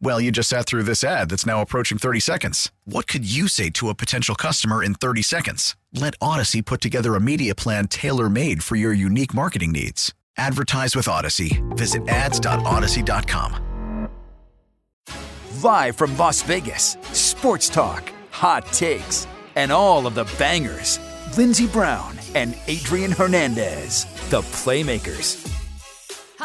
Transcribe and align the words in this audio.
Well, 0.00 0.20
you 0.20 0.30
just 0.30 0.48
sat 0.48 0.66
through 0.66 0.82
this 0.82 1.02
ad 1.02 1.30
that's 1.30 1.46
now 1.46 1.62
approaching 1.62 1.98
30 1.98 2.20
seconds. 2.20 2.70
What 2.84 3.06
could 3.06 3.30
you 3.30 3.48
say 3.48 3.70
to 3.70 3.88
a 3.88 3.94
potential 3.94 4.34
customer 4.34 4.82
in 4.82 4.94
30 4.94 5.22
seconds? 5.22 5.76
Let 5.92 6.18
Audacy 6.18 6.64
put 6.64 6.80
together 6.80 7.14
a 7.14 7.20
media 7.20 7.54
plan 7.54 7.88
tailor 7.88 8.28
made 8.28 8.62
for 8.62 8.76
your 8.76 8.92
unique 8.92 9.32
marketing 9.32 9.72
needs. 9.72 10.12
Advertise 10.36 10.96
with 10.96 11.06
Audacy. 11.06 11.62
Visit 11.76 12.08
ads.audacy.com. 12.08 14.08
Live 15.62 15.96
from 15.96 16.18
Las 16.18 16.42
Vegas, 16.42 16.96
sports 17.12 17.68
talk, 17.68 18.12
hot 18.30 18.66
takes, 18.66 19.26
and 19.54 19.70
all 19.70 20.06
of 20.06 20.14
the 20.14 20.24
bangers. 20.38 20.98
Lindsey 21.38 21.68
Brown 21.68 22.18
and 22.34 22.56
Adrian 22.66 23.12
Hernandez, 23.12 24.04
the 24.30 24.42
Playmakers. 24.42 25.53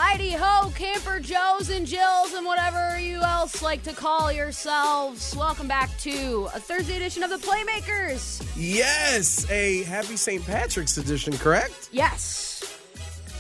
Heidi 0.01 0.31
ho, 0.31 0.71
camper 0.75 1.19
Joes 1.19 1.69
and 1.69 1.85
Jills, 1.85 2.33
and 2.33 2.45
whatever 2.45 2.97
you 2.97 3.19
else 3.19 3.61
like 3.61 3.83
to 3.83 3.91
call 3.91 4.31
yourselves. 4.31 5.35
Welcome 5.35 5.67
back 5.67 5.89
to 5.99 6.47
a 6.55 6.59
Thursday 6.59 6.95
edition 6.95 7.21
of 7.21 7.29
the 7.29 7.35
Playmakers. 7.35 8.41
Yes, 8.55 9.45
a 9.51 9.83
happy 9.83 10.15
St. 10.15 10.43
Patrick's 10.45 10.97
edition, 10.97 11.33
correct? 11.33 11.89
Yes. 11.91 12.63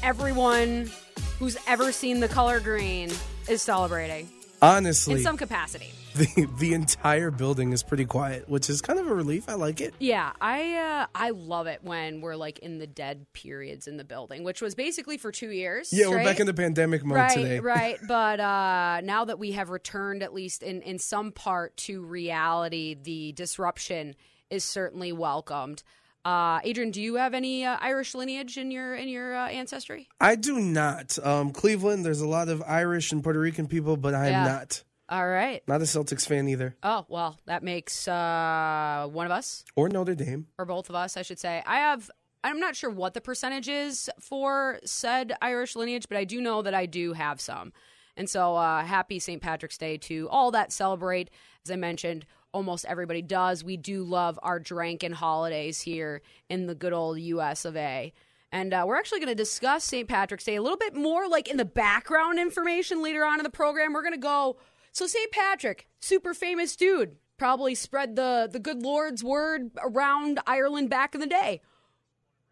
Everyone 0.03 0.91
who's 1.39 1.55
ever 1.65 1.93
seen 1.93 2.19
the 2.19 2.27
color 2.27 2.59
green 2.59 3.09
is 3.47 3.61
celebrating 3.61 4.27
Honestly, 4.61 5.13
in 5.13 5.21
some 5.21 5.37
capacity. 5.37 5.93
The 6.19 6.47
the 6.59 6.73
entire 6.73 7.31
building 7.31 7.71
is 7.73 7.81
pretty 7.83 8.05
quiet, 8.05 8.47
which 8.49 8.69
is 8.69 8.81
kind 8.81 8.99
of 8.99 9.07
a 9.07 9.13
relief. 9.13 9.49
I 9.49 9.53
like 9.53 9.81
it. 9.81 9.93
Yeah, 9.99 10.31
I 10.39 10.75
uh, 10.75 11.07
I 11.15 11.31
love 11.31 11.67
it 11.67 11.79
when 11.83 12.21
we're 12.21 12.35
like 12.35 12.59
in 12.59 12.77
the 12.77 12.87
dead 12.87 13.25
periods 13.33 13.87
in 13.87 13.97
the 13.97 14.03
building, 14.03 14.43
which 14.43 14.61
was 14.61 14.75
basically 14.75 15.17
for 15.17 15.31
two 15.31 15.49
years. 15.49 15.91
Yeah, 15.91 16.09
we're 16.09 16.23
back 16.23 16.39
in 16.39 16.45
the 16.45 16.53
pandemic 16.53 17.03
mode 17.03 17.17
right, 17.17 17.31
today. 17.37 17.59
Right, 17.59 17.97
But 18.07 18.39
uh, 18.39 19.01
now 19.03 19.25
that 19.25 19.39
we 19.39 19.53
have 19.53 19.69
returned, 19.69 20.21
at 20.23 20.33
least 20.33 20.63
in, 20.63 20.81
in 20.81 20.99
some 20.99 21.31
part, 21.31 21.75
to 21.77 22.03
reality, 22.03 22.95
the 23.01 23.31
disruption 23.33 24.15
is 24.49 24.63
certainly 24.63 25.11
welcomed. 25.11 25.83
Uh, 26.25 26.59
Adrian, 26.63 26.91
do 26.91 27.01
you 27.01 27.15
have 27.15 27.33
any 27.33 27.65
uh, 27.65 27.77
Irish 27.79 28.13
lineage 28.13 28.57
in 28.57 28.71
your 28.71 28.93
in 28.95 29.07
your 29.07 29.35
uh, 29.35 29.47
ancestry? 29.47 30.09
I 30.19 30.35
do 30.35 30.59
not. 30.59 31.17
Um, 31.23 31.51
Cleveland, 31.51 32.05
there's 32.05 32.21
a 32.21 32.27
lot 32.27 32.49
of 32.49 32.61
Irish 32.67 33.11
and 33.13 33.23
Puerto 33.23 33.39
Rican 33.39 33.67
people, 33.67 33.95
but 33.95 34.13
I 34.13 34.27
am 34.27 34.31
Yeah. 34.33 34.43
not. 34.43 34.83
All 35.09 35.27
right. 35.27 35.63
Not 35.67 35.81
a 35.81 35.85
Celtics 35.85 36.27
fan 36.27 36.47
either, 36.47 36.75
Oh 36.83 37.05
well, 37.09 37.39
that 37.47 37.63
makes 37.63 38.07
uh, 38.07 39.07
one 39.11 39.25
of 39.25 39.31
us, 39.31 39.63
or 39.75 39.89
Notre 39.89 40.13
Dame. 40.15 40.47
or 40.59 40.65
both 40.65 40.87
of 40.89 40.95
us, 40.95 41.17
I 41.17 41.23
should 41.23 41.39
say. 41.39 41.63
I 41.65 41.77
have. 41.79 42.11
I'm 42.43 42.59
not 42.59 42.75
sure 42.75 42.89
what 42.89 43.13
the 43.15 43.21
percentage 43.21 43.67
is 43.67 44.09
for 44.19 44.79
said 44.85 45.33
Irish 45.41 45.75
lineage, 45.75 46.05
but 46.07 46.17
I 46.17 46.23
do 46.23 46.39
know 46.39 46.61
that 46.61 46.73
I 46.73 46.85
do 46.85 47.13
have 47.13 47.41
some. 47.41 47.73
And 48.15 48.29
so, 48.29 48.55
uh, 48.55 48.83
happy 48.83 49.19
St. 49.19 49.41
Patrick's 49.41 49.77
Day 49.77 49.97
to 49.97 50.29
all 50.29 50.51
that 50.51 50.71
celebrate. 50.71 51.29
As 51.65 51.71
I 51.71 51.75
mentioned, 51.75 52.25
almost 52.53 52.85
everybody 52.85 53.21
does. 53.21 53.63
We 53.63 53.77
do 53.77 54.03
love 54.03 54.39
our 54.43 54.59
drink 54.59 55.03
and 55.03 55.13
holidays 55.15 55.81
here 55.81 56.21
in 56.49 56.67
the 56.67 56.75
good 56.75 56.93
old 56.93 57.19
US 57.19 57.65
of 57.65 57.75
A. 57.75 58.13
And 58.51 58.73
uh, 58.73 58.83
we're 58.87 58.97
actually 58.97 59.19
going 59.19 59.29
to 59.29 59.35
discuss 59.35 59.83
St. 59.83 60.07
Patrick's 60.07 60.43
Day 60.43 60.55
a 60.55 60.61
little 60.61 60.77
bit 60.77 60.95
more, 60.95 61.27
like 61.27 61.47
in 61.49 61.57
the 61.57 61.65
background 61.65 62.39
information 62.39 63.03
later 63.03 63.23
on 63.23 63.39
in 63.39 63.43
the 63.43 63.49
program. 63.49 63.93
We're 63.93 64.01
going 64.01 64.13
to 64.13 64.17
go. 64.19 64.57
So, 64.91 65.07
St. 65.07 65.31
Patrick, 65.31 65.87
super 65.99 66.33
famous 66.33 66.75
dude, 66.75 67.15
probably 67.37 67.75
spread 67.75 68.15
the, 68.15 68.49
the 68.51 68.59
good 68.59 68.83
Lord's 68.83 69.23
word 69.23 69.71
around 69.81 70.39
Ireland 70.45 70.89
back 70.89 71.15
in 71.15 71.21
the 71.21 71.27
day. 71.27 71.61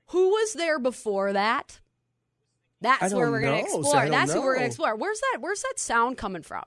Who 0.07 0.29
was 0.29 0.53
there 0.53 0.79
before 0.79 1.33
that? 1.33 1.81
That's 2.81 3.13
where 3.13 3.31
we're 3.31 3.41
going 3.41 3.65
to 3.65 3.69
know, 3.69 3.73
so 3.73 3.79
explore. 3.79 4.01
Don't 4.03 4.11
That's 4.11 4.33
what 4.33 4.43
we're 4.43 4.53
going 4.53 4.63
to 4.63 4.67
explore. 4.67 4.95
Where's 4.95 5.19
that? 5.19 5.39
Where's 5.41 5.61
that 5.63 5.79
sound 5.79 6.17
coming 6.17 6.43
from? 6.43 6.63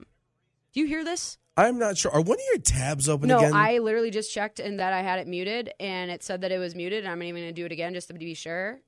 Do 0.73 0.81
you 0.81 0.87
hear 0.87 1.05
this? 1.05 1.39
I'm 1.57 1.79
not 1.79 1.99
sure. 1.99 2.11
Are 2.11 2.21
one 2.21 2.39
of 2.39 2.45
your 2.53 2.59
tabs 2.59 3.09
open 3.09 3.29
No, 3.29 3.39
again? 3.39 3.53
I 3.55 3.79
literally 3.79 4.11
just 4.11 4.33
checked 4.33 4.61
and 4.61 4.81
that 4.81 4.93
I 4.93 5.03
had 5.03 5.19
it 5.19 5.27
muted, 5.27 5.73
and 5.79 6.11
it 6.11 6.23
said 6.23 6.41
that 6.41 6.53
it 6.53 6.59
was 6.59 6.75
muted. 6.75 7.05
And 7.05 7.13
I'm 7.13 7.19
not 7.19 7.27
even 7.27 7.43
going 7.43 7.55
to 7.55 7.61
do 7.61 7.67
it 7.67 7.73
again 7.73 7.95
just 7.95 8.09
to 8.09 8.15
be 8.15 8.35
sure, 8.35 8.81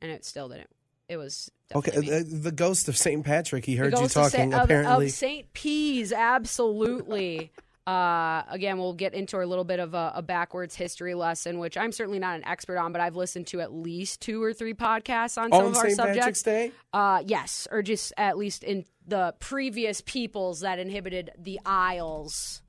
and 0.00 0.10
it 0.10 0.24
still 0.24 0.48
didn't. 0.48 0.70
It 1.08 1.16
was 1.16 1.50
okay. 1.74 1.98
me. 1.98 2.22
The, 2.22 2.52
ghost 2.52 2.88
of 2.88 2.96
St. 2.96 3.24
Patrick. 3.24 3.64
He 3.64 3.76
heard 3.76 3.92
you 3.92 4.08
talking. 4.08 4.52
Sa- 4.52 4.62
apparently, 4.62 5.06
of, 5.06 5.12
St. 5.12 5.52
Peas, 5.52 6.12
absolutely. 6.12 7.52
uh, 7.86 8.42
again, 8.48 8.78
we'll 8.78 8.94
get 8.94 9.12
into 9.12 9.42
a 9.42 9.44
little 9.44 9.64
bit 9.64 9.80
of 9.80 9.92
a, 9.92 10.12
a 10.16 10.22
backwards 10.22 10.74
history 10.74 11.14
lesson, 11.14 11.58
which 11.58 11.76
I'm 11.76 11.92
certainly 11.92 12.18
not 12.18 12.36
an 12.36 12.44
expert 12.46 12.78
on, 12.78 12.92
but 12.92 13.02
I've 13.02 13.16
listened 13.16 13.48
to 13.48 13.60
at 13.60 13.72
least 13.72 14.22
two 14.22 14.42
or 14.42 14.54
three 14.54 14.72
podcasts 14.72 15.36
on 15.36 15.50
some 15.52 15.66
on 15.66 15.66
of 15.66 15.76
our 15.76 15.90
subjects. 15.90 16.18
Patrick's 16.18 16.42
Day. 16.42 16.72
Uh, 16.92 17.22
yes, 17.26 17.68
or 17.70 17.82
just 17.82 18.14
at 18.16 18.38
least 18.38 18.64
in 18.64 18.86
the 19.06 19.34
previous 19.38 20.00
peoples 20.00 20.60
that 20.60 20.78
inhibited 20.78 21.32
the 21.38 21.60
Isles 21.66 22.62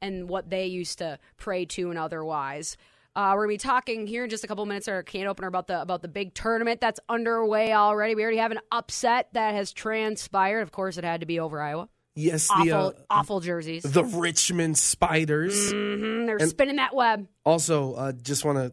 and 0.00 0.28
what 0.28 0.48
they 0.48 0.66
used 0.66 0.98
to 0.98 1.18
pray 1.36 1.66
to 1.66 1.90
and 1.90 1.98
otherwise. 1.98 2.78
Uh, 3.16 3.32
we're 3.36 3.42
gonna 3.44 3.54
be 3.54 3.58
talking 3.58 4.06
here 4.08 4.24
in 4.24 4.30
just 4.30 4.42
a 4.42 4.46
couple 4.48 4.66
minutes 4.66 4.88
at 4.88 4.92
our 4.94 5.02
can 5.04 5.26
opener 5.26 5.46
about 5.46 5.68
the 5.68 5.80
about 5.80 6.02
the 6.02 6.08
big 6.08 6.34
tournament 6.34 6.80
that's 6.80 6.98
underway 7.08 7.72
already. 7.72 8.14
We 8.16 8.22
already 8.22 8.38
have 8.38 8.50
an 8.50 8.58
upset 8.72 9.28
that 9.34 9.54
has 9.54 9.72
transpired. 9.72 10.60
Of 10.62 10.72
course, 10.72 10.98
it 10.98 11.04
had 11.04 11.20
to 11.20 11.26
be 11.26 11.38
over 11.38 11.60
Iowa. 11.60 11.88
Yes, 12.16 12.48
Awful, 12.50 12.64
the 12.64 12.76
uh, 12.76 12.92
awful 13.10 13.40
jerseys. 13.40 13.82
the 13.84 14.04
Richmond 14.04 14.78
Spiders. 14.78 15.72
Mhm, 15.72 16.26
they're 16.26 16.36
and- 16.38 16.48
spinning 16.50 16.76
that 16.76 16.94
web. 16.94 17.26
Also, 17.44 17.94
uh, 17.94 18.12
just 18.12 18.44
want 18.44 18.58
to 18.58 18.72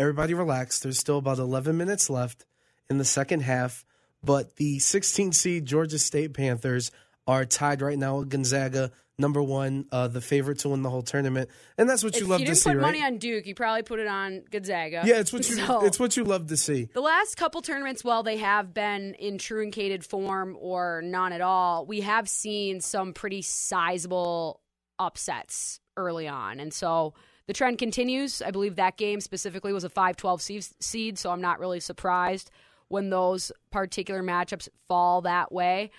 everybody 0.00 0.32
relax. 0.34 0.80
There's 0.80 0.98
still 0.98 1.18
about 1.18 1.38
11 1.38 1.76
minutes 1.76 2.08
left 2.10 2.44
in 2.90 2.98
the 2.98 3.04
second 3.04 3.40
half, 3.40 3.84
but 4.22 4.56
the 4.56 4.78
16 4.78 5.32
seed 5.32 5.66
Georgia 5.66 5.98
State 5.98 6.32
Panthers 6.34 6.90
are 7.28 7.44
tied 7.44 7.80
right 7.82 7.98
now 7.98 8.18
with 8.18 8.30
Gonzaga, 8.30 8.90
number 9.18 9.42
one, 9.42 9.84
uh, 9.92 10.08
the 10.08 10.20
favorite 10.20 10.58
to 10.60 10.70
win 10.70 10.82
the 10.82 10.88
whole 10.90 11.02
tournament, 11.02 11.50
and 11.76 11.88
that's 11.88 12.02
what 12.02 12.14
If 12.14 12.20
you 12.20 12.26
you 12.26 12.30
love 12.30 12.38
to 12.40 12.46
didn't 12.46 12.56
see, 12.58 12.70
put 12.70 12.76
right? 12.78 12.82
money 12.82 13.02
on 13.02 13.18
Duke, 13.18 13.46
you 13.46 13.54
probably 13.54 13.82
put 13.82 13.98
it 14.00 14.06
on 14.06 14.42
Gonzaga. 14.50 15.02
yeah, 15.04 15.16
it's 15.20 15.32
what 15.32 15.48
you 15.48 15.56
So- 15.66 15.84
it's 15.84 16.00
what 16.00 16.16
you 16.16 16.24
love 16.24 16.46
to 16.48 16.56
see. 16.56 16.88
The 16.94 17.00
last 17.02 17.36
couple 17.36 17.60
tournaments, 17.60 18.02
while 18.02 18.22
they 18.22 18.38
have 18.38 18.72
been 18.72 19.14
in 19.14 19.38
truncated 19.38 20.04
form 20.04 20.56
or 20.58 21.02
none 21.04 21.32
at 21.32 21.40
all, 21.42 21.84
we 21.84 22.00
have 22.00 22.28
seen 22.28 22.80
some 22.80 23.12
pretty 23.12 23.42
sizable 23.42 24.60
upsets 24.98 25.80
early 25.96 26.26
on. 26.28 26.60
And 26.60 26.72
so 26.72 27.12
the 27.46 27.52
trend 27.52 27.78
continues. 27.78 28.40
I 28.40 28.50
believe 28.52 28.76
that 28.76 28.96
game 28.96 29.20
specifically 29.20 29.72
was 29.72 29.84
a 29.84 29.88
5 29.90 30.16
12 30.16 30.42
seed, 30.80 31.18
so 31.18 31.30
I'm 31.30 31.40
not 31.40 31.60
really 31.60 31.80
surprised 31.80 32.50
when 32.88 33.10
those 33.10 33.52
particular 33.70 34.22
matchups 34.22 34.68
fall 34.88 35.22
that 35.22 35.52
way. 35.52 35.90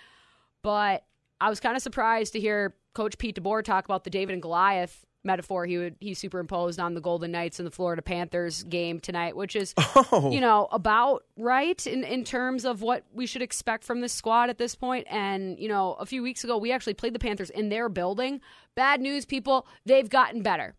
But 0.63 1.03
I 1.41 1.49
was 1.49 1.59
kind 1.59 1.75
of 1.75 1.81
surprised 1.81 2.33
to 2.33 2.39
hear 2.39 2.75
Coach 2.93 3.17
Pete 3.17 3.41
DeBoer 3.41 3.63
talk 3.63 3.85
about 3.85 4.03
the 4.03 4.09
David 4.09 4.33
and 4.33 4.41
Goliath 4.41 5.05
metaphor 5.23 5.65
he 5.65 5.77
would 5.77 5.95
he 5.99 6.13
superimposed 6.13 6.79
on 6.79 6.93
the 6.93 7.01
Golden 7.01 7.31
Knights 7.31 7.59
and 7.59 7.67
the 7.67 7.71
Florida 7.71 8.01
Panthers 8.01 8.63
game 8.63 8.99
tonight, 8.99 9.35
which 9.35 9.55
is 9.55 9.73
Oh, 10.11 10.31
you 10.31 10.39
know, 10.39 10.67
about 10.71 11.25
right 11.37 11.85
in, 11.85 12.03
in 12.03 12.23
terms 12.23 12.65
of 12.65 12.81
what 12.81 13.03
we 13.13 13.25
should 13.25 13.41
expect 13.41 13.83
from 13.83 14.01
this 14.01 14.13
squad 14.13 14.49
at 14.49 14.57
this 14.57 14.75
point. 14.75 15.07
And, 15.09 15.59
you 15.59 15.67
know, 15.67 15.93
a 15.93 16.05
few 16.05 16.23
weeks 16.23 16.43
ago, 16.43 16.57
we 16.57 16.71
actually 16.71 16.93
played 16.93 17.13
the 17.13 17.19
Panthers 17.19 17.49
in 17.49 17.69
their 17.69 17.89
building. 17.89 18.41
Bad 18.75 19.01
news, 19.01 19.25
people, 19.25 19.67
they've 19.85 20.09
gotten 20.09 20.41
better. 20.41 20.75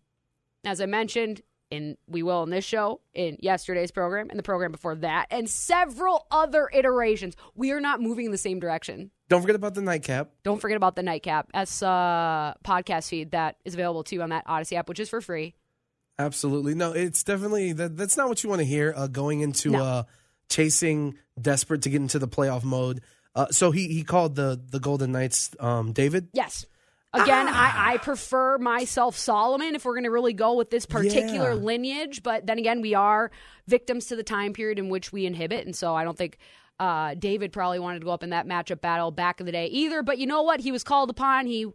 As 0.64 0.80
I 0.80 0.86
mentioned, 0.86 1.42
in 1.70 1.96
we 2.06 2.22
will 2.22 2.43
in 2.43 2.50
this 2.50 2.64
show, 2.64 3.00
in 3.14 3.37
yesterday's 3.40 3.90
program, 3.90 4.28
and 4.31 4.38
the 4.38 4.43
program 4.43 4.72
before 4.72 4.94
that, 4.96 5.26
and 5.31 5.49
several 5.49 6.26
other 6.31 6.69
iterations. 6.72 7.37
We 7.55 7.70
are 7.72 7.81
not 7.81 8.00
moving 8.00 8.26
in 8.26 8.32
the 8.32 8.38
same 8.38 8.58
direction. 8.61 9.11
don't 9.28 9.40
forget 9.43 9.56
about 9.56 9.75
the 9.75 9.82
nightcap. 9.82 10.31
Don't 10.43 10.61
forget 10.61 10.76
about 10.76 10.96
the 10.96 11.02
Nightcap 11.02 11.50
S 11.55 11.82
a 11.82 12.56
podcast 12.64 13.08
feed 13.08 13.31
that 13.32 13.56
is 13.64 13.75
available 13.75 14.02
too 14.05 14.20
on 14.22 14.31
that 14.31 14.46
Audacy 14.46 14.76
app, 14.76 14.88
which 14.88 15.00
is 15.00 15.08
for 15.08 15.20
free. 15.20 15.55
Absolutely. 16.19 16.75
No, 16.75 16.93
it's 16.93 17.22
definitely 17.25 17.72
that. 17.75 17.96
That's 17.96 18.17
not 18.17 18.28
what 18.28 18.43
you 18.43 18.50
want 18.50 18.61
to 18.61 18.67
hear 18.67 18.93
uh, 18.96 19.06
going 19.06 19.40
into 19.40 19.70
No. 19.70 19.82
uh, 19.82 20.02
chasing, 20.49 21.14
desperate 21.40 21.82
to 21.82 21.90
get 21.90 22.00
into 22.00 22.19
the 22.19 22.28
playoff 22.28 22.64
mode. 22.64 23.00
Uh, 23.34 23.46
so 23.52 23.70
he 23.70 23.87
he 23.88 24.02
called 24.02 24.34
the 24.34 24.61
the 24.70 24.81
Golden 24.81 25.12
Knights, 25.12 25.50
um, 25.61 25.93
David. 25.93 26.28
Yes. 26.34 26.67
Again, 27.12 27.48
I, 27.48 27.94
I 27.94 27.96
prefer 27.96 28.58
myself 28.58 29.16
Solomon 29.16 29.74
if 29.74 29.84
we're 29.84 29.94
going 29.94 30.04
to 30.04 30.10
really 30.10 30.32
go 30.32 30.54
with 30.54 30.70
this 30.70 30.86
particular 30.86 31.50
Yeah. 31.50 31.54
lineage. 31.54 32.22
But 32.22 32.46
then 32.46 32.58
again, 32.58 32.80
we 32.80 32.94
are 32.94 33.32
victims 33.66 34.06
to 34.06 34.16
the 34.16 34.22
time 34.22 34.52
period 34.52 34.78
in 34.78 34.88
which 34.90 35.12
we 35.12 35.26
inhibit. 35.26 35.66
And 35.66 35.74
so 35.74 35.94
I 35.94 36.04
don't 36.04 36.16
think 36.16 36.38
uh, 36.78 37.14
David 37.14 37.52
probably 37.52 37.80
wanted 37.80 37.98
to 37.98 38.04
go 38.04 38.12
up 38.12 38.22
in 38.22 38.30
that 38.30 38.46
matchup 38.46 38.80
battle 38.80 39.10
back 39.10 39.40
in 39.40 39.46
the 39.46 39.52
day 39.52 39.66
either. 39.66 40.02
But 40.04 40.18
you 40.18 40.26
know 40.26 40.42
what? 40.42 40.60
He 40.60 40.70
was 40.70 40.84
called 40.84 41.10
upon. 41.10 41.46
He 41.46 41.66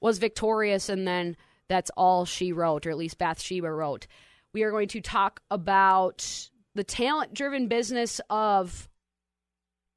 was 0.00 0.18
victorious. 0.18 0.88
And 0.88 1.08
then 1.08 1.36
that's 1.68 1.90
all 1.96 2.24
she 2.24 2.52
wrote, 2.52 2.86
or 2.86 2.90
at 2.90 2.96
least 2.96 3.18
Bathsheba 3.18 3.70
wrote. 3.70 4.06
We 4.54 4.62
are 4.62 4.70
going 4.70 4.88
to 4.88 5.00
talk 5.00 5.40
about 5.50 6.48
the 6.76 6.84
talent 6.84 7.34
driven 7.34 7.66
business 7.66 8.20
of 8.30 8.88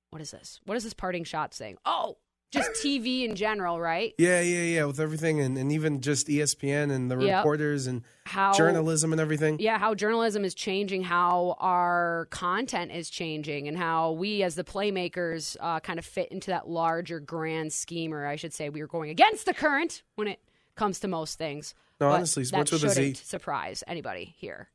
what 0.10 0.22
is 0.24 0.32
this? 0.32 0.60
What 0.66 0.76
is 0.76 0.84
this 0.84 0.94
parting 0.96 1.24
shot 1.24 1.54
saying? 1.54 1.78
Oh, 1.86 2.18
just 2.52 2.72
TV 2.84 3.24
in 3.24 3.36
general, 3.36 3.80
right? 3.80 4.14
Yeah, 4.18 4.42
yeah, 4.42 4.62
yeah. 4.64 4.86
With 4.86 5.00
everything 5.00 5.40
and, 5.40 5.58
and 5.58 5.72
even 5.72 6.02
just 6.02 6.28
ESPN 6.28 6.92
and 6.92 7.10
the 7.10 7.18
Yep. 7.18 7.38
reporters 7.38 7.88
and 7.88 8.04
How 8.26 8.54
journalism 8.54 9.12
and 9.14 9.22
everything. 9.22 9.58
Yeah, 9.60 9.78
how 9.78 9.96
journalism 9.96 10.44
is 10.44 10.54
changing, 10.54 11.04
how 11.04 11.56
our 11.60 12.28
content 12.30 12.92
is 12.92 13.10
changing, 13.10 13.68
and 13.68 13.78
how 13.78 14.12
we 14.12 14.44
as 14.44 14.56
the 14.56 14.64
playmakers 14.66 15.56
uh, 15.60 15.80
kind 15.80 15.98
of 15.98 16.06
fit 16.06 16.30
into 16.32 16.52
that 16.52 16.68
larger 16.70 17.20
grand 17.20 17.72
scheme, 17.74 18.14
or 18.14 18.28
I 18.28 18.36
should 18.36 18.54
say, 18.54 18.70
we 18.70 18.82
are 18.82 18.88
going 18.88 19.10
against 19.10 19.46
the 19.46 19.54
current 19.54 20.04
when 20.16 20.28
it 20.28 20.40
comes 20.76 21.00
to 21.00 21.08
most 21.08 21.38
things. 21.38 21.74
No, 22.00 22.10
But 22.10 22.16
honestly, 22.16 22.44
sports 22.44 22.72
that 22.72 22.82
with 22.82 22.92
a 22.92 22.96
Z. 22.96 23.02
shouldn't 23.02 23.18
surprise 23.18 23.84
anybody 23.88 24.36
here. 24.38 24.70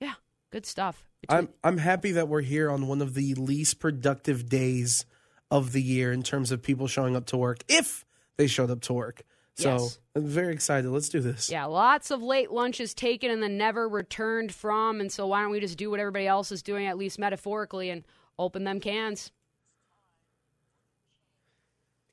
Yeah, 0.00 0.14
good 0.50 0.66
stuff. 0.66 1.06
I'm 1.28 1.48
I'm 1.62 1.78
happy 1.78 2.12
that 2.12 2.28
we're 2.28 2.42
here 2.42 2.70
on 2.70 2.86
one 2.86 3.00
of 3.00 3.14
the 3.14 3.34
least 3.34 3.78
productive 3.80 4.48
days 4.48 5.04
of 5.54 5.70
the 5.70 5.80
year 5.80 6.12
in 6.12 6.24
terms 6.24 6.50
of 6.50 6.60
people 6.60 6.88
showing 6.88 7.14
up 7.14 7.26
to 7.26 7.36
work, 7.36 7.62
if 7.68 8.04
they 8.36 8.48
showed 8.48 8.72
up 8.72 8.80
to 8.80 8.92
work. 8.92 9.22
So 9.54 9.70
Yes. 9.74 9.98
I'm 10.16 10.26
very 10.26 10.52
excited. 10.52 10.90
Let's 10.90 11.08
do 11.08 11.20
this. 11.20 11.48
Yeah, 11.48 11.66
lots 11.66 12.10
of 12.10 12.20
late 12.24 12.50
lunches 12.50 12.92
taken 12.92 13.30
and 13.30 13.40
then 13.40 13.56
never 13.56 13.88
returned 13.88 14.52
from. 14.52 15.00
And 15.00 15.12
so 15.12 15.28
why 15.28 15.42
don't 15.42 15.52
we 15.52 15.60
just 15.60 15.78
do 15.78 15.92
what 15.92 16.00
everybody 16.00 16.26
else 16.26 16.50
is 16.50 16.60
doing, 16.60 16.86
at 16.88 16.98
least 16.98 17.20
metaphorically, 17.20 17.88
and 17.88 18.02
open 18.36 18.64
them 18.64 18.80
cans? 18.80 19.30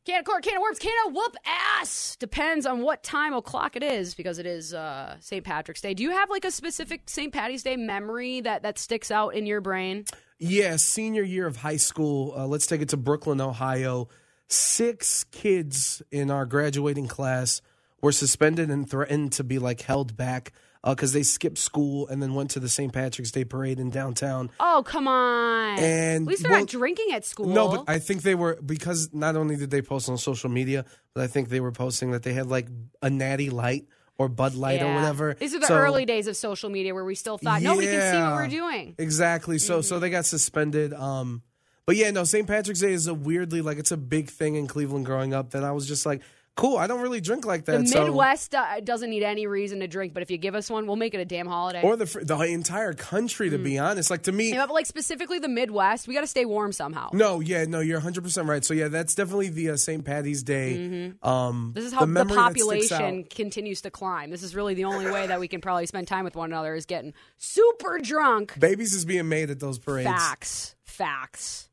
Can 0.05 0.19
of 0.19 0.25
corn, 0.25 0.43
can 0.43 0.55
of 0.57 0.61
worms, 0.61 0.77
can 0.77 0.91
of 1.07 1.13
whoop 1.13 1.35
ass. 1.45 2.15
Depends 2.19 2.67
on 2.67 2.81
what 2.81 3.01
time 3.01 3.33
o'clock 3.33 3.75
it 3.75 3.81
is 3.83 4.13
because 4.13 4.37
it 4.37 4.45
is 4.45 4.71
uh, 4.71 5.15
St. 5.19 5.43
Patrick's 5.43 5.81
Day. 5.81 5.95
Do 5.95 6.03
you 6.03 6.11
have 6.11 6.29
like 6.29 6.45
a 6.45 6.51
specific 6.51 7.01
St. 7.07 7.33
Patty's 7.33 7.63
Day 7.63 7.75
memory 7.75 8.41
that, 8.41 8.61
that 8.61 8.77
sticks 8.77 9.09
out 9.09 9.29
in 9.35 9.47
your 9.47 9.61
brain? 9.61 10.05
Yeah, 10.43 10.77
senior 10.77 11.21
year 11.21 11.45
of 11.45 11.57
high 11.57 11.77
school. 11.77 12.33
Uh, 12.35 12.47
let's 12.47 12.65
take 12.65 12.81
it 12.81 12.89
to 12.89 12.97
Brooklyn, 12.97 13.39
Ohio. 13.39 14.09
Six 14.47 15.23
kids 15.25 16.01
in 16.09 16.31
our 16.31 16.47
graduating 16.47 17.07
class 17.07 17.61
were 18.01 18.11
suspended 18.11 18.71
and 18.71 18.89
threatened 18.89 19.33
to 19.33 19.43
be 19.43 19.59
like 19.59 19.81
held 19.81 20.17
back 20.17 20.51
because 20.83 21.13
they 21.13 21.21
skipped 21.21 21.59
school 21.59 22.07
and 22.07 22.23
then 22.23 22.33
went 22.33 22.49
to 22.51 22.59
the 22.59 22.69
St. 22.69 22.91
Patrick's 22.91 23.29
Day 23.29 23.45
parade 23.45 23.79
in 23.79 23.91
downtown. 23.91 24.49
Oh, 24.59 24.81
come 24.83 25.07
on. 25.07 25.77
And, 25.77 26.23
at 26.23 26.27
least 26.27 26.41
they're 26.41 26.49
well, 26.49 26.61
not 26.61 26.69
drinking 26.69 27.09
at 27.13 27.23
school. 27.23 27.45
No, 27.45 27.69
but 27.69 27.83
I 27.87 27.99
think 27.99 28.23
they 28.23 28.33
were 28.33 28.59
because 28.65 29.13
not 29.13 29.35
only 29.35 29.57
did 29.57 29.69
they 29.69 29.83
post 29.83 30.09
on 30.09 30.17
social 30.17 30.49
media, 30.49 30.85
but 31.13 31.23
I 31.23 31.27
think 31.27 31.49
they 31.49 31.59
were 31.59 31.71
posting 31.71 32.11
that 32.11 32.23
they 32.23 32.33
had 32.33 32.47
like 32.47 32.67
a 33.03 33.11
natty 33.11 33.51
light 33.51 33.85
or 34.21 34.29
Bud 34.29 34.53
Light 34.55 34.81
or 34.81 34.93
whatever. 34.93 35.35
These 35.39 35.53
are 35.55 35.59
the 35.59 35.67
So- 35.67 35.77
early 35.77 36.05
days 36.05 36.27
of 36.27 36.35
social 36.37 36.69
media 36.69 36.93
where 36.93 37.03
we 37.05 37.15
still 37.15 37.37
thought 37.37 37.61
nobody 37.61 37.87
can 37.87 38.13
see 38.13 38.17
what 38.19 38.35
we're 38.35 38.47
doing. 38.47 38.95
Exactly. 38.97 39.57
So 39.57 39.81
so 39.81 39.95
Mm-hmm. 39.95 40.01
they 40.01 40.09
got 40.09 40.25
suspended. 40.25 40.93
Um, 40.93 41.41
but 41.85 41.95
yeah, 41.95 42.11
no, 42.11 42.23
St. 42.23 42.47
Patrick's 42.47 42.79
Day 42.79 42.93
is 42.93 43.07
a 43.07 43.13
weirdly 43.13 43.61
like 43.61 43.77
it's 43.77 43.91
a 43.91 43.97
big 43.97 44.29
thing 44.29 44.55
in 44.55 44.67
Cleveland 44.67 45.05
growing 45.05 45.33
up. 45.33 45.49
Then 45.51 45.63
I 45.63 45.71
was 45.71 45.87
just 45.87 46.05
like, 46.05 46.21
cool. 46.55 46.77
I 46.77 46.87
don't 46.87 47.01
really 47.01 47.21
drink 47.21 47.45
like 47.45 47.65
that. 47.65 47.81
The 47.81 47.87
so- 47.87 48.03
Midwest 48.05 48.53
uh, 48.53 48.79
doesn't 48.81 49.09
need 49.09 49.23
any 49.23 49.47
reason 49.47 49.79
to 49.79 49.87
drink, 49.87 50.13
but 50.13 50.21
if 50.23 50.29
you 50.31 50.37
give 50.37 50.53
us 50.55 50.69
one, 50.69 50.85
we'll 50.87 50.95
make 50.95 51.13
it 51.13 51.19
a 51.19 51.25
damn 51.25 51.47
holiday. 51.47 51.81
or 51.81 51.95
the 51.95 52.05
the 52.23 52.37
entire 52.39 52.93
country, 52.93 53.49
to 53.49 53.57
be 53.57 53.79
honest. 53.79 54.09
Like 54.11 54.23
to 54.23 54.31
me, 54.31 54.51
Mm. 54.51 54.55
yeah, 54.55 54.65
but 54.67 54.73
like 54.73 54.85
specifically 54.85 55.39
the 55.39 55.47
Midwest, 55.49 56.07
we 56.07 56.13
got 56.13 56.21
to 56.21 56.27
stay 56.27 56.45
warm 56.45 56.71
somehow. 56.71 57.09
no, 57.13 57.39
yeah, 57.39 57.65
no, 57.65 57.79
you're 57.79 57.97
100 57.97 58.23
percent 58.23 58.47
right. 58.47 58.63
So 58.63 58.73
yeah, 58.73 58.87
that's 58.89 59.15
definitely 59.15 59.49
the 59.49 59.71
uh, 59.71 59.77
St. 59.77 60.03
Patty's 60.05 60.43
Day. 60.43 61.13
Um, 61.23 61.51
Mm-hmm. 61.51 61.71
This 61.73 61.85
is 61.85 61.93
how 61.93 62.05
the, 62.05 62.19
sticks 62.19 62.35
population 62.35 63.23
continues 63.25 63.81
to 63.81 63.91
climb. 63.91 64.29
This 64.29 64.43
is 64.43 64.55
really 64.55 64.73
the 64.73 64.85
only 64.85 65.09
way 65.09 65.27
that 65.27 65.39
we 65.39 65.47
can 65.47 65.61
probably 65.61 65.85
spend 65.85 66.07
time 66.07 66.23
with 66.23 66.35
one 66.35 66.51
another 66.51 66.75
is 66.75 66.85
getting 66.85 67.13
super 67.37 67.99
drunk. 67.99 68.59
Babies 68.59 68.93
is 68.93 69.05
being 69.05 69.27
made 69.29 69.49
at 69.49 69.59
those 69.59 69.79
parades. 69.79 70.09
Facts, 70.09 70.75
facts. 70.83 71.69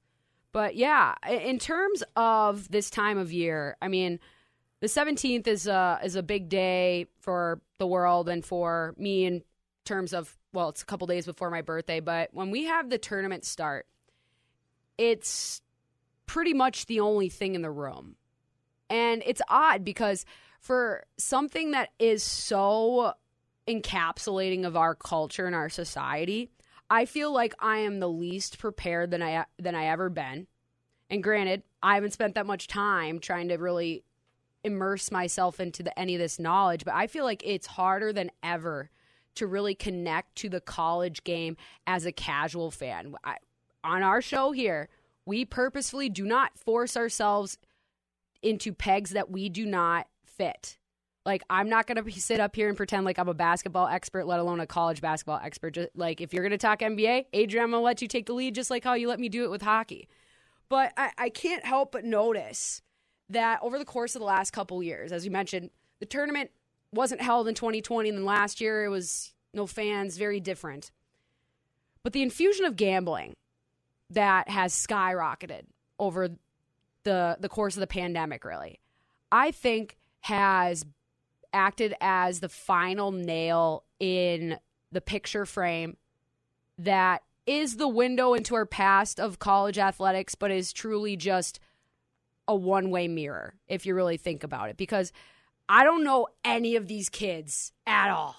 But 0.52 0.76
yeah, 0.76 1.14
in 1.28 1.58
terms 1.58 2.02
of 2.16 2.70
this 2.70 2.90
time 2.90 3.18
of 3.18 3.32
year, 3.32 3.76
I 3.82 3.88
mean, 3.88 4.18
the 4.80 4.86
17th 4.86 5.46
is 5.46 5.66
a 5.66 6.00
is 6.02 6.16
a 6.16 6.22
big 6.22 6.48
day 6.48 7.06
for 7.20 7.60
the 7.78 7.86
world 7.86 8.28
and 8.28 8.44
for 8.44 8.94
me 8.96 9.24
in 9.24 9.42
terms 9.84 10.12
of 10.12 10.36
well, 10.52 10.68
it's 10.70 10.82
a 10.82 10.86
couple 10.86 11.06
days 11.06 11.26
before 11.26 11.50
my 11.50 11.62
birthday, 11.62 12.00
but 12.00 12.30
when 12.32 12.50
we 12.50 12.64
have 12.64 12.88
the 12.88 12.98
tournament 12.98 13.44
start, 13.44 13.86
it's 14.96 15.60
pretty 16.26 16.54
much 16.54 16.86
the 16.86 17.00
only 17.00 17.28
thing 17.28 17.54
in 17.54 17.62
the 17.62 17.70
room. 17.70 18.16
And 18.88 19.22
it's 19.26 19.42
odd 19.48 19.84
because 19.84 20.24
for 20.60 21.04
something 21.18 21.72
that 21.72 21.90
is 21.98 22.22
so 22.22 23.12
encapsulating 23.66 24.64
of 24.64 24.76
our 24.76 24.94
culture 24.94 25.46
and 25.46 25.54
our 25.54 25.68
society, 25.68 26.50
I 26.88 27.04
feel 27.04 27.32
like 27.32 27.54
I 27.58 27.78
am 27.78 28.00
the 28.00 28.08
least 28.08 28.58
prepared 28.58 29.10
than 29.10 29.22
I 29.22 29.44
than 29.58 29.74
I 29.74 29.86
ever 29.86 30.08
been. 30.08 30.46
And 31.10 31.22
granted, 31.22 31.62
I 31.82 31.94
haven't 31.94 32.12
spent 32.12 32.34
that 32.34 32.46
much 32.46 32.66
time 32.66 33.18
trying 33.18 33.48
to 33.48 33.56
really 33.56 34.04
immerse 34.64 35.10
myself 35.10 35.60
into 35.60 35.82
the, 35.82 35.98
any 35.98 36.14
of 36.14 36.20
this 36.20 36.38
knowledge, 36.38 36.84
but 36.84 36.94
I 36.94 37.06
feel 37.06 37.24
like 37.24 37.42
it's 37.44 37.66
harder 37.66 38.12
than 38.12 38.30
ever 38.42 38.90
to 39.36 39.46
really 39.46 39.74
connect 39.74 40.36
to 40.36 40.48
the 40.48 40.60
college 40.60 41.22
game 41.24 41.56
as 41.86 42.06
a 42.06 42.12
casual 42.12 42.70
fan. 42.70 43.14
I, 43.24 43.36
on 43.84 44.02
our 44.02 44.20
show 44.20 44.52
here, 44.52 44.88
we 45.26 45.44
purposefully 45.44 46.08
do 46.08 46.24
not 46.24 46.58
force 46.58 46.96
ourselves 46.96 47.58
into 48.42 48.72
pegs 48.72 49.10
that 49.10 49.30
we 49.30 49.48
do 49.48 49.64
not 49.66 50.06
fit. 50.24 50.78
Like 51.24 51.42
I'm 51.50 51.68
not 51.68 51.86
going 51.86 52.02
to 52.02 52.20
sit 52.20 52.40
up 52.40 52.56
here 52.56 52.68
and 52.68 52.76
pretend 52.76 53.04
like 53.04 53.18
I'm 53.18 53.28
a 53.28 53.34
basketball 53.34 53.86
expert, 53.86 54.26
let 54.26 54.40
alone 54.40 54.60
a 54.60 54.66
college 54.66 55.00
basketball 55.00 55.40
expert. 55.42 55.74
Just 55.74 55.90
like 55.94 56.20
if 56.20 56.32
you're 56.32 56.42
going 56.42 56.52
to 56.52 56.58
talk 56.58 56.80
NBA, 56.80 57.26
Adrian, 57.32 57.64
I'm 57.64 57.70
to 57.72 57.78
let 57.80 58.00
you 58.00 58.08
take 58.08 58.26
the 58.26 58.32
lead, 58.32 58.54
just 58.54 58.70
like 58.70 58.82
how 58.82 58.94
you 58.94 59.08
let 59.08 59.20
me 59.20 59.28
do 59.28 59.44
it 59.44 59.50
with 59.50 59.62
hockey. 59.62 60.08
But 60.70 60.92
I, 60.96 61.10
I 61.18 61.28
can't 61.28 61.64
help 61.64 61.92
but 61.92 62.04
notice 62.04 62.82
that 63.30 63.60
over 63.62 63.78
the 63.78 63.84
course 63.84 64.14
of 64.14 64.20
the 64.20 64.26
last 64.26 64.52
couple 64.52 64.82
years, 64.82 65.12
as 65.12 65.24
you 65.24 65.30
mentioned, 65.30 65.70
the 66.00 66.06
tournament 66.06 66.50
wasn't 66.92 67.20
held 67.20 67.48
in 67.48 67.54
2020, 67.54 68.08
and 68.08 68.18
then 68.18 68.24
last 68.24 68.60
year 68.60 68.84
it 68.84 68.88
was 68.88 69.32
no 69.52 69.66
fans, 69.66 70.16
very 70.16 70.40
different. 70.40 70.90
But 72.02 72.12
the 72.12 72.22
infusion 72.22 72.64
of 72.64 72.76
gambling 72.76 73.36
that 74.10 74.48
has 74.48 74.72
skyrocketed 74.72 75.64
over 75.98 76.30
the 77.04 77.36
the 77.40 77.48
course 77.48 77.76
of 77.76 77.80
the 77.80 77.86
pandemic, 77.86 78.44
really, 78.44 78.80
I 79.30 79.50
think 79.50 79.96
has 80.20 80.84
acted 81.52 81.94
as 82.00 82.40
the 82.40 82.48
final 82.48 83.12
nail 83.12 83.84
in 83.98 84.58
the 84.92 85.00
picture 85.00 85.46
frame 85.46 85.96
that 86.78 87.22
is 87.46 87.76
the 87.76 87.88
window 87.88 88.34
into 88.34 88.54
our 88.54 88.66
past 88.66 89.18
of 89.18 89.38
college 89.38 89.78
athletics, 89.78 90.34
but 90.34 90.50
is 90.50 90.72
truly 90.72 91.16
just 91.16 91.58
a 92.48 92.54
one 92.54 92.90
way 92.90 93.06
mirror 93.06 93.54
if 93.68 93.86
you 93.86 93.94
really 93.94 94.16
think 94.16 94.42
about 94.42 94.70
it. 94.70 94.76
Because 94.76 95.12
I 95.68 95.84
don't 95.84 96.02
know 96.02 96.28
any 96.44 96.74
of 96.76 96.88
these 96.88 97.08
kids 97.08 97.72
at 97.86 98.10
all. 98.10 98.34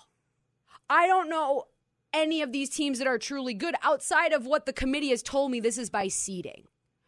I 0.90 1.06
don't 1.08 1.30
know 1.30 1.66
any 2.12 2.42
of 2.42 2.52
these 2.52 2.70
teams 2.70 2.98
that 2.98 3.08
are 3.08 3.20
truly 3.20 3.54
good 3.54 3.76
outside 3.84 4.34
of 4.34 4.48
what 4.48 4.66
the 4.66 4.74
committee 4.74 5.10
has 5.10 5.22
told 5.22 5.52
me 5.52 5.60
this 5.60 5.78
is 5.78 5.92
by 5.92 6.08
seeding, 6.08 6.64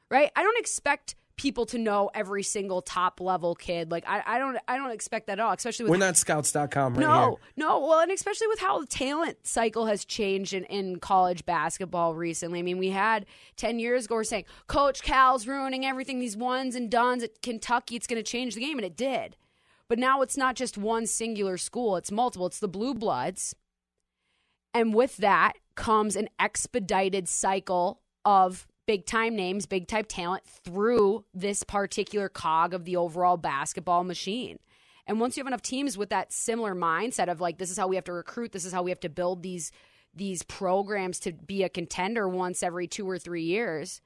right? 0.10 0.32
I 0.36 0.44
don't 0.44 0.60
expect 0.60 1.16
people 1.42 1.66
to 1.66 1.80
know 1.80 2.12
every 2.14 2.44
single 2.44 2.84
top 2.84 3.20
level 3.20 3.56
kid. 3.56 3.90
Like 3.90 4.04
I, 4.08 4.22
I 4.26 4.38
don't 4.38 4.58
I 4.68 4.78
don't 4.78 4.92
expect 4.92 5.26
that 5.26 5.34
at 5.34 5.40
all, 5.40 5.52
especially 5.52 5.86
with 5.86 5.92
We're 5.92 5.98
not 5.98 6.16
scouts.com 6.16 6.94
right 6.94 7.00
now. 7.00 7.08
no, 7.08 7.30
here. 7.30 7.38
no. 7.58 7.80
Well, 7.80 8.00
and 8.00 8.12
especially 8.12 8.48
with 8.48 8.60
how 8.60 8.80
the 8.80 8.86
talent 8.86 9.48
cycle 9.48 9.88
has 9.88 10.06
changed 10.06 10.54
in, 10.54 10.66
in 10.66 11.00
college 11.00 11.44
basketball 11.44 12.14
recently. 12.14 12.60
I 12.60 12.62
mean, 12.62 12.78
we 12.78 12.90
had 12.90 13.26
10 13.56 13.80
years 13.80 14.06
ago, 14.06 14.16
we're 14.16 14.24
saying, 14.24 14.46
Coach 14.68 15.02
Cal's 15.02 15.48
ruining 15.48 15.84
everything, 15.84 16.20
these 16.20 16.38
ones 16.38 16.76
and 16.76 16.92
dones 16.92 17.24
at 17.24 17.42
Kentucky, 17.42 17.96
it's 17.96 18.06
going 18.06 18.24
to 18.24 18.30
change 18.32 18.54
the 18.54 18.62
game. 18.62 18.78
And 18.78 18.86
it 18.86 18.96
did. 18.96 19.36
But 19.88 19.98
now 19.98 20.22
it's 20.22 20.38
not 20.38 20.56
just 20.56 20.78
one 20.78 21.08
singular 21.08 21.58
school, 21.58 21.96
it's 21.96 22.12
multiple. 22.12 22.46
It's 22.46 22.60
the 22.60 22.68
Blue 22.68 22.94
Bloods. 22.94 23.56
And 24.76 24.94
with 24.94 25.18
that 25.18 25.54
comes 25.74 26.16
an 26.16 26.30
expedited 26.40 27.28
cycle 27.28 28.00
of 28.24 28.68
big 28.86 29.06
time 29.06 29.36
names, 29.36 29.66
big 29.66 29.88
time 29.88 30.06
talent 30.06 30.44
through 30.46 31.26
this 31.34 31.64
particular 31.64 32.30
cog 32.30 32.74
of 32.74 32.86
the 32.86 32.96
overall 32.96 33.38
basketball 33.38 34.04
machine. 34.04 34.60
And 35.08 35.20
once 35.20 35.36
you 35.36 35.42
have 35.42 35.48
enough 35.48 35.62
teams 35.62 35.98
with 35.98 36.10
that 36.10 36.32
similar 36.32 36.76
mindset 36.76 37.28
of 37.28 37.42
like, 37.42 37.58
this 37.58 37.72
is 37.72 37.78
how 37.78 37.88
we 37.88 37.96
have 37.96 38.06
to 38.06 38.14
recruit, 38.14 38.52
this 38.52 38.66
is 38.66 38.74
how 38.74 38.84
we 38.84 38.92
have 38.92 39.00
to 39.02 39.10
build 39.10 39.44
these 39.44 39.72
these 40.14 40.44
programs 40.44 41.20
to 41.20 41.32
be 41.32 41.64
a 41.64 41.70
contender 41.70 42.28
once 42.28 42.64
every 42.64 42.86
two 42.86 43.10
or 43.10 43.18
three 43.18 43.44
years 43.44 44.02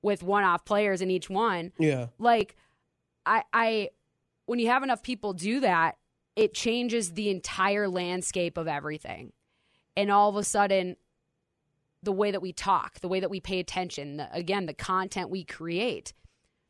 with 0.00 0.22
one 0.22 0.44
off 0.44 0.64
players 0.64 1.02
in 1.02 1.10
each 1.10 1.28
one. 1.28 1.72
Yeah. 1.78 2.06
Like 2.18 2.56
I 3.26 3.44
I 3.52 3.90
when 4.46 4.58
you 4.58 4.68
have 4.68 4.82
enough 4.82 5.02
people 5.02 5.32
do 5.32 5.60
that, 5.60 5.96
it 6.36 6.54
changes 6.54 7.12
the 7.12 7.30
entire 7.30 7.88
landscape 7.88 8.56
of 8.56 8.66
everything. 8.66 9.32
And 9.96 10.10
all 10.10 10.30
of 10.30 10.36
a 10.36 10.44
sudden 10.44 10.96
the 12.02 12.12
way 12.12 12.30
that 12.30 12.42
we 12.42 12.52
talk, 12.52 13.00
the 13.00 13.08
way 13.08 13.20
that 13.20 13.30
we 13.30 13.40
pay 13.40 13.58
attention, 13.58 14.16
the, 14.16 14.28
again, 14.32 14.66
the 14.66 14.74
content 14.74 15.30
we 15.30 15.44
create. 15.44 16.12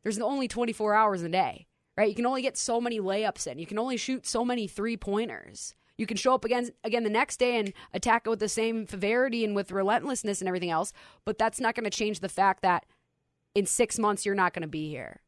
There's 0.02 0.18
only 0.18 0.48
24 0.48 0.94
hours 0.94 1.22
a 1.22 1.28
day, 1.28 1.66
right? 1.96 2.08
You 2.08 2.14
can 2.14 2.26
only 2.26 2.42
get 2.42 2.58
so 2.58 2.80
many 2.80 3.00
layups 3.00 3.46
in. 3.46 3.58
You 3.58 3.66
can 3.66 3.78
only 3.78 3.96
shoot 3.96 4.26
so 4.26 4.44
many 4.44 4.66
three 4.66 4.96
pointers. 4.96 5.74
You 5.96 6.06
can 6.06 6.16
show 6.16 6.34
up 6.34 6.44
again 6.44 6.70
again 6.82 7.04
the 7.04 7.10
next 7.10 7.38
day 7.38 7.58
and 7.58 7.72
attack 7.92 8.26
it 8.26 8.30
with 8.30 8.40
the 8.40 8.48
same 8.48 8.86
severity 8.86 9.44
and 9.44 9.54
with 9.54 9.70
relentlessness 9.70 10.40
and 10.40 10.48
everything 10.48 10.70
else, 10.70 10.92
but 11.24 11.38
that's 11.38 11.60
not 11.60 11.74
going 11.74 11.84
to 11.84 11.90
change 11.90 12.20
the 12.20 12.28
fact 12.28 12.62
that 12.62 12.86
in 13.54 13.66
6 13.66 13.98
months 13.98 14.26
you're 14.26 14.34
not 14.34 14.52
going 14.52 14.62
to 14.62 14.68
be 14.68 14.88
here. 14.88 15.20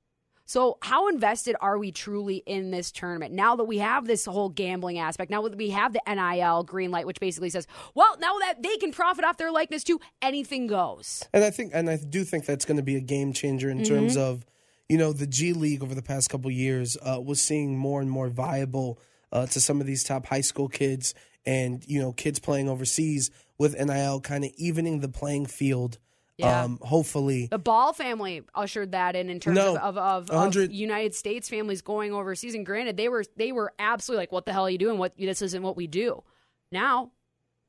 So, 0.46 0.78
how 0.82 1.08
invested 1.08 1.56
are 1.60 1.78
we 1.78 1.92
truly 1.92 2.42
in 2.46 2.70
this 2.70 2.92
tournament 2.92 3.32
now 3.32 3.56
that 3.56 3.64
we 3.64 3.78
have 3.78 4.06
this 4.06 4.24
whole 4.24 4.48
gambling 4.48 4.98
aspect? 4.98 5.30
Now 5.30 5.42
that 5.42 5.56
we 5.56 5.70
have 5.70 5.92
the 5.92 6.02
NIL 6.06 6.64
green 6.64 6.90
light, 6.90 7.06
which 7.06 7.20
basically 7.20 7.50
says, 7.50 7.66
well, 7.94 8.16
now 8.18 8.38
that 8.40 8.62
they 8.62 8.76
can 8.76 8.92
profit 8.92 9.24
off 9.24 9.36
their 9.36 9.50
likeness 9.50 9.84
too, 9.84 10.00
anything 10.20 10.66
goes. 10.66 11.24
And 11.32 11.44
I 11.44 11.50
think, 11.50 11.72
and 11.74 11.88
I 11.88 11.96
do 11.96 12.24
think 12.24 12.44
that's 12.44 12.64
going 12.64 12.76
to 12.76 12.82
be 12.82 12.96
a 12.96 13.00
game 13.00 13.32
changer 13.32 13.70
in 13.70 13.78
mm-hmm. 13.78 13.94
terms 13.94 14.16
of, 14.16 14.44
you 14.88 14.98
know, 14.98 15.12
the 15.12 15.26
G 15.26 15.52
League 15.52 15.82
over 15.82 15.94
the 15.94 16.02
past 16.02 16.28
couple 16.28 16.50
years 16.50 16.96
uh, 17.02 17.20
was 17.20 17.40
seeing 17.40 17.78
more 17.78 18.00
and 18.00 18.10
more 18.10 18.28
viable 18.28 18.98
uh, 19.32 19.46
to 19.46 19.60
some 19.60 19.80
of 19.80 19.86
these 19.86 20.04
top 20.04 20.26
high 20.26 20.42
school 20.42 20.68
kids 20.68 21.14
and 21.46 21.84
you 21.86 22.00
know 22.00 22.12
kids 22.12 22.38
playing 22.38 22.68
overseas 22.68 23.30
with 23.58 23.78
NIL, 23.78 24.20
kind 24.20 24.44
of 24.44 24.50
evening 24.56 25.00
the 25.00 25.08
playing 25.08 25.46
field 25.46 25.98
yeah. 26.36 26.64
Um, 26.64 26.78
hopefully, 26.82 27.46
the 27.48 27.58
Ball 27.58 27.92
family 27.92 28.42
ushered 28.54 28.92
that 28.92 29.14
in 29.14 29.30
in 29.30 29.38
terms 29.38 29.56
no, 29.56 29.76
of, 29.76 29.96
of, 29.96 30.30
of, 30.30 30.56
of, 30.56 30.72
United 30.72 31.14
States 31.14 31.48
families 31.48 31.80
going 31.80 32.12
overseas. 32.12 32.54
And 32.54 32.66
granted, 32.66 32.96
they 32.96 33.08
were 33.08 33.24
they 33.36 33.52
were 33.52 33.72
absolutely 33.78 34.22
like, 34.22 34.32
"What 34.32 34.44
the 34.44 34.52
hell 34.52 34.66
are 34.66 34.70
you 34.70 34.78
doing? 34.78 34.98
What 34.98 35.16
this 35.16 35.42
isn't 35.42 35.62
what 35.62 35.76
we 35.76 35.86
do." 35.86 36.24
Now 36.72 37.12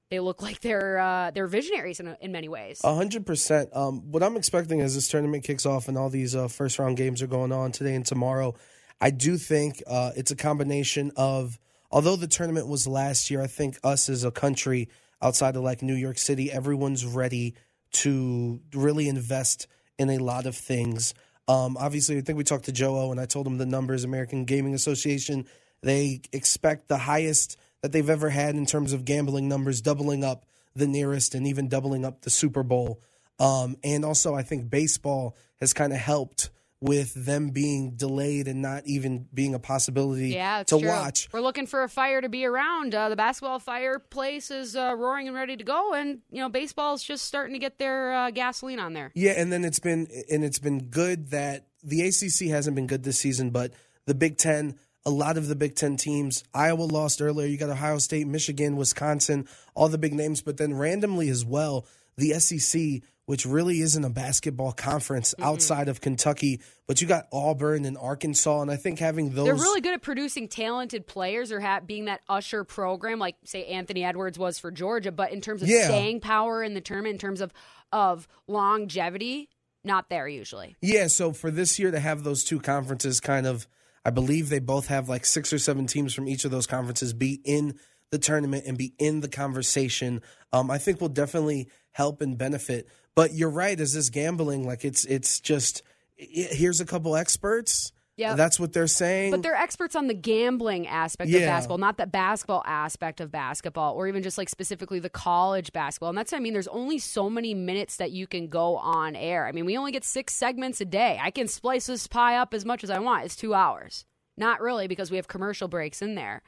they 0.09 0.19
look 0.19 0.41
like 0.41 0.61
they're 0.61 0.97
uh, 0.97 1.31
they're 1.31 1.47
visionaries 1.47 1.99
in, 1.99 2.15
in 2.21 2.31
many 2.31 2.49
ways. 2.49 2.81
A 2.83 2.95
hundred 2.95 3.27
percent. 3.27 3.69
Um, 3.73 4.11
what 4.11 4.23
I'm 4.23 4.35
expecting 4.35 4.81
as 4.81 4.95
this 4.95 5.07
tournament 5.07 5.43
kicks 5.43 5.67
off 5.67 5.87
and 5.87 5.97
all 5.97 6.09
these 6.09 6.35
uh, 6.35 6.47
first 6.47 6.79
round 6.79 6.97
games 6.97 7.21
are 7.21 7.27
going 7.27 7.51
on 7.51 7.71
today 7.71 7.93
and 7.93 8.05
tomorrow, 8.05 8.55
I 8.99 9.11
do 9.11 9.37
think 9.37 9.83
uh, 9.85 10.11
it's 10.15 10.31
a 10.31 10.35
combination 10.35 11.11
of. 11.15 11.59
Although 11.91 12.15
the 12.17 12.27
tournament 12.27 12.67
was 12.67 12.87
last 12.87 13.29
year, 13.29 13.41
I 13.41 13.47
think 13.47 13.77
us 13.83 14.09
as 14.09 14.25
a 14.25 14.31
country 14.31 14.89
outside 15.21 15.55
of 15.55 15.63
like 15.63 15.81
New 15.81 15.93
York 15.93 16.17
City, 16.17 16.51
everyone's 16.51 17.05
ready 17.05 17.55
to 17.95 18.59
really 18.73 19.07
invest 19.07 19.67
in 19.97 20.09
a 20.09 20.17
lot 20.17 20.45
of 20.45 20.55
things. 20.55 21.13
Um, 21.47 21.77
obviously, 21.77 22.17
I 22.17 22.21
think 22.21 22.37
we 22.37 22.43
talked 22.43 22.65
to 22.65 22.71
Joe 22.71 22.97
O, 22.97 23.11
and 23.11 23.19
I 23.19 23.25
told 23.25 23.45
him 23.47 23.57
the 23.57 23.65
numbers. 23.65 24.03
American 24.03 24.45
Gaming 24.45 24.73
Association 24.73 25.45
they 25.85 26.21
expect 26.33 26.87
the 26.87 26.97
highest 26.97 27.57
that 27.81 27.91
they've 27.91 28.09
ever 28.09 28.29
had 28.29 28.55
in 28.55 28.65
terms 28.65 28.91
of 28.91 29.05
gambling 29.05 29.47
numbers, 29.47 29.81
doubling 29.81 30.23
up 30.23 30.45
the 30.75 30.87
nearest, 30.87 31.35
and 31.35 31.45
even 31.45 31.69
doubling 31.69 32.03
up 32.03 32.21
the 32.21 32.31
Super 32.31 32.63
Bowl. 32.63 32.99
Um, 33.39 33.77
and 33.83 34.03
also, 34.03 34.33
I 34.33 34.41
think 34.41 34.69
baseball 34.69 35.35
has 35.59 35.73
kind 35.73 35.93
of 35.93 35.99
helped 35.99 36.49
with 36.85 37.13
them 37.15 37.49
being 37.49 37.91
delayed 37.91 38.47
and 38.47 38.61
not 38.61 38.83
even 38.85 39.27
being 39.33 39.55
a 39.55 39.59
possibility 39.59 40.29
yeah, 40.29 40.63
to 40.63 40.79
true. 40.79 40.87
watch. 40.87 41.27
We're 41.31 41.41
looking 41.41 41.65
for 41.65 41.83
a 41.83 41.89
fire 41.89 42.21
to 42.21 42.29
be 42.29 42.45
around. 42.45 42.93
Uh, 42.93 43.09
the 43.09 43.15
basketball 43.15 43.59
fireplace 43.59 44.51
is 44.51 44.75
uh, 44.75 44.93
roaring 44.95 45.27
and 45.27 45.35
ready 45.35 45.57
to 45.57 45.63
go, 45.63 45.93
and 45.93 46.19
you 46.31 46.41
know 46.41 46.49
baseball's 46.49 47.03
just 47.03 47.25
starting 47.25 47.53
to 47.53 47.59
get 47.59 47.79
their 47.79 48.13
uh, 48.13 48.31
gasoline 48.31 48.79
on 48.79 48.93
there. 48.93 49.11
Yeah, 49.15 49.31
and 49.31 49.51
then 49.51 49.65
it's 49.65 49.79
been 49.79 50.07
and 50.31 50.43
it's 50.43 50.59
been 50.59 50.85
good 50.89 51.31
that 51.31 51.65
the 51.83 52.01
ACC 52.01 52.49
hasn't 52.49 52.75
been 52.75 52.87
good 52.87 53.03
this 53.03 53.19
season, 53.19 53.49
but 53.49 53.73
the 54.05 54.15
Big 54.15 54.37
Ten. 54.37 54.77
A 55.07 55.11
lot 55.11 55.37
of 55.37 55.47
the 55.47 55.55
Big 55.55 55.75
Ten 55.75 55.97
teams, 55.97 56.43
Iowa 56.51 56.81
lost 56.81 57.21
earlier. 57.21 57.45
You 57.45 57.59
got 57.59 57.69
Ohio 57.69 57.99
State, 57.99 58.25
Michigan, 58.25 58.75
Wisconsin, 58.75 59.47
all 59.75 59.87
the 59.87 59.99
big 59.99 60.15
names. 60.15 60.41
But 60.41 60.57
then 60.57 60.73
randomly 60.73 61.29
as 61.29 61.45
well, 61.45 61.85
the 62.17 62.31
SEC 62.39 63.03
which 63.25 63.45
really 63.45 63.79
isn't 63.81 64.03
a 64.03 64.09
basketball 64.09 64.71
conference 64.71 65.33
mm-hmm. 65.33 65.49
outside 65.49 65.87
of 65.89 66.01
Kentucky, 66.01 66.61
but 66.87 67.01
you 67.01 67.07
got 67.07 67.27
Auburn 67.33 67.85
and 67.85 67.97
Arkansas, 67.97 68.61
and 68.61 68.69
I 68.69 68.75
think 68.75 68.99
having 68.99 69.31
those. 69.31 69.45
They're 69.45 69.55
really 69.55 69.81
good 69.81 69.93
at 69.93 70.01
producing 70.01 70.47
talented 70.47 71.07
players 71.07 71.51
or 71.51 71.59
ha- 71.59 71.79
being 71.79 72.05
that 72.05 72.21
usher 72.29 72.63
program, 72.63 73.19
like, 73.19 73.35
say, 73.43 73.65
Anthony 73.65 74.03
Edwards 74.03 74.37
was 74.37 74.59
for 74.59 74.71
Georgia, 74.71 75.11
but 75.11 75.31
in 75.31 75.41
terms 75.41 75.63
of 75.63 75.69
yeah. 75.69 75.85
staying 75.85 76.19
power 76.19 76.61
in 76.61 76.73
the 76.73 76.81
tournament, 76.81 77.13
in 77.13 77.19
terms 77.19 77.41
of, 77.41 77.51
of 77.91 78.27
longevity, 78.47 79.49
not 79.83 80.09
there 80.09 80.27
usually. 80.27 80.75
Yeah, 80.81 81.07
so 81.07 81.31
for 81.31 81.49
this 81.49 81.79
year 81.79 81.91
to 81.91 81.99
have 81.99 82.23
those 82.23 82.43
two 82.43 82.59
conferences 82.59 83.19
kind 83.19 83.47
of, 83.47 83.67
I 84.03 84.11
believe 84.11 84.49
they 84.49 84.59
both 84.59 84.87
have 84.87 85.09
like 85.09 85.25
six 85.25 85.51
or 85.51 85.57
seven 85.57 85.87
teams 85.87 86.13
from 86.13 86.27
each 86.27 86.45
of 86.45 86.51
those 86.51 86.67
conferences 86.67 87.13
be 87.13 87.41
in 87.43 87.79
the 88.11 88.19
tournament 88.19 88.65
and 88.67 88.77
be 88.77 88.93
in 88.99 89.21
the 89.21 89.27
conversation, 89.27 90.21
um, 90.53 90.69
I 90.69 90.77
think 90.77 91.01
will 91.01 91.09
definitely 91.09 91.69
help 91.91 92.21
and 92.21 92.37
benefit. 92.37 92.87
But 93.15 93.33
you're 93.33 93.49
right, 93.49 93.79
is 93.79 93.93
this 93.93 94.09
gambling? 94.09 94.65
Like 94.65 94.83
it's 94.85 95.05
it's 95.05 95.39
just 95.39 95.83
here's 96.15 96.81
a 96.81 96.85
couple 96.85 97.15
experts. 97.15 97.91
Yeah, 98.17 98.35
that's 98.35 98.59
what 98.59 98.71
they're 98.71 98.87
saying. 98.87 99.31
But 99.31 99.43
they're 99.43 99.55
experts 99.55 99.95
on 99.95 100.07
the 100.07 100.13
gambling 100.13 100.87
aspect 100.87 101.29
yeah. 101.29 101.39
of 101.39 101.45
basketball, 101.47 101.77
not 101.79 101.97
the 101.97 102.07
basketball 102.07 102.63
aspect 102.65 103.19
of 103.19 103.29
basketball, 103.29 103.93
or 103.95 104.07
even 104.07 104.23
just 104.23 104.37
like 104.37 104.47
specifically 104.47 104.99
the 104.99 105.09
college 105.09 105.73
basketball. 105.73 106.09
And 106.09 106.17
that's 106.17 106.31
what 106.31 106.37
I 106.37 106.41
mean. 106.41 106.53
There's 106.53 106.69
only 106.69 106.97
so 106.97 107.29
many 107.29 107.53
minutes 107.53 107.97
that 107.97 108.11
you 108.11 108.25
can 108.25 108.47
go 108.47 108.77
on 108.77 109.17
air. 109.17 109.45
I 109.45 109.51
mean, 109.51 109.65
we 109.65 109.77
only 109.77 109.91
get 109.91 110.05
six 110.05 110.33
segments 110.33 110.79
a 110.79 110.85
day. 110.85 111.19
I 111.21 111.29
can 111.29 111.49
splice 111.49 111.87
this 111.87 112.07
pie 112.07 112.37
up 112.37 112.53
as 112.53 112.63
much 112.63 112.85
as 112.85 112.89
I 112.89 112.99
want. 112.99 113.25
It's 113.25 113.35
two 113.35 113.53
hours. 113.53 114.05
Not 114.37 114.61
really, 114.61 114.87
because 114.87 115.11
we 115.11 115.17
have 115.17 115.27
commercial 115.27 115.67
breaks 115.67 116.01
in 116.01 116.15
there. 116.15 116.41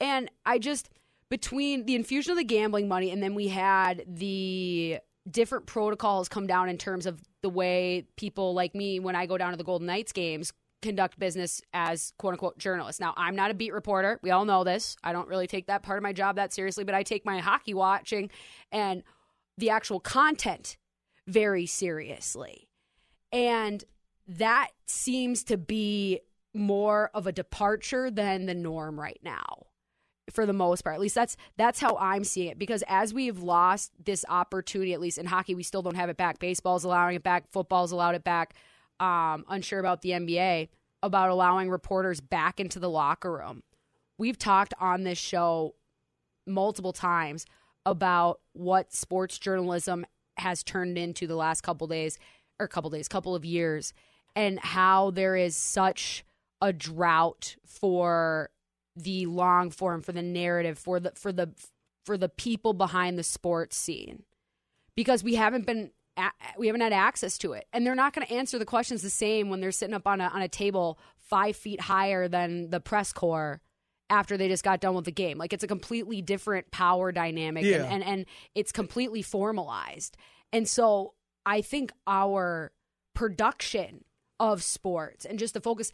And 0.00 0.30
I 0.46 0.58
just 0.58 0.88
between 1.28 1.84
the 1.86 1.96
infusion 1.96 2.32
of 2.32 2.38
the 2.38 2.44
gambling 2.44 2.88
money 2.88 3.10
and 3.10 3.22
then 3.22 3.34
we 3.34 3.48
had 3.48 4.04
the 4.06 4.98
different 5.30 5.66
protocols 5.66 6.28
come 6.28 6.46
down 6.46 6.68
in 6.68 6.78
terms 6.78 7.06
of 7.06 7.20
the 7.42 7.48
way 7.48 8.06
people 8.16 8.54
like 8.54 8.74
me, 8.74 9.00
when 9.00 9.16
I 9.16 9.26
go 9.26 9.38
down 9.38 9.52
to 9.52 9.56
the 9.56 9.64
Golden 9.64 9.86
Knights 9.86 10.12
games, 10.12 10.52
conduct 10.82 11.18
business 11.18 11.62
as 11.72 12.12
quote 12.18 12.32
unquote 12.32 12.58
journalists. 12.58 13.00
Now, 13.00 13.14
I'm 13.16 13.34
not 13.34 13.50
a 13.50 13.54
beat 13.54 13.72
reporter. 13.72 14.20
We 14.22 14.30
all 14.30 14.44
know 14.44 14.64
this. 14.64 14.96
I 15.02 15.12
don't 15.12 15.28
really 15.28 15.46
take 15.46 15.66
that 15.66 15.82
part 15.82 15.98
of 15.98 16.02
my 16.02 16.12
job 16.12 16.36
that 16.36 16.52
seriously, 16.52 16.84
but 16.84 16.94
I 16.94 17.02
take 17.02 17.24
my 17.24 17.38
hockey 17.38 17.72
watching 17.74 18.30
and 18.70 19.02
the 19.56 19.70
actual 19.70 19.98
content 19.98 20.76
very 21.26 21.64
seriously. 21.64 22.68
And 23.32 23.82
that 24.28 24.68
seems 24.86 25.42
to 25.44 25.56
be 25.56 26.20
more 26.52 27.10
of 27.14 27.26
a 27.26 27.32
departure 27.32 28.10
than 28.10 28.46
the 28.46 28.54
norm 28.54 29.00
right 29.00 29.20
now 29.22 29.66
for 30.30 30.46
the 30.46 30.52
most 30.52 30.82
part. 30.82 30.94
At 30.94 31.00
least 31.00 31.14
that's 31.14 31.36
that's 31.56 31.80
how 31.80 31.96
I'm 31.98 32.24
seeing 32.24 32.48
it. 32.48 32.58
Because 32.58 32.82
as 32.88 33.12
we've 33.12 33.38
lost 33.38 33.92
this 34.02 34.24
opportunity, 34.28 34.92
at 34.92 35.00
least 35.00 35.18
in 35.18 35.26
hockey, 35.26 35.54
we 35.54 35.62
still 35.62 35.82
don't 35.82 35.96
have 35.96 36.08
it 36.08 36.16
back. 36.16 36.38
Baseball's 36.38 36.84
allowing 36.84 37.16
it 37.16 37.22
back. 37.22 37.50
Football's 37.50 37.92
allowed 37.92 38.14
it 38.14 38.24
back. 38.24 38.54
Um, 39.00 39.44
unsure 39.48 39.80
about 39.80 40.02
the 40.02 40.10
NBA 40.10 40.68
about 41.04 41.28
allowing 41.28 41.68
reporters 41.68 42.22
back 42.22 42.58
into 42.58 42.78
the 42.78 42.88
locker 42.88 43.30
room. 43.30 43.62
We've 44.16 44.38
talked 44.38 44.72
on 44.80 45.04
this 45.04 45.18
show 45.18 45.74
multiple 46.46 46.94
times 46.94 47.44
about 47.84 48.40
what 48.54 48.92
sports 48.94 49.38
journalism 49.38 50.06
has 50.38 50.62
turned 50.62 50.96
into 50.96 51.26
the 51.26 51.36
last 51.36 51.60
couple 51.60 51.86
days 51.86 52.18
or 52.58 52.66
couple 52.66 52.88
days, 52.88 53.06
couple 53.06 53.34
of 53.34 53.44
years, 53.44 53.92
and 54.34 54.58
how 54.58 55.10
there 55.10 55.36
is 55.36 55.56
such 55.56 56.24
a 56.62 56.72
drought 56.72 57.56
for 57.66 58.48
the 58.96 59.26
long 59.26 59.70
form, 59.70 60.02
for 60.02 60.12
the 60.12 60.22
narrative, 60.22 60.78
for 60.78 61.00
the 61.00 61.12
for 61.14 61.32
the 61.32 61.50
for 62.04 62.16
the 62.18 62.28
people 62.28 62.72
behind 62.72 63.18
the 63.18 63.22
sports 63.22 63.76
scene, 63.76 64.22
because 64.94 65.24
we 65.24 65.34
haven't 65.34 65.66
been 65.66 65.90
we 66.56 66.68
haven't 66.68 66.82
had 66.82 66.92
access 66.92 67.38
to 67.38 67.52
it, 67.52 67.66
and 67.72 67.84
they're 67.84 67.94
not 67.94 68.14
going 68.14 68.26
to 68.26 68.32
answer 68.32 68.58
the 68.58 68.64
questions 68.64 69.02
the 69.02 69.10
same 69.10 69.50
when 69.50 69.60
they're 69.60 69.72
sitting 69.72 69.94
up 69.94 70.06
on 70.06 70.20
a 70.20 70.28
on 70.28 70.42
a 70.42 70.48
table 70.48 70.98
five 71.18 71.56
feet 71.56 71.80
higher 71.80 72.28
than 72.28 72.70
the 72.70 72.80
press 72.80 73.12
corps 73.12 73.60
after 74.10 74.36
they 74.36 74.48
just 74.48 74.62
got 74.62 74.80
done 74.80 74.94
with 74.94 75.06
the 75.06 75.12
game. 75.12 75.38
Like 75.38 75.52
it's 75.52 75.64
a 75.64 75.68
completely 75.68 76.22
different 76.22 76.70
power 76.70 77.10
dynamic, 77.10 77.64
yeah. 77.64 77.84
and, 77.84 77.86
and 77.86 78.04
and 78.04 78.26
it's 78.54 78.70
completely 78.72 79.22
formalized, 79.22 80.16
and 80.52 80.68
so 80.68 81.14
I 81.44 81.62
think 81.62 81.92
our 82.06 82.72
production 83.14 84.04
of 84.40 84.62
sports 84.62 85.24
and 85.24 85.38
just 85.38 85.54
the 85.54 85.60
focus 85.60 85.92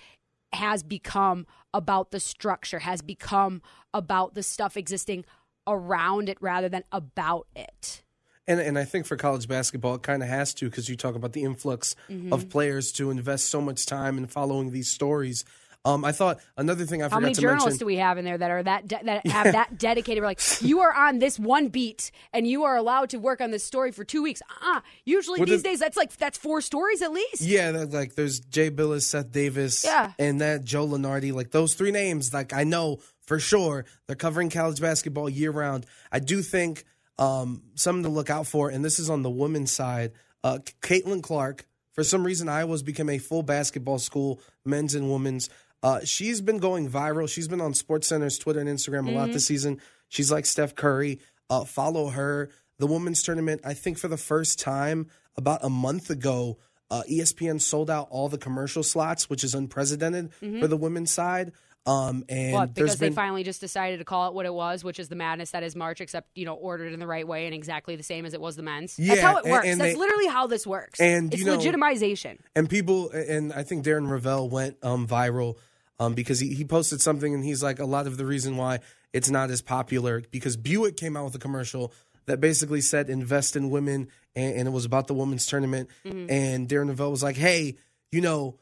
has 0.52 0.82
become 0.82 1.46
about 1.72 2.10
the 2.10 2.20
structure, 2.20 2.80
has 2.80 3.02
become 3.02 3.62
about 3.94 4.34
the 4.34 4.42
stuff 4.42 4.76
existing 4.76 5.24
around 5.66 6.28
it 6.28 6.38
rather 6.40 6.68
than 6.68 6.84
about 6.92 7.46
it. 7.54 8.02
And, 8.46 8.58
and 8.58 8.78
I 8.78 8.84
think 8.84 9.06
for 9.06 9.16
college 9.16 9.46
basketball, 9.46 9.94
it 9.94 10.02
kind 10.02 10.22
of 10.22 10.28
has 10.28 10.52
to 10.54 10.68
because 10.68 10.88
you 10.88 10.96
talk 10.96 11.14
about 11.14 11.32
the 11.32 11.44
influx 11.44 11.94
mm-hmm. 12.08 12.32
of 12.32 12.48
players 12.48 12.90
to 12.92 13.10
invest 13.10 13.48
so 13.48 13.60
much 13.60 13.86
time 13.86 14.18
in 14.18 14.26
following 14.26 14.72
these 14.72 14.88
stories. 14.88 15.44
Um, 15.84 16.04
I 16.04 16.12
thought 16.12 16.40
another 16.58 16.84
thing 16.84 17.02
I 17.02 17.08
How 17.08 17.20
many 17.20 17.32
to 17.32 17.40
journalists 17.40 17.66
mention. 17.66 17.78
do 17.78 17.86
we 17.86 17.96
have 17.96 18.18
in 18.18 18.24
there 18.26 18.36
that 18.36 18.50
are 18.50 18.62
that 18.62 18.86
de- 18.86 19.00
that 19.02 19.26
have 19.26 19.52
that 19.52 19.78
dedicated? 19.78 20.20
We're 20.22 20.26
like, 20.28 20.40
you 20.60 20.80
are 20.80 20.92
on 20.94 21.20
this 21.20 21.38
one 21.38 21.68
beat, 21.68 22.10
and 22.34 22.46
you 22.46 22.64
are 22.64 22.76
allowed 22.76 23.08
to 23.10 23.18
work 23.18 23.40
on 23.40 23.50
this 23.50 23.64
story 23.64 23.90
for 23.90 24.04
two 24.04 24.22
weeks. 24.22 24.42
Uh, 24.62 24.80
usually 25.06 25.40
Well, 25.40 25.46
these 25.46 25.62
the- 25.62 25.70
days, 25.70 25.78
that's 25.80 25.96
like 25.96 26.14
that's 26.18 26.36
four 26.36 26.60
stories 26.60 27.00
at 27.00 27.12
least. 27.12 27.40
Yeah, 27.40 27.70
that, 27.72 27.92
like 27.92 28.14
there's 28.14 28.40
Jay 28.40 28.70
Bilas, 28.70 29.02
Seth 29.04 29.32
Davis, 29.32 29.82
Yeah. 29.84 30.12
and 30.18 30.42
that 30.42 30.64
Joe 30.64 30.86
Lunardi. 30.86 31.32
Like 31.32 31.50
those 31.50 31.72
three 31.72 31.92
names, 31.92 32.34
like 32.34 32.52
I 32.52 32.64
know 32.64 32.98
for 33.22 33.38
sure 33.38 33.86
they're 34.06 34.16
covering 34.16 34.50
college 34.50 34.82
basketball 34.82 35.30
year 35.30 35.50
round. 35.50 35.86
I 36.12 36.18
do 36.18 36.42
think 36.42 36.84
um, 37.18 37.62
something 37.74 38.02
to 38.02 38.10
look 38.10 38.28
out 38.28 38.46
for, 38.46 38.68
and 38.68 38.84
this 38.84 38.98
is 38.98 39.08
on 39.08 39.22
the 39.22 39.30
women's 39.30 39.72
side. 39.72 40.12
Uh, 40.44 40.58
Caitlin 40.82 41.22
Clark, 41.22 41.66
for 41.92 42.04
some 42.04 42.22
reason, 42.24 42.50
Iowa's 42.50 42.82
become 42.82 43.08
a 43.08 43.16
full 43.18 43.42
basketball 43.42 43.98
school, 43.98 44.42
men's 44.64 44.94
and 44.94 45.10
women's. 45.10 45.48
Uh, 45.82 46.00
she's 46.04 46.40
been 46.40 46.58
going 46.58 46.90
viral. 46.90 47.28
She's 47.28 47.48
been 47.48 47.60
on 47.60 47.72
SportsCenter's 47.72 48.38
Twitter 48.38 48.60
and 48.60 48.68
Instagram 48.68 49.08
a 49.08 49.12
lot 49.12 49.32
this 49.32 49.46
season. 49.46 49.80
She's 50.08 50.30
like 50.30 50.44
Steph 50.46 50.74
Curry. 50.74 51.20
Uh, 51.48 51.64
follow 51.64 52.08
her. 52.10 52.50
The 52.78 52.86
women's 52.86 53.22
tournament, 53.22 53.62
I 53.64 53.74
think 53.74 53.98
for 53.98 54.08
the 54.08 54.16
first 54.16 54.58
time 54.58 55.08
about 55.36 55.60
a 55.62 55.70
month 55.70 56.10
ago, 56.10 56.58
uh, 56.90 57.02
ESPN 57.10 57.60
sold 57.60 57.88
out 57.90 58.08
all 58.10 58.28
the 58.28 58.38
commercial 58.38 58.82
slots, 58.82 59.30
which 59.30 59.44
is 59.44 59.54
unprecedented 59.54 60.32
for 60.34 60.66
the 60.66 60.76
women's 60.76 61.10
side. 61.10 61.52
Um, 61.86 62.24
and 62.28 62.74
Because 62.74 62.98
they 62.98 63.08
finally 63.10 63.42
just 63.42 63.60
decided 63.60 63.98
to 64.00 64.04
call 64.04 64.28
it 64.28 64.34
what 64.34 64.44
it 64.44 64.52
was, 64.52 64.84
which 64.84 64.98
is 64.98 65.08
the 65.08 65.16
madness 65.16 65.52
that 65.52 65.62
is 65.62 65.74
March, 65.74 66.02
except 66.02 66.28
you 66.34 66.44
know 66.44 66.54
ordered 66.54 66.92
in 66.92 67.00
the 67.00 67.06
right 67.06 67.26
way 67.26 67.46
and 67.46 67.54
exactly 67.54 67.96
the 67.96 68.02
same 68.02 68.26
as 68.26 68.34
it 68.34 68.40
was 68.40 68.56
the 68.56 68.62
men's. 68.62 68.96
That's 68.96 69.20
how 69.22 69.38
it 69.38 69.44
and- 69.44 69.52
works. 69.52 69.66
and 69.66 69.80
That's 69.80 69.94
they- 69.94 69.98
literally 69.98 70.26
how 70.26 70.46
this 70.46 70.66
works. 70.66 71.00
And, 71.00 71.32
it's 71.32 71.40
you 71.40 71.46
know- 71.46 71.56
legitimization. 71.58 72.38
and 72.54 72.68
people 72.68 73.10
and 73.10 73.50
I 73.52 73.62
think 73.62 73.84
Darren 73.86 74.08
Rovell 74.08 74.50
went 74.50 74.76
um, 74.82 75.06
viral 75.08 75.56
um, 76.00 76.14
because 76.14 76.40
he, 76.40 76.52
he 76.54 76.64
posted 76.64 77.00
something 77.00 77.32
and 77.34 77.44
he's 77.44 77.62
like 77.62 77.78
a 77.78 77.84
lot 77.86 78.08
of 78.08 78.16
the 78.16 78.26
reason 78.26 78.56
why 78.56 78.80
it's 79.12 79.30
not 79.30 79.50
as 79.50 79.62
popular 79.62 80.22
because 80.32 80.56
Buick 80.56 80.96
came 80.96 81.16
out 81.16 81.26
with 81.26 81.34
a 81.36 81.38
commercial 81.38 81.92
that 82.26 82.40
basically 82.40 82.80
said 82.80 83.08
invest 83.10 83.54
in 83.54 83.70
women 83.70 84.08
and, 84.34 84.54
and 84.56 84.68
it 84.68 84.70
was 84.70 84.84
about 84.84 85.06
the 85.06 85.14
women's 85.14 85.46
tournament. 85.46 85.88
And 86.04 86.68
Darren 86.68 86.86
Neville 86.86 87.10
was 87.10 87.22
like 87.22 87.36
hey 87.36 87.76
you 88.10 88.20
know 88.20 88.56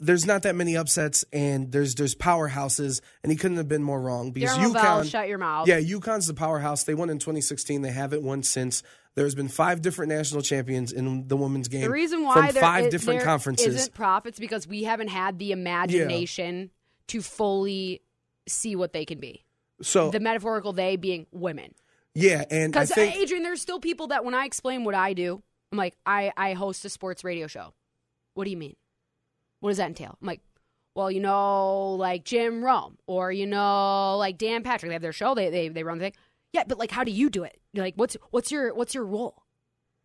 there's 0.00 0.24
not 0.24 0.42
that 0.44 0.54
many 0.54 0.76
upsets 0.76 1.24
and 1.32 1.72
there's 1.72 1.96
there's 1.96 2.14
powerhouses. 2.14 3.00
And 3.24 3.32
he 3.32 3.36
couldn't 3.36 3.56
have 3.56 3.66
been 3.68 3.82
more 3.82 4.00
wrong 4.00 4.30
because 4.30 4.56
Darren 4.56 4.72
Lavelle, 4.72 5.00
UConn 5.02 5.10
shut 5.10 5.28
your 5.28 5.38
mouth. 5.38 5.66
yeah 5.66 5.80
UConn's 5.80 6.26
the 6.28 6.34
powerhouse. 6.34 6.84
They 6.84 6.94
won 6.94 7.10
in 7.10 7.18
2016 7.18 7.82
they 7.82 7.90
haven't 7.90 8.22
won 8.22 8.42
since. 8.44 8.82
There's 9.16 9.34
been 9.34 9.48
five 9.48 9.82
different 9.82 10.10
national 10.12 10.42
champions 10.42 10.92
in 10.92 11.26
the 11.26 11.36
women's 11.36 11.66
game 11.66 11.80
The 11.80 11.90
reason 11.90 12.22
why 12.22 12.34
from 12.46 12.52
there 12.54 12.62
five 12.62 12.84
is- 12.86 12.92
different 12.92 13.18
there 13.18 13.26
conferences. 13.26 13.66
isn't 13.74 13.94
profits 13.94 14.38
because 14.38 14.68
we 14.68 14.84
haven't 14.84 15.08
had 15.08 15.40
the 15.40 15.50
imagination 15.50 16.70
to 17.08 17.22
fully 17.22 18.02
see 18.46 18.76
what 18.76 18.92
they 18.92 19.04
can 19.04 19.18
be. 19.20 19.44
So 19.82 20.10
The 20.10 20.20
metaphorical 20.20 20.72
they 20.72 20.96
being 20.96 21.26
women. 21.32 21.74
yeah, 22.14 22.44
and 22.50 22.72
Because 22.72 22.90
uh, 22.90 22.96
think 22.96 23.16
Adrian, 23.16 23.42
there's 23.42 23.60
still 23.60 23.78
people 23.80 24.08
that 24.08 24.24
when 24.24 24.34
I 24.34 24.44
explain 24.44 24.84
what 24.84 24.94
I 24.94 25.12
do, 25.12 25.42
I'm 25.70 25.78
like, 25.78 25.96
I, 26.06 26.32
I 26.36 26.54
host 26.54 26.84
a 26.84 26.88
sports 26.88 27.22
radio 27.24 27.46
show. 27.46 27.74
What 28.34 28.44
do 28.44 28.50
you 28.50 28.56
mean? 28.56 28.76
What 29.60 29.70
does 29.70 29.76
that 29.78 29.88
entail? 29.88 30.16
I'm 30.20 30.26
like, 30.26 30.40
well, 30.94 31.10
you 31.10 31.20
know, 31.20 31.94
like 31.94 32.24
Jim 32.24 32.64
Rome 32.64 32.98
or 33.06 33.30
you 33.30 33.46
know, 33.46 34.16
like 34.16 34.38
Dan 34.38 34.62
Patrick. 34.62 34.90
They 34.90 34.94
have 34.94 35.02
their 35.02 35.12
show. 35.12 35.34
They 35.34 35.50
they 35.50 35.68
they 35.68 35.82
run 35.84 35.98
the 35.98 36.06
thing. 36.06 36.12
Yeah, 36.52 36.64
but 36.66 36.78
like, 36.78 36.90
how 36.90 37.04
do 37.04 37.10
you 37.12 37.28
do 37.30 37.44
it? 37.44 37.60
You're 37.72 37.84
like, 37.84 37.94
what's 37.96 38.16
what's 38.30 38.50
your 38.50 38.74
what's 38.74 38.94
your 38.94 39.04
role? 39.04 39.34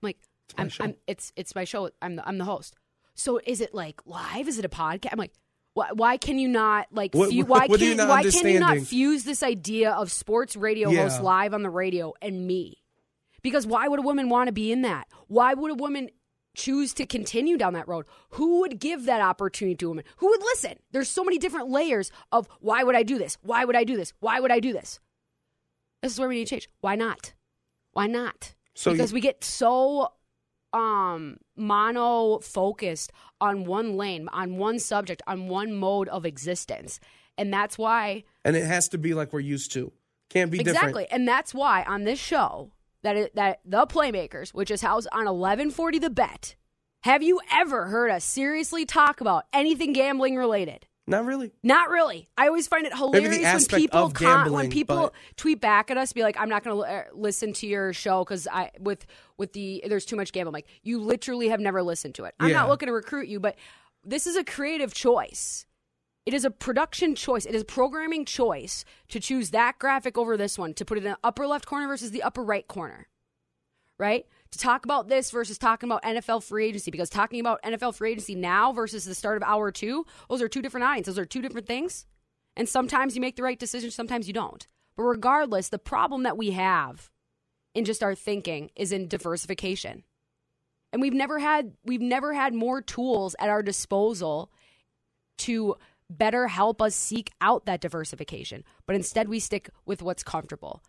I'm 0.01 0.07
like, 0.07 0.17
my 0.57 0.63
I'm. 0.63 0.72
I'm 0.79 0.95
it's 1.07 1.31
it's 1.36 1.55
my 1.55 1.63
show. 1.63 1.89
I'm 2.01 2.17
the, 2.17 2.27
I'm 2.27 2.38
the 2.38 2.45
host. 2.45 2.75
So 3.15 3.39
is 3.45 3.62
it 3.62 3.74
like 3.74 4.01
live? 4.05 4.48
Is 4.48 4.60
it 4.60 4.65
a 4.65 4.69
podcast? 4.69 5.10
I'm 5.13 5.19
like, 5.19 5.33
why, 5.74 5.89
why 5.94 6.18
can 6.18 6.38
you 6.39 6.48
not 6.48 6.88
like? 6.92 7.13
What- 7.13 7.30
fu- 7.32 7.44
why 7.46 7.65
you 7.65 7.77
can't 7.96 8.10
why 8.10 8.24
can 8.24 8.48
you 8.48 8.60
not 8.60 8.77
fuse 8.80 9.24
this 9.24 9.42
idea 9.44 9.92
of 9.92 10.12
sports 10.12 10.56
radio 10.56 10.89
Yeah. 10.89 11.03
host 11.03 11.22
live 11.22 11.53
on 11.53 11.63
the 11.63 11.70
radio 11.70 12.13
and 12.22 12.46
me? 12.48 12.77
Because 13.42 13.65
why 13.68 13.88
would 13.88 14.00
a 14.00 14.03
woman 14.03 14.30
want 14.30 14.48
to 14.48 14.53
be 14.53 14.72
in 14.72 14.84
that? 14.84 15.08
Why 15.27 15.53
would 15.53 15.72
a 15.72 15.75
woman 15.75 16.10
choose 16.56 16.94
to 16.94 17.06
continue 17.06 17.58
down 17.58 17.74
that 17.74 17.88
road? 17.88 18.06
Who 18.32 18.60
would 18.62 18.80
give 18.80 19.06
that 19.06 19.20
opportunity 19.22 19.75
to 19.77 19.86
a 19.86 19.89
woman? 19.89 20.06
Who 20.18 20.29
would 20.29 20.42
listen? 20.42 20.77
There's 20.92 21.09
so 21.09 21.24
many 21.24 21.38
different 21.40 21.70
layers 21.70 22.12
of 22.31 22.48
why 22.59 22.83
would 22.83 22.96
I 22.96 23.03
do 23.03 23.18
this? 23.18 23.38
Why 23.42 23.66
would 23.66 23.75
I 23.75 23.83
do 23.83 23.98
this? 23.98 24.14
Why 24.20 24.40
would 24.40 24.51
I 24.51 24.59
do 24.59 24.72
this? 24.72 25.00
This 26.01 26.14
is 26.14 26.20
where 26.20 26.29
we 26.29 26.36
need 26.36 26.46
to 26.48 26.50
change. 26.51 26.70
Why 26.81 26.96
not? 26.96 27.33
Why 27.94 28.07
not? 28.07 28.53
So 28.75 28.92
you- 28.92 28.98
because 28.98 29.12
we 29.14 29.20
get 29.22 29.44
so 29.44 30.14
um 30.74 31.38
mono 31.55 32.40
focused 32.40 33.12
on 33.40 33.66
one 33.66 33.96
lane, 33.96 34.27
on 34.29 34.57
one 34.57 34.79
subject, 34.79 35.22
on 35.27 35.48
one 35.48 35.74
mode 35.74 36.09
of 36.09 36.25
existence. 36.25 37.00
And 37.38 37.53
that's 37.53 37.77
why 37.77 38.24
and 38.46 38.55
it 38.55 38.66
has 38.66 38.90
to 38.90 38.98
be 38.98 39.14
like 39.14 39.33
we're 39.33 39.40
used 39.40 39.72
to. 39.74 39.92
Can't 40.29 40.51
be 40.51 40.59
exactly. 40.59 41.03
different. 41.03 41.07
And 41.12 41.27
that's 41.27 41.53
why 41.53 41.83
on 41.83 42.03
this 42.03 42.20
show 42.20 42.72
that 43.03 43.16
it, 43.16 43.36
that 43.36 43.59
the 43.66 43.86
Playmakers, 43.86 44.50
which 44.50 44.72
is 44.72 44.81
housed 44.81 45.07
on 45.12 45.25
1140 45.25 46.00
The 46.00 46.09
Bet, 46.09 46.55
have 47.03 47.22
you 47.22 47.40
ever 47.51 47.88
heard 47.88 48.09
us 48.09 48.24
seriously 48.24 48.86
talk 48.86 49.22
about 49.22 49.46
anything 49.53 49.94
gambling 49.94 50.36
related? 50.36 50.88
Not 51.05 51.25
really. 51.25 51.51
Not 51.63 51.89
really. 51.89 52.29
I 52.37 52.48
always 52.48 52.68
find 52.68 52.85
it 52.85 52.96
hilarious 52.96 53.70
when 53.70 53.81
people 53.81 54.09
con- 54.11 54.51
when 54.53 54.70
people 54.70 54.96
but- 54.96 55.13
tweet 55.35 55.59
back 55.59 55.92
at 55.92 55.98
us, 55.98 56.13
be 56.13 56.24
like, 56.24 56.39
"I'm 56.39 56.48
not 56.48 56.63
going 56.63 56.77
to 56.77 56.83
uh, 56.83 56.96
l- 56.96 57.05
listen 57.13 57.51
to 57.53 57.68
your 57.68 57.92
show 57.92 58.24
because 58.24 58.48
I 58.48 58.72
with 58.79 59.05
with 59.37 59.51
the 59.51 59.83
there's 59.87 60.05
too 60.05 60.16
much 60.16 60.31
gambling." 60.31 60.53
Like 60.53 60.68
you 60.81 61.00
literally 61.01 61.50
have 61.50 61.59
never 61.59 61.83
listened 61.83 62.16
to 62.16 62.24
it. 62.24 62.35
I'm 62.39 62.53
not 62.53 62.70
looking 62.70 62.87
to 62.87 62.94
recruit 62.94 63.27
you, 63.27 63.42
but 63.42 63.57
this 64.05 64.25
is 64.27 64.37
a 64.37 64.46
creative 64.46 64.94
choice. 64.94 65.66
It 66.25 66.33
is 66.33 66.46
a 66.46 66.51
production 66.51 67.16
choice. 67.16 67.46
It 67.46 67.53
is 67.53 67.63
a 67.63 67.66
programming 67.66 68.24
choice 68.24 68.85
to 69.09 69.20
choose 69.20 69.51
that 69.51 69.79
graphic 69.79 70.18
over 70.18 70.37
this 70.37 70.57
one, 70.57 70.74
to 70.75 70.85
put 70.85 70.98
it 70.98 71.03
in 71.03 71.11
the 71.11 71.18
upper 71.22 71.46
left 71.46 71.66
corner 71.66 71.85
versus 71.87 72.11
the 72.11 72.24
upper 72.24 72.42
right 72.42 72.66
corner. 72.66 73.07
Right? 74.00 74.25
To 74.53 74.59
talk 74.59 74.85
about 74.85 75.07
this 75.07 75.31
versus 75.31 75.57
talking 75.57 75.89
about 75.89 76.03
NFL 76.03 76.44
free 76.44 76.68
agency, 76.68 76.92
because 76.92 77.09
talking 77.09 77.39
about 77.39 77.63
NFL 77.63 77.96
free 77.96 78.11
agency 78.11 78.35
now 78.35 78.72
versus 78.72 79.03
the 79.03 79.16
start 79.16 79.35
of 79.35 79.42
hour 79.42 79.72
two, 79.72 80.05
those 80.29 80.44
are 80.44 80.48
two 80.48 80.61
different 80.61 80.83
audiences. 80.83 81.16
Those 81.16 81.24
are 81.24 81.25
two 81.25 81.42
different 81.42 81.66
things. 81.66 82.05
And 82.55 82.70
sometimes 82.70 83.16
you 83.16 83.22
make 83.22 83.35
the 83.35 83.42
right 83.42 83.57
decision, 83.57 83.89
sometimes 83.89 84.27
you 84.27 84.33
don't. 84.33 84.68
But 84.96 85.03
regardless, 85.05 85.70
the 85.70 85.79
problem 85.79 86.22
that 86.22 86.37
we 86.37 86.51
have 86.51 87.09
in 87.74 87.83
just 87.83 88.03
our 88.03 88.13
thinking 88.13 88.70
is 88.75 88.92
in 88.92 89.07
diversification. 89.07 90.03
And 90.92 91.01
we've 91.01 91.16
never 91.16 91.39
had 91.39 91.74
we've 91.83 92.00
never 92.00 92.31
had 92.31 92.53
more 92.53 92.79
tools 92.79 93.35
at 93.39 93.50
our 93.50 93.63
disposal 93.63 94.51
to 95.39 95.77
better 96.11 96.48
help 96.48 96.79
us 96.79 96.94
seek 96.94 97.31
out 97.42 97.66
that 97.66 97.81
diversification. 97.81 98.63
But 98.85 98.98
instead 98.98 99.29
we 99.29 99.39
stick 99.39 99.72
with 99.87 100.03
what's 100.03 100.22
comfortable. 100.22 100.83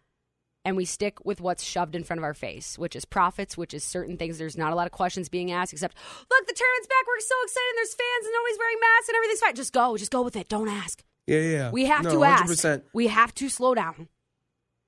And 0.64 0.77
we 0.77 0.87
stick 0.87 1.24
with 1.24 1.42
what's 1.42 1.62
shoved 1.62 1.94
in 1.94 2.05
front 2.05 2.18
of 2.18 2.24
our 2.24 2.33
face, 2.33 2.79
which 2.79 2.96
is 2.96 3.05
profits, 3.05 3.57
which 3.57 3.74
is 3.74 3.85
certain 3.85 4.16
things. 4.16 4.38
There's 4.38 4.57
not 4.57 4.72
a 4.72 4.74
lot 4.74 4.87
of 4.87 4.92
questions 4.92 5.29
being 5.29 5.53
asked, 5.53 5.74
except, 5.74 5.94
look, 5.94 6.46
the 6.46 6.55
tournament's 6.55 6.87
back. 6.87 7.07
We're 7.07 7.20
so 7.20 7.35
excited. 7.44 7.68
And 7.70 7.79
there's 7.79 7.94
fans, 7.94 8.27
and 8.27 8.33
nobody's 8.33 8.59
wearing 8.59 8.79
masks, 8.81 9.09
and 9.09 9.16
everything's 9.16 9.40
fine. 9.40 9.55
Just 9.55 9.72
go. 9.74 9.96
Just 9.98 10.11
go 10.11 10.22
with 10.22 10.37
it. 10.37 10.48
Don't 10.48 10.68
ask. 10.68 11.05
Yeah, 11.27 11.40
yeah. 11.40 11.70
We 11.70 11.85
have 11.87 12.05
no, 12.05 12.12
to 12.12 12.24
ask. 12.24 12.46
100%. 12.46 12.83
We 12.92 13.09
have 13.09 13.35
to 13.35 13.48
slow 13.48 13.74
down. 13.74 14.09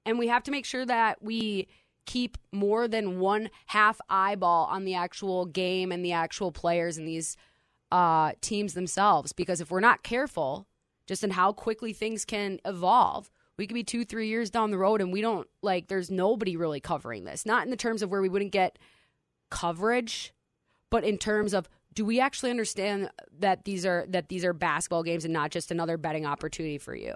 And 0.06 0.18
we 0.18 0.28
have 0.28 0.44
to 0.44 0.50
make 0.50 0.64
sure 0.64 0.86
that 0.86 1.22
we 1.22 1.68
keep 2.06 2.38
more 2.52 2.88
than 2.88 3.18
one 3.18 3.50
half 3.66 4.00
eyeball 4.08 4.66
on 4.66 4.84
the 4.84 4.94
actual 4.94 5.44
game 5.44 5.92
and 5.92 6.04
the 6.04 6.12
actual 6.12 6.52
players 6.52 6.96
and 6.96 7.06
these 7.06 7.36
uh, 7.90 8.32
teams 8.40 8.74
themselves. 8.74 9.32
Because 9.32 9.60
if 9.60 9.70
we're 9.70 9.80
not 9.80 10.02
careful, 10.02 10.66
just 11.06 11.24
in 11.24 11.30
how 11.30 11.52
quickly 11.52 11.92
things 11.92 12.24
can 12.24 12.60
evolve, 12.64 13.30
we 13.58 13.66
could 13.66 13.74
be 13.74 13.84
two, 13.84 14.04
three 14.04 14.28
years 14.28 14.50
down 14.50 14.70
the 14.70 14.78
road 14.78 15.00
and 15.00 15.12
we 15.12 15.20
don't 15.20 15.48
like, 15.62 15.88
there's 15.88 16.10
nobody 16.10 16.56
really 16.56 16.80
covering 16.80 17.24
this. 17.24 17.46
Not 17.46 17.64
in 17.64 17.70
the 17.70 17.76
terms 17.76 18.02
of 18.02 18.10
where 18.10 18.22
we 18.22 18.28
wouldn't 18.28 18.52
get 18.52 18.78
coverage, 19.50 20.32
but 20.90 21.04
in 21.04 21.18
terms 21.18 21.54
of 21.54 21.68
do 21.94 22.04
we 22.04 22.20
actually 22.20 22.50
understand 22.50 23.10
that 23.38 23.64
these 23.64 23.86
are 23.86 24.04
that 24.10 24.28
these 24.28 24.44
are 24.44 24.52
basketball 24.52 25.02
games 25.02 25.24
and 25.24 25.32
not 25.32 25.50
just 25.50 25.70
another 25.70 25.96
betting 25.96 26.26
opportunity 26.26 26.78
for 26.78 26.94
you? 26.94 27.14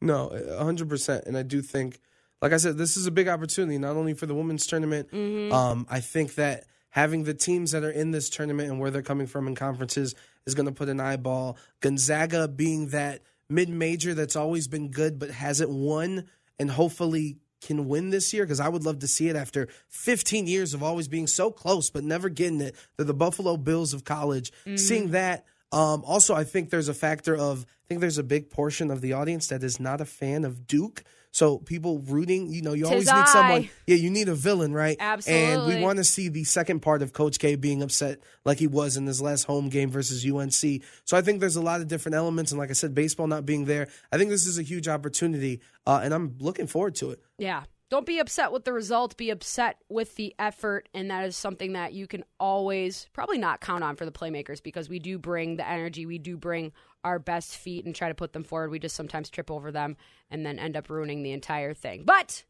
No, 0.00 0.30
hundred 0.58 0.88
percent. 0.88 1.24
And 1.26 1.36
I 1.36 1.42
do 1.42 1.62
think, 1.62 2.00
like 2.40 2.52
I 2.52 2.56
said, 2.56 2.78
this 2.78 2.96
is 2.96 3.06
a 3.06 3.10
big 3.10 3.28
opportunity 3.28 3.78
not 3.78 3.96
only 3.96 4.14
for 4.14 4.26
the 4.26 4.34
women's 4.34 4.66
tournament. 4.66 5.10
Mm-hmm. 5.12 5.52
Um, 5.52 5.86
I 5.90 6.00
think 6.00 6.36
that 6.36 6.64
having 6.88 7.24
the 7.24 7.34
teams 7.34 7.72
that 7.72 7.84
are 7.84 7.90
in 7.90 8.12
this 8.12 8.30
tournament 8.30 8.70
and 8.70 8.80
where 8.80 8.90
they're 8.90 9.02
coming 9.02 9.26
from 9.26 9.46
in 9.46 9.54
conferences 9.54 10.14
is 10.46 10.54
going 10.54 10.66
to 10.66 10.72
put 10.72 10.88
an 10.88 11.00
eyeball. 11.00 11.58
Gonzaga 11.80 12.48
being 12.48 12.88
that 12.88 13.20
mid-major 13.48 14.14
that's 14.14 14.36
always 14.36 14.68
been 14.68 14.90
good 14.90 15.18
but 15.18 15.30
hasn't 15.30 15.70
won, 15.70 16.24
and 16.58 16.70
hopefully 16.70 17.38
can 17.60 17.88
win 17.88 18.10
this 18.10 18.32
year 18.34 18.44
because 18.44 18.60
I 18.60 18.68
would 18.68 18.84
love 18.84 18.98
to 19.00 19.08
see 19.08 19.28
it 19.28 19.36
after 19.36 19.68
15 19.88 20.46
years 20.46 20.74
of 20.74 20.82
always 20.82 21.08
being 21.08 21.26
so 21.26 21.50
close 21.50 21.88
but 21.90 22.04
never 22.04 22.28
getting 22.28 22.60
it. 22.60 22.76
They're 22.96 23.06
the 23.06 23.14
Buffalo 23.14 23.56
Bills 23.56 23.94
of 23.94 24.04
college. 24.04 24.52
Seeing 24.76 25.10
that. 25.12 25.46
Um, 25.72 26.04
also, 26.04 26.34
I 26.34 26.44
think 26.44 26.70
there's 26.70 26.88
a 26.88 26.94
factor 26.94 27.34
of 27.34 27.66
I 27.84 27.88
think 27.88 28.00
there's 28.00 28.18
a 28.18 28.22
big 28.22 28.50
portion 28.50 28.90
of 28.90 29.00
the 29.00 29.12
audience 29.14 29.48
that 29.48 29.62
is 29.62 29.80
not 29.80 30.00
a 30.00 30.04
fan 30.04 30.44
of 30.44 30.66
Duke. 30.66 31.02
So 31.34 31.58
people 31.58 31.98
rooting, 31.98 32.52
you 32.52 32.62
know, 32.62 32.74
you 32.74 32.84
Tis 32.84 32.90
always 32.90 33.12
need 33.12 33.26
someone. 33.26 33.68
Yeah, 33.88 33.96
you 33.96 34.08
need 34.08 34.28
a 34.28 34.36
villain, 34.36 34.72
right? 34.72 34.96
Absolutely. 35.00 35.44
And 35.44 35.66
we 35.66 35.82
want 35.82 35.96
to 35.96 36.04
see 36.04 36.28
the 36.28 36.44
second 36.44 36.78
part 36.78 37.02
of 37.02 37.12
Coach 37.12 37.40
K 37.40 37.56
being 37.56 37.82
upset 37.82 38.20
like 38.44 38.60
he 38.60 38.68
was 38.68 38.96
in 38.96 39.04
his 39.04 39.20
last 39.20 39.42
home 39.42 39.68
game 39.68 39.90
versus 39.90 40.24
UNC. 40.24 40.82
So 41.04 41.16
I 41.16 41.22
think 41.22 41.40
there's 41.40 41.56
a 41.56 41.60
lot 41.60 41.80
of 41.80 41.88
different 41.88 42.14
elements, 42.14 42.52
and 42.52 42.58
like 42.60 42.70
I 42.70 42.74
said, 42.74 42.94
baseball 42.94 43.26
not 43.26 43.44
being 43.44 43.64
there, 43.64 43.88
I 44.12 44.16
think 44.16 44.30
this 44.30 44.46
is 44.46 44.58
a 44.58 44.62
huge 44.62 44.86
opportunity, 44.86 45.60
uh, 45.88 46.00
and 46.04 46.14
I'm 46.14 46.36
looking 46.38 46.68
forward 46.68 46.94
to 46.96 47.10
it. 47.10 47.20
Yeah. 47.36 47.64
Don't 47.90 48.06
be 48.06 48.20
upset 48.20 48.50
with 48.50 48.64
the 48.64 48.72
result. 48.72 49.16
Be 49.16 49.30
upset 49.30 49.76
with 49.88 50.14
the 50.14 50.34
effort. 50.38 50.88
And 50.94 51.10
that 51.10 51.26
is 51.26 51.36
something 51.36 51.74
that 51.74 51.92
you 51.92 52.06
can 52.06 52.24
always 52.40 53.08
probably 53.12 53.38
not 53.38 53.60
count 53.60 53.84
on 53.84 53.94
for 53.94 54.04
the 54.04 54.10
playmakers 54.10 54.62
because 54.62 54.88
we 54.88 54.98
do 54.98 55.18
bring 55.18 55.56
the 55.56 55.68
energy. 55.68 56.06
We 56.06 56.18
do 56.18 56.36
bring 56.36 56.72
our 57.04 57.18
best 57.18 57.56
feet 57.56 57.84
and 57.84 57.94
try 57.94 58.08
to 58.08 58.14
put 58.14 58.32
them 58.32 58.44
forward. 58.44 58.70
We 58.70 58.78
just 58.78 58.96
sometimes 58.96 59.30
trip 59.30 59.50
over 59.50 59.70
them 59.70 59.96
and 60.30 60.44
then 60.44 60.58
end 60.58 60.76
up 60.76 60.88
ruining 60.88 61.22
the 61.22 61.32
entire 61.32 61.74
thing. 61.74 62.04
But 62.04 62.44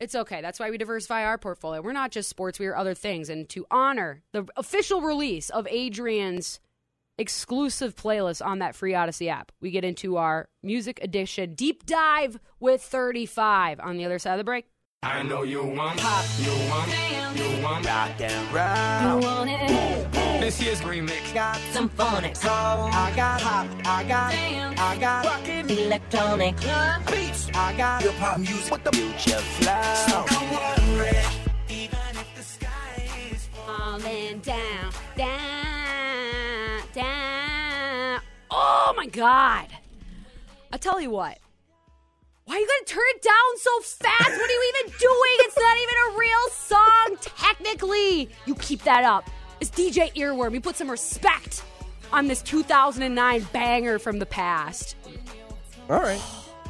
it's 0.00 0.14
okay. 0.16 0.42
That's 0.42 0.58
why 0.58 0.70
we 0.70 0.78
diversify 0.78 1.24
our 1.24 1.38
portfolio. 1.38 1.80
We're 1.80 1.92
not 1.92 2.10
just 2.10 2.28
sports, 2.28 2.58
we 2.58 2.66
are 2.66 2.76
other 2.76 2.94
things. 2.94 3.28
And 3.30 3.48
to 3.50 3.64
honor 3.70 4.22
the 4.32 4.46
official 4.56 5.00
release 5.00 5.48
of 5.48 5.66
Adrian's 5.70 6.58
exclusive 7.18 7.94
playlist 7.94 8.44
on 8.44 8.58
that 8.58 8.74
free 8.74 8.92
Audacy 8.92 9.28
app, 9.28 9.52
we 9.60 9.70
get 9.70 9.84
into 9.84 10.16
our 10.16 10.48
music 10.62 10.98
edition 11.02 11.54
deep 11.54 11.86
dive 11.86 12.40
with 12.58 12.82
35 12.82 13.78
on 13.78 13.96
the 13.96 14.04
other 14.04 14.18
side 14.18 14.32
of 14.32 14.38
the 14.38 14.44
break. 14.44 14.66
I 15.04 15.22
know 15.22 15.42
you 15.42 15.64
want 15.64 15.98
pop, 16.00 16.24
you 16.38 16.50
want, 16.68 17.36
you 17.36 17.62
want 17.62 17.86
rock 17.86 18.20
and 18.20 18.52
roll. 18.52 19.20
You 19.20 19.26
want 19.26 19.50
it? 19.50 20.21
This 20.42 20.60
year's 20.60 20.80
remix 20.80 21.32
got 21.32 21.56
Symphonic, 21.70 22.34
soul. 22.34 22.50
I 22.50 23.12
got 23.14 23.40
hop, 23.40 23.68
I 23.86 24.02
got, 24.02 24.34
I 24.76 24.96
got 24.98 25.24
rockin' 25.24 25.70
electronic, 25.70 26.56
beats. 27.06 27.48
I 27.54 27.72
got 27.76 28.02
hip 28.02 28.14
hop 28.14 28.40
music 28.40 28.72
with 28.72 28.82
the 28.82 28.90
future 28.90 29.38
flow. 29.38 29.82
So 30.08 30.24
don't 30.26 30.50
worry, 30.50 31.22
even 31.68 31.96
if 32.10 32.34
the 32.34 32.42
sky 32.42 33.08
is 33.30 33.48
Falling 33.54 34.40
down, 34.40 34.92
down, 35.16 36.82
down. 36.92 38.20
Oh 38.50 38.94
my 38.96 39.06
God. 39.06 39.68
I 40.72 40.76
tell 40.76 41.00
you 41.00 41.10
what. 41.10 41.38
Why 42.46 42.56
are 42.56 42.58
you 42.58 42.66
to 42.66 42.84
turn 42.92 43.04
it 43.14 43.22
down 43.22 43.58
so 43.58 43.80
fast? 43.80 44.28
What 44.28 44.50
are 44.50 44.52
you 44.52 44.74
even 44.74 44.92
doing? 44.98 45.36
It's 45.38 45.56
not 45.56 45.76
even 45.78 45.94
a 46.08 46.18
real 46.18 46.48
song, 46.50 47.16
technically. 47.38 48.28
You 48.44 48.56
keep 48.56 48.82
that 48.82 49.04
up. 49.04 49.30
It's 49.62 49.70
DJ 49.70 50.12
Earworm. 50.14 50.54
You 50.54 50.60
put 50.60 50.74
some 50.74 50.90
respect 50.90 51.62
on 52.12 52.26
this 52.26 52.42
2009 52.42 53.46
banger 53.52 54.00
from 54.00 54.18
the 54.18 54.26
past. 54.26 54.96
All 55.88 56.00
right, 56.00 56.20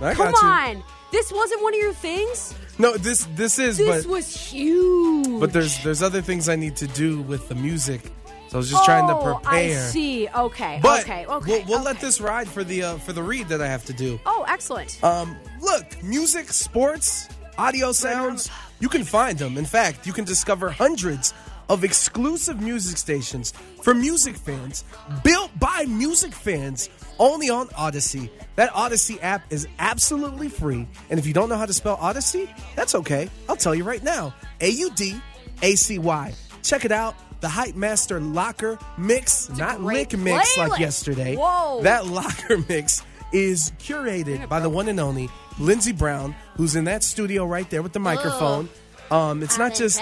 I 0.03 0.13
Come 0.13 0.35
on. 0.35 0.85
This 1.11 1.33
wasn't 1.33 1.63
one 1.63 1.73
of 1.73 1.81
your 1.81 1.95
things? 1.95 2.55
No, 2.79 2.99
this 2.99 3.27
this 3.35 3.59
is, 3.59 3.79
This 3.79 4.05
but 4.05 4.11
was 4.13 4.37
huge. 4.37 5.41
but 5.41 5.55
there's 5.55 5.83
there's 5.83 6.03
other 6.03 6.21
things 6.21 6.51
I 6.51 6.57
need 6.57 6.77
to 6.77 6.87
do 6.87 7.23
with 7.23 7.49
the 7.49 7.55
music. 7.55 8.03
So 8.49 8.57
I 8.57 8.57
was 8.59 8.69
just 8.69 8.85
trying 8.85 9.09
to 9.09 9.17
Oh, 9.17 9.37
prepare. 9.37 9.51
I 9.55 9.73
see. 9.73 10.29
Okay. 10.29 10.79
But 10.83 11.01
okay. 11.01 11.25
Okay. 11.25 11.65
we'll, 11.67 11.79
we'll 11.79 11.83
let 11.83 11.99
this 11.99 12.21
ride 12.21 12.47
for 12.47 12.63
the 12.63 12.83
uh, 12.83 12.97
for 12.99 13.15
the 13.15 13.23
read 13.23 13.49
that 13.49 13.63
I 13.63 13.69
have 13.69 13.87
to 13.87 13.95
do. 13.95 14.21
Oh, 14.27 14.45
excellent. 14.47 15.03
Um, 15.03 15.35
look, 15.63 16.03
music, 16.03 16.53
sports, 16.53 17.31
audio 17.57 17.93
sounds, 17.93 18.51
you 18.81 18.91
can 18.91 19.03
find 19.03 19.39
them. 19.39 19.57
In 19.57 19.65
fact, 19.65 20.07
you 20.07 20.13
can 20.13 20.27
discover 20.27 20.69
hundreds 20.69 21.33
of 21.73 21.85
exclusive 21.85 22.61
music 22.61 22.99
stations 22.99 23.55
for 23.81 23.95
music 23.95 24.37
fans, 24.37 24.85
built 25.25 25.51
by 25.59 25.87
music 25.89 26.35
fans, 26.35 26.91
only 27.19 27.49
on 27.49 27.67
Audacy. 27.69 28.29
That 28.57 28.71
Audacy 28.73 29.19
app 29.23 29.51
is 29.51 29.67
absolutely 29.79 30.51
free. 30.51 30.87
And 31.09 31.19
if 31.19 31.27
you 31.27 31.33
don't 31.33 31.49
know 31.49 31.57
how 31.57 31.65
to 31.65 31.73
spell 31.73 31.97
Audacy, 31.97 32.47
that's 32.77 32.95
okay. 32.95 33.31
I'll 33.49 33.57
tell 33.57 33.75
you 33.75 33.85
right 33.85 34.03
now 34.03 34.35
A 34.61 34.69
U 34.69 34.91
D 34.95 35.19
A 35.63 35.75
C 35.75 35.99
Y. 35.99 36.35
Check 36.63 36.85
it 36.85 36.93
out. 36.93 37.15
The 37.41 37.49
Hype 37.49 37.75
Master 37.75 38.21
Locker 38.21 38.79
Mix, 38.99 39.49
not 39.49 39.81
Lick 39.81 40.17
Mix 40.17 40.59
like 40.59 40.79
yesterday. 40.79 41.37
Whoa. 41.37 41.81
That 41.83 42.07
Locker 42.07 42.59
Mix 42.69 43.03
is 43.33 43.73
curated 43.79 44.47
by 44.49 44.61
the 44.61 44.69
one 44.69 44.89
and 44.89 45.01
only 45.01 45.31
Lindsey 45.59 45.93
Brown, 45.93 46.35
who's 46.57 46.77
in 46.77 46.85
that 46.85 47.03
studio 47.03 47.47
right 47.47 47.69
there 47.71 47.83
with 47.83 47.95
the 47.95 47.99
microphone. 47.99 48.69
Um, 49.13 49.43
it's 49.43 49.59
not 49.59 49.75
just 49.75 50.01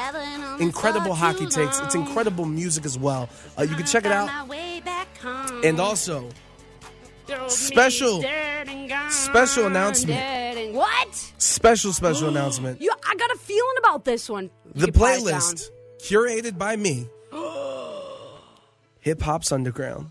incredible 0.61 1.15
hockey 1.15 1.47
takes; 1.47 1.81
it's 1.81 1.95
incredible 1.97 2.45
music 2.45 2.85
as 2.85 2.97
well. 2.97 3.29
Uh, 3.59 3.63
you 3.63 3.75
can 3.75 3.85
check 3.85 4.05
it 4.07 4.13
out, 4.13 4.31
and 5.65 5.81
also 5.81 6.29
special, 7.49 8.23
special 9.09 9.67
announcement. 9.67 10.75
What? 10.75 11.15
special, 11.39 11.93
special 11.93 12.29
announcement. 12.29 12.81
You, 12.81 12.93
I 13.05 13.15
got 13.17 13.31
a 13.33 13.39
feeling 13.39 13.75
about 13.79 14.05
this 14.05 14.29
one. 14.29 14.51
The 14.75 14.87
You 14.87 14.93
down. 14.93 15.03
playlist 15.03 15.71
curated 16.03 16.57
by 16.57 16.77
me, 16.77 17.09
Hip 19.01 19.21
Hop's 19.23 19.51
Underground, 19.51 20.11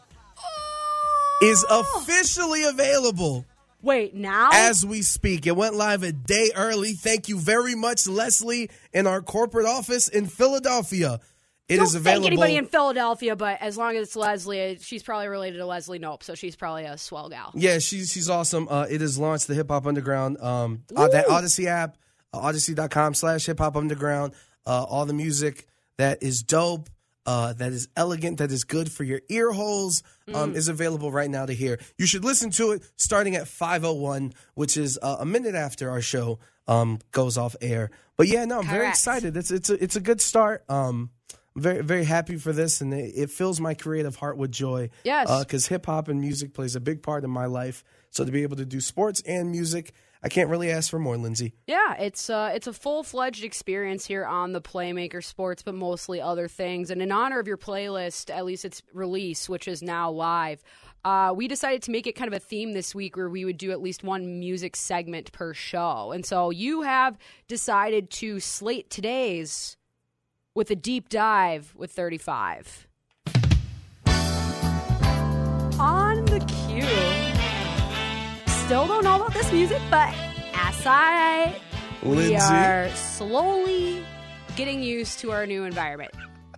is 1.42 1.66
officially 1.70 2.64
available. 2.66 3.46
Wait, 3.82 4.14
now? 4.14 4.50
as 4.52 4.86
we 4.86 5.02
speak. 5.02 5.48
It 5.48 5.56
went 5.56 5.76
live 5.76 6.04
a 6.04 6.12
day 6.12 6.52
early. 6.56 6.94
Thank 6.94 7.30
you 7.30 7.40
very 7.40 7.76
much, 7.76 8.08
Leslie, 8.08 8.70
in 8.94 9.08
our 9.08 9.22
corporate 9.22 9.66
office 9.66 10.08
in 10.08 10.28
Philadelphia. 10.28 11.20
It 11.68 11.76
Don't 11.78 11.86
is 11.86 11.94
available. 11.96 12.24
thank 12.24 12.34
anybody 12.34 12.56
in 12.56 12.66
Philadelphia, 12.66 13.36
but 13.36 13.62
as 13.62 13.78
long 13.78 13.96
as 13.96 14.08
it's 14.08 14.16
Leslie, 14.16 14.80
she's 14.82 15.04
probably 15.04 15.28
related 15.28 15.58
to 15.58 15.66
Leslie 15.68 16.00
Knope, 16.00 16.24
so 16.24 16.34
she's 16.34 16.56
probably 16.56 16.86
a 16.86 16.98
swell 16.98 17.30
gal. 17.30 17.52
yeah, 17.54 17.78
she's 17.78 18.12
she's 18.12 18.28
awesome. 18.28 18.68
Uh, 18.68 18.88
it 18.90 19.02
has 19.02 19.20
launched 19.20 19.48
the 19.48 19.54
Hip 19.54 19.70
Hop 19.70 19.86
Underground, 19.86 20.42
um, 20.42 20.82
uh, 20.96 21.08
that 21.10 21.28
Audacy 21.28 21.66
app, 21.66 21.96
uh, 22.34 22.40
audacy.com 22.42 23.14
slash 23.14 23.46
hip 23.46 23.60
hop 23.60 23.76
underground. 23.78 24.34
Uh, 24.66 24.84
all 24.84 25.06
the 25.06 25.14
music 25.14 25.68
that 25.98 26.24
is 26.24 26.42
dope, 26.42 26.90
uh, 27.26 27.54
that 27.54 27.72
is 27.74 27.88
elegant, 27.96 28.38
that 28.40 28.52
is 28.52 28.64
good 28.64 28.92
for 28.92 29.04
your 29.04 29.22
ear 29.30 29.52
holes, 29.52 30.02
Mm. 30.28 30.36
um, 30.36 30.56
is 30.56 30.68
available 30.68 31.12
right 31.12 31.30
now 31.30 31.46
to 31.46 31.54
hear. 31.54 31.80
You 31.98 32.06
should 32.06 32.24
listen 32.24 32.50
to 32.52 32.72
it 32.74 32.84
starting 32.98 33.36
at 33.36 33.48
501, 33.48 34.34
which 34.54 34.78
is 34.78 34.98
uh, 35.02 35.18
a 35.20 35.26
minute 35.26 35.56
after 35.56 35.90
our 35.90 36.02
show 36.02 36.40
um, 36.68 37.00
goes 37.12 37.38
off 37.38 37.56
air. 37.62 37.90
But 38.18 38.28
yeah, 38.28 38.46
no, 38.46 38.60
I'm 38.60 38.68
very 38.68 38.88
excited. 38.88 39.36
It's 39.38 39.50
it's 39.52 39.70
a, 39.70 39.84
it's 39.84 39.96
a 39.96 40.02
good 40.02 40.22
start. 40.22 40.64
Um, 40.70 41.10
I'm 41.56 41.62
very 41.64 41.82
very 41.84 42.04
happy 42.04 42.36
for 42.38 42.54
this, 42.54 42.80
and 42.82 42.94
it, 42.94 43.14
it 43.16 43.30
fills 43.32 43.60
my 43.60 43.74
creative 43.74 44.16
heart 44.18 44.38
with 44.38 44.52
joy. 44.52 44.90
Yes. 45.04 45.28
because 45.44 45.68
hip 45.68 45.86
hop 45.88 46.08
and 46.10 46.22
music 46.22 46.54
plays 46.54 46.76
a 46.76 46.80
big 46.80 47.02
part 47.02 47.24
in 47.24 47.30
my 47.32 47.46
life. 47.48 47.84
So 48.12 48.24
to 48.26 48.32
be 48.32 48.44
able 48.44 48.58
to 48.58 48.66
do 48.66 48.82
sports 48.82 49.22
and 49.26 49.50
music, 49.52 49.94
I 50.22 50.28
can't 50.28 50.50
really 50.50 50.70
ask 50.70 50.90
for 50.90 51.00
more, 51.00 51.16
Lindsay. 51.16 51.54
Yeah, 51.66 51.96
it's 51.96 52.30
uh, 52.30 52.52
it's 52.54 52.68
a 52.68 52.74
full 52.74 53.04
fledged 53.04 53.44
experience 53.44 54.06
here 54.06 54.26
on 54.26 54.52
the 54.52 54.60
Playmaker 54.60 55.24
Sports, 55.24 55.64
but 55.64 55.76
mostly 55.76 56.20
other 56.20 56.50
things. 56.50 56.92
And 56.92 57.02
in 57.02 57.12
honor 57.12 57.40
of 57.40 57.48
your 57.48 57.58
playlist, 57.58 58.30
at 58.30 58.46
least 58.46 58.66
its 58.66 58.82
release, 58.94 59.48
which 59.48 59.66
is 59.66 59.82
now 59.82 60.12
live, 60.12 60.62
uh, 61.06 61.34
we 61.34 61.48
decided 61.48 61.82
to 61.84 61.92
make 61.92 62.06
it 62.06 62.14
kind 62.14 62.28
of 62.28 62.34
a 62.34 62.40
theme 62.40 62.74
this 62.74 62.94
week 62.94 63.16
where 63.16 63.30
we 63.30 63.46
would 63.46 63.58
do 63.58 63.72
at 63.72 63.82
least 63.82 64.04
one 64.04 64.40
music 64.40 64.76
segment 64.76 65.32
per 65.32 65.54
show. 65.54 66.12
And 66.12 66.26
so 66.26 66.50
you 66.50 66.82
have 66.82 67.18
decided 67.48 68.10
to 68.12 68.42
slate 68.42 68.90
today's 68.90 69.78
with 70.54 70.70
a 70.70 70.76
deep 70.76 71.08
dive 71.08 71.74
with 71.78 71.92
35. 71.92 72.88
On 75.80 76.26
the 76.26 76.40
cue. 76.68 77.29
Still 78.70 78.86
don't 78.86 79.04
know 79.04 79.16
about 79.16 79.34
this 79.34 79.52
music, 79.52 79.82
but 79.90 80.14
as 80.54 80.86
I 80.86 81.60
we 82.04 82.36
are 82.36 82.88
slowly 82.90 84.04
getting 84.56 84.84
used 84.84 85.18
to 85.22 85.32
our 85.32 85.48
new 85.48 85.64
environment. 85.64 86.12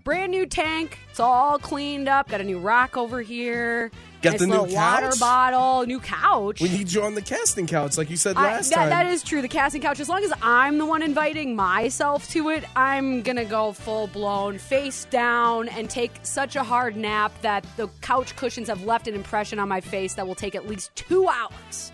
Brand 0.04 0.30
new 0.30 0.46
tank. 0.46 1.00
It's 1.10 1.22
all 1.22 1.58
cleaned 1.58 2.10
up. 2.10 2.28
Got 2.28 2.42
a 2.42 2.44
new 2.44 2.60
rock 2.60 2.98
over 2.98 3.22
here. 3.22 3.92
Got 4.22 4.32
nice 4.32 4.40
the 4.42 4.48
new 4.48 4.64
water 4.64 5.12
couch? 5.12 5.20
bottle. 5.22 5.86
New 5.86 6.02
couch. 6.02 6.60
We 6.60 6.68
need 6.68 6.92
you 6.92 7.02
on 7.02 7.16
the 7.16 7.22
casting 7.22 7.66
couch, 7.66 7.98
like 7.98 8.10
you 8.10 8.18
said 8.18 8.36
I- 8.36 8.44
last 8.56 8.72
that, 8.72 8.76
time. 8.76 8.90
that 8.90 9.06
is 9.06 9.24
true. 9.24 9.42
The 9.42 9.48
casting 9.48 9.82
couch. 9.82 10.02
As 10.02 10.10
long 10.10 10.22
as 10.26 10.34
I'm 10.42 10.80
the 10.80 10.86
one 10.86 11.02
inviting 11.04 11.56
myself 11.56 12.30
to 12.32 12.50
it, 12.50 12.66
I'm 12.76 13.22
gonna 13.22 13.46
go 13.46 13.72
full 13.72 14.08
blown, 14.08 14.58
face 14.58 15.06
down, 15.06 15.70
and 15.70 15.90
take 15.90 16.12
such 16.24 16.58
a 16.58 16.64
hard 16.64 16.98
nap 16.98 17.32
that 17.42 17.66
the 17.78 17.88
couch 18.02 18.36
cushions 18.36 18.68
have 18.68 18.84
left 18.84 19.08
an 19.08 19.16
impression 19.16 19.60
on 19.60 19.70
my 19.70 19.80
face 19.80 20.16
that 20.16 20.28
will 20.28 20.36
take 20.36 20.56
at 20.56 20.68
least 20.68 20.94
two 20.94 21.30
hours 21.30 21.94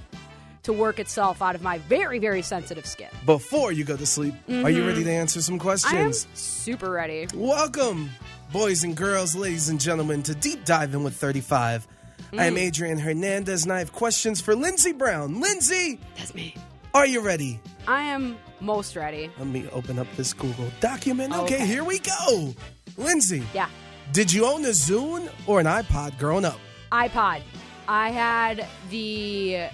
to 0.67 0.73
work 0.73 0.99
itself 0.99 1.41
out 1.41 1.55
of 1.55 1.61
my 1.61 1.77
very, 1.79 2.19
very 2.19 2.41
sensitive 2.41 2.85
skin. 2.85 3.07
Before 3.25 3.71
you 3.71 3.83
go 3.85 3.95
to 3.97 4.05
sleep, 4.05 4.33
are 4.49 4.69
you 4.69 4.85
ready 4.85 5.03
to 5.03 5.11
answer 5.11 5.41
some 5.41 5.57
Mm-hmm. 5.57 5.87
I 5.87 5.99
am 5.99 6.05
questions? 6.07 6.27
super 6.33 6.91
ready. 6.91 7.25
Welcome, 7.33 8.09
boys 8.51 8.83
and 8.83 8.95
girls, 8.95 9.33
ladies 9.35 9.69
and 9.69 9.79
gentlemen, 9.79 10.23
to 10.23 10.35
Deep 10.35 10.65
Diving 10.65 11.03
with 11.03 11.15
35. 11.15 11.87
I 12.33 12.45
am 12.47 12.55
Mm. 12.55 12.59
Adrian 12.59 12.97
Hernandez, 12.99 13.63
and 13.63 13.71
I 13.71 13.79
have 13.79 13.93
questions 13.93 14.41
for 14.41 14.53
Lindsay 14.55 14.91
Brown. 14.91 15.39
Lindsay, 15.39 15.99
That's 16.17 16.35
me. 16.35 16.53
are 16.93 17.05
you 17.05 17.21
ready? 17.21 17.61
I 17.87 18.01
am 18.01 18.37
most 18.59 18.97
ready. 18.97 19.31
Let 19.39 19.47
me 19.47 19.69
open 19.71 19.97
up 19.97 20.07
this 20.17 20.33
Google 20.33 20.69
document. 20.81 21.31
Okay, 21.33 21.55
Okay. 21.55 21.65
here 21.65 21.85
we 21.85 21.99
go. 21.99 22.53
Lindsay, 22.97 23.43
Yeah. 23.53 23.69
did 24.11 24.33
you 24.33 24.45
own 24.45 24.65
a 24.65 24.69
Zune 24.73 25.29
or 25.45 25.61
an 25.61 25.65
iPod 25.65 26.17
growing 26.19 26.43
up? 26.43 26.59
iPod. 26.91 27.41
I 27.87 28.09
had 28.11 28.65
the 28.89 29.69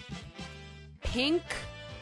pink 1.03 1.41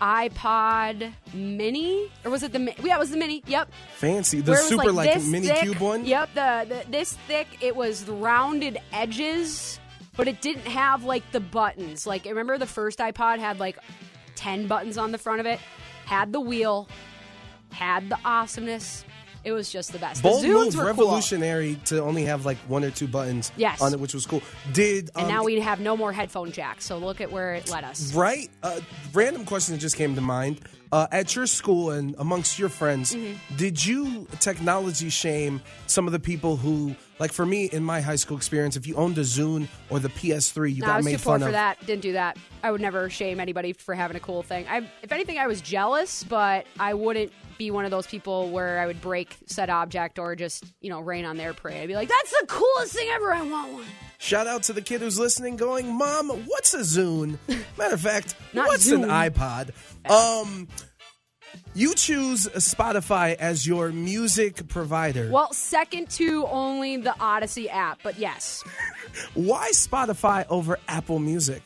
iPod 0.02 1.14
Mini, 1.34 2.10
or 2.26 2.32
was 2.32 2.42
it 2.44 2.54
the? 2.54 2.74
Yeah, 2.84 2.96
it 2.96 3.00
was 3.00 3.12
the 3.12 3.18
Mini. 3.18 3.44
Yep. 3.46 3.72
Fancy. 3.98 4.42
The 4.42 4.52
Where 4.52 4.60
it 4.60 4.64
was 4.64 4.70
super 4.70 4.92
like, 4.92 5.14
this 5.14 5.28
mini 5.28 5.48
thick. 5.48 5.60
cube 5.60 5.78
one? 5.80 6.06
Yep, 6.06 6.30
the, 6.34 6.66
the 6.68 6.92
this 6.92 7.14
thick. 7.28 7.48
It 7.62 7.76
was 7.76 8.08
rounded 8.08 8.80
edges, 8.92 9.80
but 10.18 10.28
it 10.28 10.42
didn't 10.42 10.66
have 10.66 11.04
like 11.04 11.30
the 11.32 11.40
buttons. 11.40 12.08
Like 12.08 12.26
remember 12.26 12.58
the 12.58 12.66
first 12.66 12.98
iPod 13.00 13.38
had 13.38 13.60
like 13.60 13.78
ten 14.36 14.68
buttons 14.68 14.98
on 14.98 15.12
the 15.12 15.20
front 15.20 15.40
of 15.40 15.46
it, 15.46 15.60
had 16.06 16.34
the 16.34 16.42
wheel, 16.42 16.90
had 17.72 18.10
the 18.10 18.18
awesomeness. 18.26 19.06
It 19.44 19.52
was 19.54 19.72
just 19.72 19.92
the 19.92 20.00
best. 20.00 20.22
Bold 20.22 20.44
the 20.44 20.50
move, 20.50 20.76
were 20.76 20.86
revolutionary 20.86 21.76
to 21.86 22.02
only 22.04 22.26
have 22.26 22.46
like 22.46 22.58
one 22.68 22.84
or 22.84 22.92
two 22.92 23.08
buttons 23.08 23.52
Yes. 23.58 23.82
on 23.82 23.94
it, 23.94 24.00
which 24.00 24.14
was 24.14 24.26
cool. 24.26 24.42
Did 24.74 25.12
cool. 25.14 25.24
And 25.24 25.32
um, 25.32 25.38
now 25.38 25.44
we 25.44 25.60
have 25.60 25.80
no 25.80 25.98
more 25.98 26.14
headphone 26.14 26.52
jacks. 26.52 26.86
So 26.86 26.98
look 26.98 27.22
at 27.22 27.32
where 27.32 27.56
it 27.56 27.70
led 27.70 27.84
us. 27.84 28.14
Right. 28.14 28.50
Uh, 28.62 28.80
random 29.14 29.46
question 29.46 29.74
that 29.76 29.80
just 29.82 29.96
came 29.96 30.14
to 30.16 30.22
mind. 30.22 30.62
Uh, 30.92 31.08
at 31.12 31.34
your 31.38 31.46
school 31.48 31.92
and 31.92 32.16
amongst 32.20 32.60
your 32.60 32.68
friends, 32.68 33.16
Mm-hmm. 33.16 33.56
did 33.56 33.86
you 33.86 34.28
technology 34.42 35.08
shame 35.10 35.62
some 35.88 36.06
of 36.06 36.12
the 36.12 36.20
people 36.20 36.58
who, 36.58 36.94
like 37.18 37.32
for 37.32 37.46
me 37.46 37.66
in 37.66 37.82
my 37.84 38.02
high 38.02 38.18
school 38.18 38.36
experience, 38.36 38.76
if 38.76 38.86
you 38.86 38.96
owned 38.96 39.18
a 39.18 39.22
Zune 39.22 39.68
or 39.90 40.00
the 40.00 40.10
PS3, 40.10 40.76
you 40.76 40.82
No, 40.82 40.88
I 40.88 40.90
got 40.90 40.96
was 40.98 41.06
made 41.06 41.12
too 41.14 41.18
poor 41.24 41.34
fun 41.36 41.40
for 41.42 41.46
of. 41.48 41.52
that. 41.54 41.80
Didn't 41.86 42.02
do 42.02 42.12
that. 42.14 42.38
I 42.62 42.72
would 42.72 42.82
never 42.82 43.10
shame 43.10 43.40
anybody 43.40 43.72
for 43.72 43.96
having 43.96 44.18
a 44.18 44.20
cool 44.20 44.44
thing. 44.44 44.66
I, 44.70 44.86
if 45.02 45.12
anything, 45.14 45.38
I 45.38 45.48
was 45.48 45.62
jealous, 45.62 46.26
but 46.26 46.66
I 46.78 46.94
wouldn't 46.94 47.32
be 47.58 47.72
one 47.72 47.86
of 47.86 47.92
those 47.92 48.06
people 48.08 48.50
where 48.50 48.80
I 48.80 48.86
would 48.86 49.00
break 49.02 49.38
said 49.46 49.70
object 49.70 50.20
or 50.20 50.36
just 50.36 50.66
you 50.82 50.90
know 50.90 51.00
rain 51.00 51.24
on 51.26 51.38
their 51.38 51.54
parade. 51.54 51.82
I'd 51.84 51.88
be 51.88 51.96
like, 51.96 52.10
"That's 52.10 52.32
the 52.32 52.48
coolest 52.48 52.94
thing 52.94 53.08
ever. 53.14 53.32
I 53.34 53.44
want 53.44 53.72
one." 53.74 53.86
Shout 54.22 54.46
out 54.46 54.62
to 54.64 54.74
the 54.74 54.84
kid 54.84 55.02
who's 55.02 55.18
listening, 55.18 55.56
going, 55.56 55.92
"Mom, 55.98 56.30
what's 56.46 56.76
a 56.76 56.82
Zune?" 56.82 57.40
Matter 57.78 57.96
of 57.96 58.02
fact, 58.02 58.36
what's 58.54 58.90
an 58.92 59.02
iPod? 59.02 59.72
Um, 60.08 60.68
you 61.74 61.96
choose 61.96 62.46
Spotify 62.58 63.34
as 63.34 63.66
your 63.66 63.90
music 63.92 64.68
provider. 64.68 65.28
Well, 65.32 65.52
second 65.54 66.12
to 66.12 66.46
only 66.46 66.98
the 66.98 67.16
Audacy 67.20 67.68
app, 67.68 68.00
but 68.04 68.20
yes, 68.20 68.64
Why 69.34 69.72
Spotify 69.72 70.46
over 70.50 70.78
Apple 70.88 71.18
Music? 71.18 71.64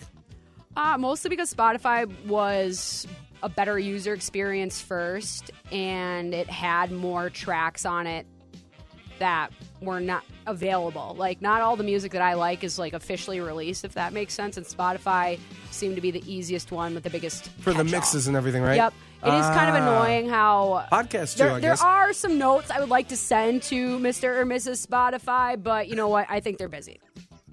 uh, 0.77 0.97
mostly 0.97 1.27
because 1.29 1.53
Spotify 1.53 2.09
was 2.25 3.05
a 3.43 3.49
better 3.49 3.77
user 3.77 4.13
experience 4.13 4.79
first, 4.79 5.51
and 5.73 6.33
it 6.33 6.49
had 6.49 6.93
more 6.93 7.29
tracks 7.29 7.85
on 7.85 8.07
it 8.07 8.25
that 9.19 9.51
were 9.81 9.99
not 9.99 10.23
available. 10.47 11.15
Like 11.17 11.41
not 11.41 11.61
all 11.61 11.75
the 11.75 11.83
music 11.83 12.11
that 12.13 12.21
I 12.21 12.33
like 12.33 12.63
is 12.63 12.77
like 12.79 12.93
officially 12.93 13.39
released, 13.39 13.85
if 13.85 13.93
that 13.93 14.13
makes 14.13 14.33
sense. 14.33 14.57
And 14.57 14.65
Spotify 14.65 15.39
seemed 15.71 15.95
to 15.95 16.01
be 16.01 16.11
the 16.11 16.23
easiest 16.31 16.71
one 16.71 16.93
with 16.93 17.03
the 17.03 17.09
biggest 17.09 17.49
For 17.59 17.71
the 17.73 17.83
catch-all. 17.83 17.91
mixes 17.99 18.27
and 18.27 18.35
everything, 18.37 18.61
right? 18.63 18.75
Yep. 18.77 18.93
It 19.23 19.29
is 19.33 19.45
kind 19.47 19.69
of 19.69 19.75
Ah. 19.75 20.01
annoying 20.03 20.29
how 20.29 20.85
Podcasts 20.91 21.33
too, 21.33 21.43
there, 21.45 21.51
I 21.53 21.59
there 21.59 21.71
guess. 21.71 21.81
are 21.81 22.13
some 22.13 22.37
notes 22.37 22.69
I 22.69 22.79
would 22.79 22.89
like 22.89 23.07
to 23.07 23.17
send 23.17 23.63
to 23.63 23.97
Mr. 23.99 24.37
or 24.37 24.45
Mrs. 24.45 24.85
Spotify, 24.85 25.61
but 25.61 25.87
you 25.87 25.95
know 25.95 26.09
what? 26.09 26.27
I 26.29 26.39
think 26.41 26.57
they're 26.59 26.67
busy. 26.69 26.99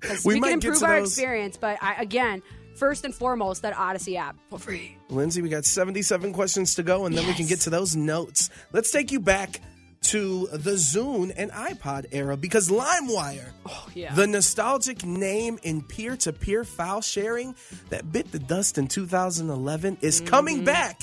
'Cause 0.00 0.24
We 0.24 0.34
we, 0.34 0.40
might 0.40 0.50
can 0.50 0.58
get 0.58 0.66
improve 0.68 0.80
to 0.80 0.86
our 0.86 1.00
those. 1.00 1.08
experience, 1.12 1.56
but 1.56 1.78
I, 1.80 1.94
again, 2.02 2.42
first 2.74 3.04
and 3.04 3.14
foremost, 3.14 3.62
that 3.62 3.72
Audacy 3.74 4.16
app 4.18 4.36
for 4.50 4.58
free. 4.58 4.98
Lindsay, 5.08 5.40
we 5.40 5.48
got 5.48 5.64
77 5.64 6.32
questions 6.32 6.74
to 6.74 6.82
go, 6.82 7.06
and 7.06 7.16
then 7.16 7.26
we 7.26 7.32
can 7.34 7.46
get 7.46 7.60
to 7.60 7.70
those 7.70 7.94
notes. 7.96 8.50
Let's 8.72 8.90
take 8.90 9.12
you 9.12 9.20
back 9.20 9.60
to 10.02 10.48
the 10.52 10.72
Zune 10.72 11.32
and 11.36 11.50
iPod 11.52 12.06
era 12.12 12.36
because 12.36 12.68
LimeWire, 12.68 13.50
Oh, 13.66 13.86
yeah. 13.94 14.14
the 14.14 14.26
nostalgic 14.26 15.04
name 15.04 15.58
in 15.62 15.82
peer 15.82 16.16
to 16.18 16.32
peer 16.32 16.64
file 16.64 17.00
sharing 17.00 17.54
that 17.90 18.10
bit 18.12 18.30
the 18.32 18.38
dust 18.38 18.78
in 18.78 18.88
2011, 18.88 19.98
is 20.00 20.20
coming 20.20 20.64
back 20.64 21.02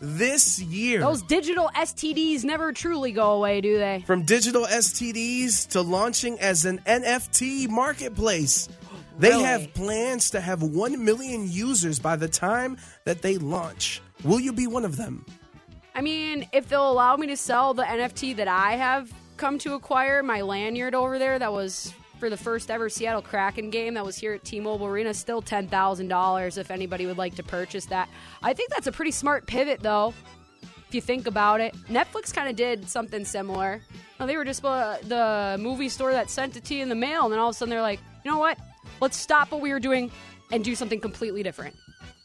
this 0.00 0.60
year. 0.60 1.00
Mm-hmm. 1.00 1.08
Those 1.08 1.22
digital 1.22 1.70
STDs 1.74 2.44
never 2.44 2.72
truly 2.72 3.12
go 3.12 3.32
away, 3.32 3.60
do 3.60 3.78
they? 3.78 4.04
From 4.06 4.22
digital 4.22 4.64
STDs 4.66 5.68
to 5.70 5.80
launching 5.82 6.38
as 6.40 6.64
an 6.64 6.78
NFT 6.86 7.68
marketplace. 7.68 8.68
They 9.18 9.30
Really? 9.30 9.42
have 9.44 9.74
plans 9.74 10.30
to 10.30 10.40
have 10.40 10.62
1 10.62 11.04
million 11.04 11.50
users 11.50 11.98
by 11.98 12.14
the 12.14 12.28
time 12.28 12.76
that 13.04 13.20
they 13.20 13.36
launch. 13.36 14.00
Will 14.22 14.38
you 14.38 14.52
be 14.52 14.68
one 14.68 14.84
of 14.84 14.96
them? 14.96 15.26
I 15.98 16.00
mean, 16.00 16.46
if 16.52 16.68
they'll 16.68 16.92
allow 16.92 17.16
me 17.16 17.26
to 17.26 17.36
sell 17.36 17.74
the 17.74 17.82
NFT 17.82 18.36
that 18.36 18.46
I 18.46 18.76
have 18.76 19.12
come 19.36 19.58
to 19.58 19.74
acquire, 19.74 20.22
my 20.22 20.42
lanyard 20.42 20.94
over 20.94 21.18
there 21.18 21.40
that 21.40 21.52
was 21.52 21.92
for 22.20 22.30
the 22.30 22.36
first 22.36 22.70
ever 22.70 22.88
Seattle 22.88 23.20
Kraken 23.20 23.68
game 23.68 23.94
that 23.94 24.04
was 24.04 24.16
here 24.16 24.32
at 24.32 24.44
T-Mobile 24.44 24.86
Arena, 24.86 25.12
still 25.12 25.42
ten 25.42 25.66
thousand 25.66 26.06
dollars 26.06 26.56
if 26.56 26.70
anybody 26.70 27.04
would 27.06 27.18
like 27.18 27.34
to 27.34 27.42
purchase 27.42 27.86
that. 27.86 28.08
I 28.44 28.52
think 28.52 28.70
that's 28.70 28.86
a 28.86 28.92
pretty 28.92 29.10
smart 29.10 29.48
pivot, 29.48 29.80
though. 29.80 30.14
If 30.62 30.94
you 30.94 31.00
think 31.00 31.26
about 31.26 31.60
it, 31.60 31.74
Netflix 31.88 32.32
kind 32.32 32.48
of 32.48 32.54
did 32.54 32.88
something 32.88 33.24
similar. 33.24 33.80
They 34.24 34.36
were 34.36 34.44
just 34.44 34.64
uh, 34.64 34.98
the 35.02 35.56
movie 35.58 35.88
store 35.88 36.12
that 36.12 36.30
sent 36.30 36.56
it 36.56 36.62
to 36.66 36.76
you 36.76 36.82
in 36.84 36.90
the 36.90 36.94
mail, 36.94 37.24
and 37.24 37.32
then 37.32 37.40
all 37.40 37.48
of 37.48 37.56
a 37.56 37.58
sudden 37.58 37.70
they're 37.70 37.82
like, 37.82 37.98
you 38.24 38.30
know 38.30 38.38
what? 38.38 38.56
Let's 39.00 39.16
stop 39.16 39.50
what 39.50 39.60
we 39.60 39.72
were 39.72 39.80
doing 39.80 40.12
and 40.52 40.64
do 40.64 40.76
something 40.76 41.00
completely 41.00 41.42
different. 41.42 41.74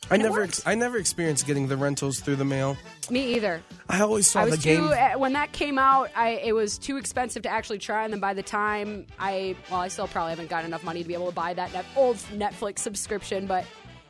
I 0.09 0.15
And 0.15 0.23
never, 0.23 0.43
ex- 0.43 0.61
I 0.65 0.75
never 0.75 0.97
experienced 0.97 1.47
getting 1.47 1.67
the 1.67 1.77
rentals 1.77 2.19
through 2.19 2.35
the 2.37 2.45
mail. 2.45 2.77
Me 3.09 3.35
either. 3.35 3.61
I 3.89 4.01
always 4.01 4.29
saw 4.29 4.41
I 4.41 4.49
the 4.49 4.57
game. 4.57 4.79
too 4.79 4.93
uh, 4.93 5.13
when 5.13 5.33
that 5.33 5.51
came 5.51 5.77
out. 5.77 6.09
I 6.15 6.41
it 6.43 6.53
was 6.53 6.77
too 6.77 6.97
expensive 6.97 7.43
to 7.43 7.49
actually 7.49 7.79
try, 7.79 8.03
and 8.03 8.13
then 8.13 8.19
by 8.19 8.33
the 8.33 8.43
time 8.43 9.07
I 9.19 9.55
well, 9.69 9.79
I 9.79 9.87
still 9.87 10.07
probably 10.07 10.31
haven't 10.31 10.49
got 10.49 10.65
enough 10.65 10.83
money 10.83 11.01
to 11.01 11.07
be 11.07 11.13
able 11.13 11.29
to 11.29 11.35
buy 11.35 11.53
that 11.53 11.73
net, 11.73 11.85
old 11.95 12.17
Netflix 12.33 12.79
subscription, 12.79 13.47
but 13.47 13.65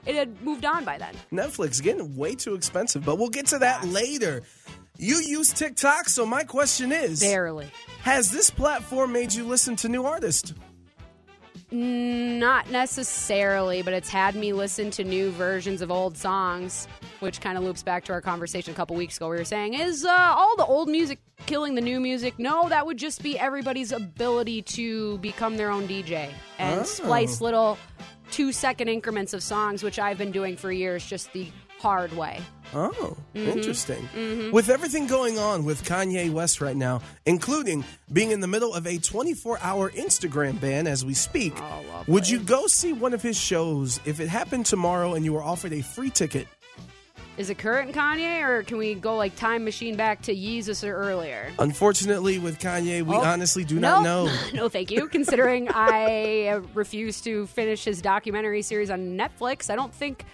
it 0.06 0.16
had 0.16 0.42
moved 0.42 0.66
on 0.66 0.84
by 0.84 0.98
then. 0.98 1.16
Netflix 1.32 1.82
getting 1.82 2.16
way 2.16 2.36
too 2.36 2.56
expensive, 2.56 3.06
but 3.06 3.18
we'll 3.18 3.30
get 3.30 3.48
to 3.48 3.60
that 3.60 3.86
later. 3.88 4.44
You 4.98 5.16
use 5.18 5.52
TikTok, 5.52 6.08
so 6.10 6.26
my 6.26 6.44
question 6.44 6.92
is: 6.92 7.20
Barely, 7.22 7.72
Has 8.02 8.32
this 8.32 8.50
platform 8.50 9.12
made 9.12 9.34
you 9.34 9.46
listen 9.46 9.76
to 9.78 9.90
new 9.90 10.06
artists? 10.06 10.54
Not 11.74 12.70
necessarily, 12.70 13.82
but 13.82 13.94
it's 13.94 14.10
had 14.10 14.36
me 14.36 14.54
listen 14.54 14.92
to 14.92 15.04
new 15.04 15.32
versions 15.32 15.82
of 15.82 15.90
old 15.92 16.16
songs, 16.18 16.88
which 17.20 17.42
kind 17.42 17.58
of 17.58 17.64
loops 17.64 17.82
back 17.84 18.06
to 18.06 18.14
our 18.14 18.22
conversation 18.22 18.74
a 18.74 18.76
couple 18.76 18.96
weeks 18.96 19.18
ago. 19.18 19.28
We 19.30 19.38
were 19.38 19.44
saying, 19.44 19.74
is 19.74 20.06
uh, 20.06 20.10
all 20.12 20.56
the 20.56 20.66
old 20.66 20.88
music 20.88 21.20
killing 21.48 21.74
the 21.76 21.82
new 21.82 22.00
music? 22.00 22.36
No, 22.38 22.70
that 22.70 22.86
would 22.86 22.98
just 22.98 23.24
be 23.24 23.38
everybody's 23.40 23.92
ability 23.92 24.62
to 24.62 25.18
become 25.18 25.58
their 25.58 25.72
own 25.72 25.88
DJ 25.88 26.30
and 26.60 26.82
Oh. 26.82 26.84
splice 26.84 27.42
little 27.42 27.78
two 28.32 28.52
second 28.52 28.88
increments 28.88 29.34
of 29.34 29.42
songs, 29.44 29.84
which 29.84 29.98
I've 30.00 30.18
been 30.18 30.32
doing 30.32 30.56
for 30.58 30.72
years, 30.72 31.06
just 31.06 31.34
the 31.34 31.48
hard 31.84 32.12
way. 32.17 32.39
Oh, 32.74 33.15
Mm-hmm. 33.36 33.50
interesting. 33.50 34.52
With 34.52 34.69
everything 34.69 35.06
going 35.08 35.38
on 35.38 35.63
with 35.65 35.84
Kanye 35.84 36.32
West 36.32 36.60
right 36.62 36.76
now, 36.76 37.02
including 37.26 37.84
being 38.12 38.32
in 38.32 38.39
the 38.39 38.48
middle 38.48 38.74
of 38.74 38.88
a 38.88 38.98
24 38.98 39.60
hour 39.62 39.91
Instagram 39.91 40.60
ban 40.60 40.88
as 40.88 41.04
we 41.06 41.13
speak, 41.13 41.54
Oh, 41.58 41.84
would 42.08 42.28
you 42.28 42.39
go 42.39 42.65
see 42.67 42.93
one 42.93 43.13
of 43.13 43.22
his 43.22 43.38
shows 43.38 44.00
if 44.06 44.19
it 44.19 44.28
happened 44.30 44.65
tomorrow 44.65 45.13
and 45.13 45.24
you 45.26 45.34
were 45.34 45.43
offered 45.43 45.74
a 45.74 45.82
free 45.82 46.10
ticket? 46.10 46.48
Is 47.36 47.50
it 47.50 47.58
current 47.58 47.93
Kanye, 47.96 48.43
or 48.48 48.62
can 48.62 48.78
we 48.78 48.93
go 48.93 49.15
like 49.15 49.36
time 49.36 49.63
machine 49.65 49.96
back 49.96 50.22
to 50.24 50.36
Yeezus 50.36 50.88
or 50.88 50.93
earlier? 50.93 51.52
Unfortunately, 51.58 52.38
with 52.38 52.60
Kanye, 52.60 53.02
we 53.02 53.15
Oh, 53.15 53.22
honestly 53.22 53.63
do 53.63 53.80
not 53.80 54.04
know. 54.04 54.30
no, 54.54 54.69
thank 54.69 54.91
you. 54.91 55.08
Considering 55.08 55.67
I 55.74 56.62
refuse 56.76 57.22
to 57.22 57.48
finish 57.48 57.84
his 57.86 58.04
documentary 58.04 58.62
series 58.62 58.91
on 58.91 59.17
Netflix, 59.17 59.72
I 59.72 59.76
don't 59.76 59.91
think 59.93 60.26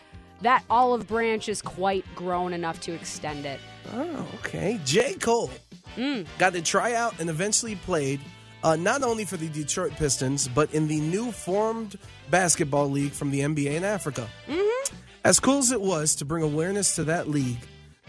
that 0.42 0.64
olive 0.70 1.08
branch 1.08 1.50
is 1.50 1.62
quite 1.62 2.06
grown 2.16 2.54
enough 2.54 2.80
to 2.82 2.94
extend 2.94 3.46
it. 3.46 3.60
Oh, 3.94 4.28
okay. 4.36 4.80
J. 4.86 5.14
Cole 5.16 5.52
Mm. 5.98 6.28
got 6.38 6.54
to 6.54 6.62
try 6.62 6.94
out 6.94 7.20
and 7.20 7.30
eventually 7.30 7.76
played 7.76 8.22
uh, 8.64 8.76
not 8.76 9.04
only 9.04 9.26
for 9.26 9.38
the 9.38 9.50
Detroit 9.50 9.92
Pistons, 9.94 10.48
but 10.48 10.74
in 10.74 10.88
the 10.88 11.00
new 11.00 11.32
formed 11.32 11.98
basketball 12.30 12.90
league 12.90 13.12
from 13.12 13.32
the 13.32 13.40
NBA 13.40 13.72
in 13.76 13.84
Africa. 13.84 14.28
Mm-hmm. 14.48 14.96
As 15.24 15.40
cool 15.40 15.58
as 15.58 15.72
it 15.72 15.82
was 15.82 16.16
to 16.16 16.26
bring 16.26 16.44
awareness 16.44 16.96
to 16.96 17.04
that 17.06 17.30
league, 17.30 17.58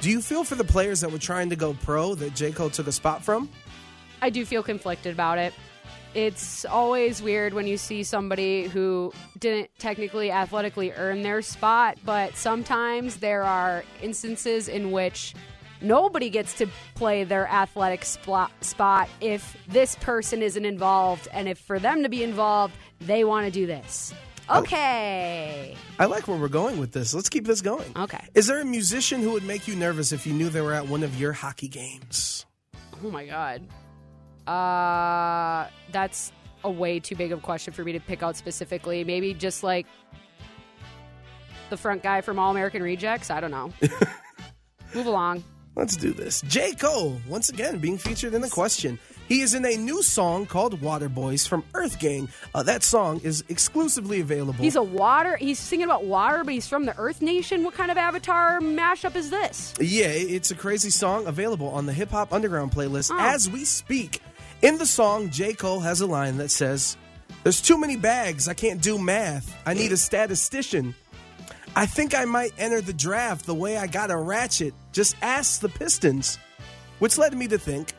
do 0.01 0.11
you 0.11 0.21
feel 0.21 0.45
for 0.45 0.57
the 0.57 0.65
players 0.65 1.01
that 1.01 1.11
were 1.11 1.19
trying 1.19 1.51
to 1.51 1.57
go 1.57 1.75
pro 1.83 2.15
that 2.17 2.35
J. 2.35 2.53
Cole 2.53 2.71
took 2.71 2.87
a 2.87 2.93
spot 2.93 3.25
from? 3.25 3.49
I 4.23 4.31
do 4.31 4.45
feel 4.45 4.63
conflicted 4.63 5.13
about 5.13 5.39
it. 5.39 5.55
It's 6.15 6.65
always 6.65 7.23
weird 7.23 7.55
when 7.55 7.67
you 7.67 7.77
see 7.77 8.03
somebody 8.03 8.65
who 8.65 9.13
didn't 9.39 9.71
technically 9.79 10.33
athletically 10.33 10.93
earn 10.93 11.23
their 11.23 11.41
spot, 11.41 11.99
but 12.05 12.37
sometimes 12.37 13.17
there 13.17 13.45
are 13.45 13.85
instances 14.03 14.69
in 14.69 14.91
which 14.91 15.35
nobody 15.81 16.29
gets 16.29 16.55
to 16.55 16.67
play 16.95 17.23
their 17.23 17.47
athletic 17.47 18.05
spot, 18.05 18.51
spot 18.63 19.09
if 19.21 19.57
this 19.69 19.95
person 19.97 20.43
isn't 20.43 20.65
involved, 20.65 21.29
and 21.33 21.49
if 21.49 21.59
for 21.59 21.79
them 21.79 22.03
to 22.03 22.09
be 22.09 22.25
involved, 22.25 22.75
they 23.01 23.23
want 23.23 23.47
to 23.47 23.53
do 23.53 23.67
this. 23.67 24.13
Okay. 24.51 25.77
I 26.01 26.07
like 26.07 26.27
where 26.27 26.37
we're 26.37 26.49
going 26.49 26.81
with 26.81 26.91
this. 26.91 27.15
Let's 27.15 27.29
keep 27.29 27.47
this 27.47 27.61
going. 27.61 27.93
Okay. 27.97 28.25
Is 28.35 28.49
there 28.49 28.61
a 28.61 28.65
musician 28.65 29.23
who 29.23 29.31
would 29.31 29.45
make 29.45 29.69
you 29.69 29.77
nervous 29.77 30.11
if 30.11 30.27
you 30.27 30.33
knew 30.33 30.49
they 30.49 30.61
were 30.61 30.75
at 30.75 30.89
one 30.89 31.05
of 31.05 31.21
your 31.21 31.33
hockey 31.33 31.69
games? 31.69 32.47
Oh 33.05 33.11
my 33.11 33.27
god. 33.27 33.63
Uh 34.47 35.69
that's 35.93 36.33
a 36.65 36.71
way 36.71 37.01
too 37.01 37.17
big 37.17 37.33
of 37.33 37.39
a 37.39 37.43
question 37.43 37.73
for 37.73 37.85
me 37.85 37.93
to 37.93 38.01
pick 38.01 38.23
out 38.23 38.37
specifically. 38.37 39.05
Maybe 39.05 39.33
just 39.35 39.63
like 39.63 39.87
the 41.71 41.77
front 41.77 42.03
guy 42.03 42.21
from 42.21 42.39
All 42.39 42.51
American 42.51 42.83
Rejects. 42.83 43.31
I 43.31 43.41
don't 43.41 43.51
know. 43.51 43.73
Move 44.95 45.07
along. 45.07 45.45
Let's 45.77 45.97
do 45.97 46.13
this. 46.13 46.43
J. 46.43 46.73
Cole, 46.75 47.21
once 47.29 47.49
again, 47.49 47.79
being 47.79 47.97
featured 47.97 48.35
in 48.35 48.41
the 48.43 48.51
question. 48.51 48.99
He 49.29 49.41
is 49.41 49.55
in 49.55 49.65
a 49.65 49.77
new 49.77 50.03
song 50.03 50.45
called 50.45 50.83
Water 50.83 51.09
Boys 51.09 51.47
from 51.47 51.63
Earth 51.75 52.01
Gang. 52.01 52.29
Uh, 52.53 52.65
that 52.65 52.83
song 52.83 53.21
is 53.23 53.45
exclusively 53.49 54.21
available. 54.21 54.55
He's 54.63 54.75
a 54.75 54.83
water. 54.83 55.37
He's 55.37 55.61
singing 55.61 55.85
about 55.85 56.05
water, 56.05 56.43
but 56.43 56.53
he's 56.53 56.67
from 56.67 56.87
the 56.87 56.99
Earth 56.99 57.23
Nation. 57.23 57.63
What 57.63 57.75
kind 57.75 57.93
of 57.93 57.97
Avatar 57.97 58.59
mashup 58.61 59.15
is 59.15 59.31
this? 59.31 59.73
Yeah, 59.81 60.07
it's 60.09 60.51
a 60.51 60.57
crazy 60.57 60.91
song 60.91 61.29
available 61.29 61.69
on 61.69 61.87
the 61.87 61.93
Hip 61.93 62.11
Hop 62.11 62.33
Underground 62.33 62.73
playlist 62.73 63.13
Oh. 63.15 63.19
as 63.21 63.49
we 63.49 63.65
speak. 63.65 64.21
In 64.63 64.77
the 64.77 64.85
song, 64.85 65.31
J. 65.31 65.55
Cole 65.55 65.81
has 65.81 66.03
a 66.03 66.07
line 66.07 66.37
that 66.37 66.51
says, 66.51 66.99
There's 67.45 67.63
too 67.63 67.79
many 67.79 67.97
bags. 67.97 68.47
I 68.47 68.53
can't 68.53 68.83
do 68.83 68.99
math. 68.99 69.57
I 69.65 69.73
need 69.73 69.91
a 69.91 69.97
statistician. 69.97 70.95
I 71.75 71.87
think 71.87 72.15
I 72.15 72.27
might 72.27 72.53
enter 72.59 72.83
the 72.83 72.93
draft 72.93 73.47
the 73.47 73.55
way 73.55 73.79
I 73.79 73.87
got 73.87 74.11
a 74.11 74.17
ratchet. 74.17 74.75
Just 74.93 75.17
ask 75.23 75.61
the 75.61 75.71
Pistons. 75.71 76.39
Which 76.99 77.17
led 77.17 77.35
me 77.35 77.49
to 77.49 77.57
think 77.57 77.95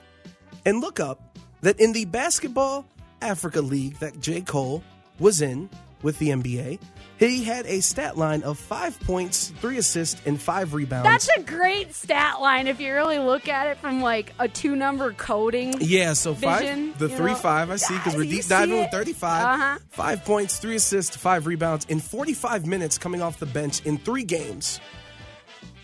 and 0.64 0.82
look 0.82 1.00
up 1.00 1.40
that 1.62 1.80
in 1.80 1.94
the 1.94 2.06
Basketball 2.06 2.86
Africa 3.24 3.62
League 3.62 3.98
that 3.98 4.20
J. 4.20 4.42
Cole 4.42 4.84
was 5.18 5.42
in 5.42 5.68
with 6.04 6.20
the 6.20 6.30
NBA, 6.30 6.80
he 7.30 7.44
had 7.44 7.66
a 7.68 7.82
stat 7.82 8.18
line 8.18 8.42
of 8.44 8.58
five 8.58 9.00
points, 9.02 9.54
three 9.60 9.78
assists, 9.78 10.22
and 10.26 10.42
five 10.42 10.74
rebounds. 10.74 11.08
That's 11.08 11.30
a 11.38 11.42
great 11.42 11.94
stat 11.94 12.42
line 12.42 12.68
if 12.68 12.80
you 12.80 12.94
really 12.94 13.20
look 13.20 13.48
at 13.48 13.68
it 13.68 13.78
from 13.78 14.02
like 14.02 14.34
a 14.40 14.48
two 14.48 14.76
number 14.76 15.14
coding. 15.14 15.76
Yeah, 15.80 16.14
so 16.14 16.34
five, 16.34 16.62
vision, 16.62 16.94
the 16.98 17.10
three 17.10 17.32
know? 17.32 17.38
five 17.38 17.70
I 17.70 17.76
see 17.76 17.96
because 17.96 18.16
we're 18.16 18.24
deep 18.24 18.46
diving 18.46 18.80
with 18.80 18.92
thirty 18.92 19.14
five. 19.14 19.60
Uh-huh. 19.60 19.78
Five 19.90 20.26
points, 20.26 20.58
three 20.58 20.78
assists, 20.78 21.16
five 21.16 21.46
rebounds 21.46 21.86
in 21.86 22.00
forty 22.00 22.34
five 22.34 22.66
minutes 22.66 22.98
coming 22.98 23.22
off 23.22 23.40
the 23.40 23.46
bench 23.46 23.86
in 23.86 23.98
three 24.00 24.24
games. 24.24 24.80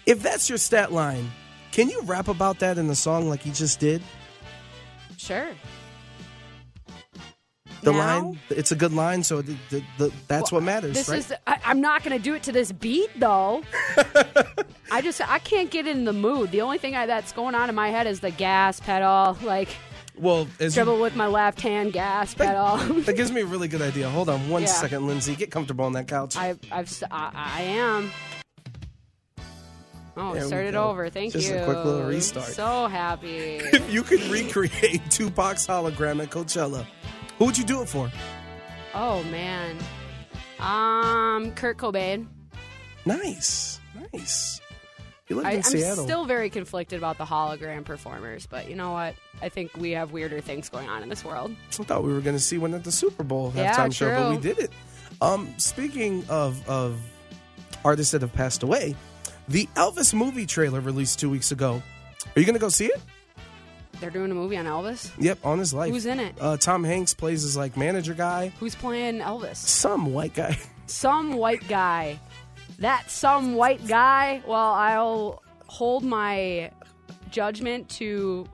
If 0.06 0.24
that's 0.24 0.50
your 0.50 0.58
stat 0.58 0.92
line, 0.92 1.30
can 1.72 1.90
you 1.90 2.02
rap 2.04 2.30
about 2.30 2.60
that 2.60 2.78
in 2.78 2.88
the 2.88 2.96
song 2.96 3.30
like 3.30 3.46
you 3.46 3.52
just 3.52 3.80
did? 3.80 4.02
Sure. 5.18 5.50
The 7.88 7.94
Now? 7.94 8.20
line, 8.22 8.40
it's 8.50 8.72
a 8.72 8.76
good 8.76 8.94
line, 8.94 9.24
so 9.24 9.42
the, 9.42 9.56
the, 9.70 9.84
the, 9.98 10.12
that's 10.28 10.52
what 10.52 10.62
matters, 10.64 10.94
This 10.94 11.08
right? 11.10 11.20
is. 11.20 11.34
I, 11.48 11.60
I'm 11.66 11.80
not 11.80 12.04
going 12.04 12.18
to 12.18 12.22
do 12.22 12.34
it 12.34 12.44
to 12.44 12.52
this 12.52 12.72
beat 12.72 13.10
though. 13.18 13.64
I 14.92 15.02
just 15.02 15.22
I 15.22 15.40
can't 15.40 15.70
get 15.72 15.88
in 15.88 16.04
the 16.06 16.14
mood. 16.14 16.52
The 16.52 16.62
only 16.62 16.78
thing 16.80 16.96
I, 16.96 17.06
that's 17.06 17.32
going 17.32 17.56
on 17.56 17.70
in 17.70 17.76
my 17.76 17.90
head 17.90 18.06
is 18.08 18.20
the 18.20 18.32
gas 18.32 18.80
pedal, 18.80 19.38
like 19.44 19.70
well, 20.18 20.48
as 20.60 20.76
you, 20.76 20.84
with 21.00 21.16
my 21.16 21.28
left 21.28 21.62
hand 21.62 21.94
gas 21.94 22.34
pedal. 22.34 22.78
that 23.04 23.16
gives 23.16 23.32
me 23.32 23.42
a 23.42 23.46
really 23.46 23.68
good 23.68 23.82
idea. 23.82 24.10
Hold 24.10 24.30
on 24.30 24.50
one 24.50 24.64
Yeah. 24.64 24.68
second, 24.70 25.08
Lindsay. 25.08 25.36
Get 25.36 25.52
comfortable 25.52 25.86
on 25.86 25.94
that 25.94 26.08
couch. 26.08 26.36
I 26.36 26.56
I've 26.72 27.04
I, 27.12 27.32
I 27.34 27.62
am. 27.62 28.12
Oh, 30.20 30.34
There 30.34 30.42
started 30.48 30.72
go. 30.74 30.90
over. 30.90 31.10
Thank 31.12 31.34
Just 31.34 31.48
you. 31.50 31.58
a 31.58 31.64
quick 31.64 31.78
little 31.86 32.08
restart. 32.08 32.48
So 32.48 32.88
happy. 32.88 33.28
if 33.62 33.94
you 33.94 34.02
could 34.02 34.22
recreate 34.24 35.02
Tupac's 35.12 35.68
hologram 35.68 36.24
at 36.24 36.32
Coachella, 36.32 36.88
who 37.38 37.46
would 37.46 37.58
you 37.58 37.64
do 37.64 37.82
it 37.82 37.90
for? 37.90 38.12
oh 38.94 39.24
man. 39.26 39.78
Um, 40.60 41.52
Kurt 41.54 41.78
Cobain. 41.78 42.28
Nice, 43.06 43.80
nice. 44.14 44.60
You 45.28 45.36
lived 45.36 45.48
I, 45.48 45.52
in 45.52 45.58
I'm 45.58 45.64
Seattle. 45.64 46.04
still 46.06 46.26
very 46.26 46.50
conflicted 46.50 46.98
about 46.98 47.18
the 47.18 47.26
hologram 47.26 47.84
performers, 47.86 48.48
but 48.48 48.70
you 48.70 48.76
know 48.76 48.92
what? 48.94 49.14
I 49.42 49.50
think 49.50 49.76
we 49.78 49.92
have 49.92 50.12
weirder 50.14 50.40
things 50.42 50.70
going 50.70 50.88
on 50.90 51.04
in 51.04 51.10
this 51.10 51.24
world. 51.24 51.54
I 51.80 51.84
thought 51.84 52.04
we 52.04 52.14
were 52.14 52.22
going 52.22 52.36
to 52.36 52.42
see 52.42 52.58
one 52.58 52.74
at 52.74 52.84
the 52.84 52.92
Super 52.92 53.24
Bowl 53.24 53.52
Yeah, 53.56 53.74
halftime 53.76 53.94
show, 53.94 54.10
but 54.16 54.30
we 54.32 54.38
did 54.38 54.58
it. 54.60 54.72
Um, 55.22 55.54
speaking 55.58 56.24
of 56.30 56.68
of 56.68 57.00
artists 57.86 58.12
that 58.14 58.22
have 58.22 58.34
passed 58.34 58.64
away, 58.64 58.96
the 59.48 59.68
Elvis 59.76 60.14
movie 60.14 60.46
trailer 60.46 60.80
released 60.80 61.20
two 61.20 61.30
weeks 61.30 61.52
ago. 61.52 61.82
Are 62.36 62.40
you 62.40 62.46
going 62.46 62.56
to 62.56 62.60
go 62.60 62.70
see 62.70 62.86
it? 62.88 63.00
They're 64.00 64.10
doing 64.12 64.30
a 64.32 64.36
movie 64.36 64.58
on 64.58 64.66
Elvis. 64.66 65.12
Yep, 65.18 65.46
on 65.46 65.60
his 65.60 65.74
life. 65.74 65.92
Who's 65.92 66.06
in 66.06 66.20
it? 66.20 66.36
Uh, 66.40 66.58
Tom 66.58 66.84
Hanks 66.84 67.14
plays 67.14 67.42
his 67.42 67.58
like 67.58 67.76
manager 67.78 68.14
guy, 68.14 68.52
Who's 68.60 68.76
playing 68.76 69.20
Elvis? 69.20 69.56
some 69.58 70.14
white 70.14 70.34
guy. 70.34 70.58
Some 70.90 71.34
white 71.34 71.68
guy. 71.68 72.18
That 72.80 73.12
some 73.12 73.56
white 73.56 73.86
guy. 73.88 74.42
Well, 74.48 74.72
I'll 74.72 75.44
hold 75.66 76.02
my 76.06 76.72
judgment 77.30 77.90
to 77.90 78.48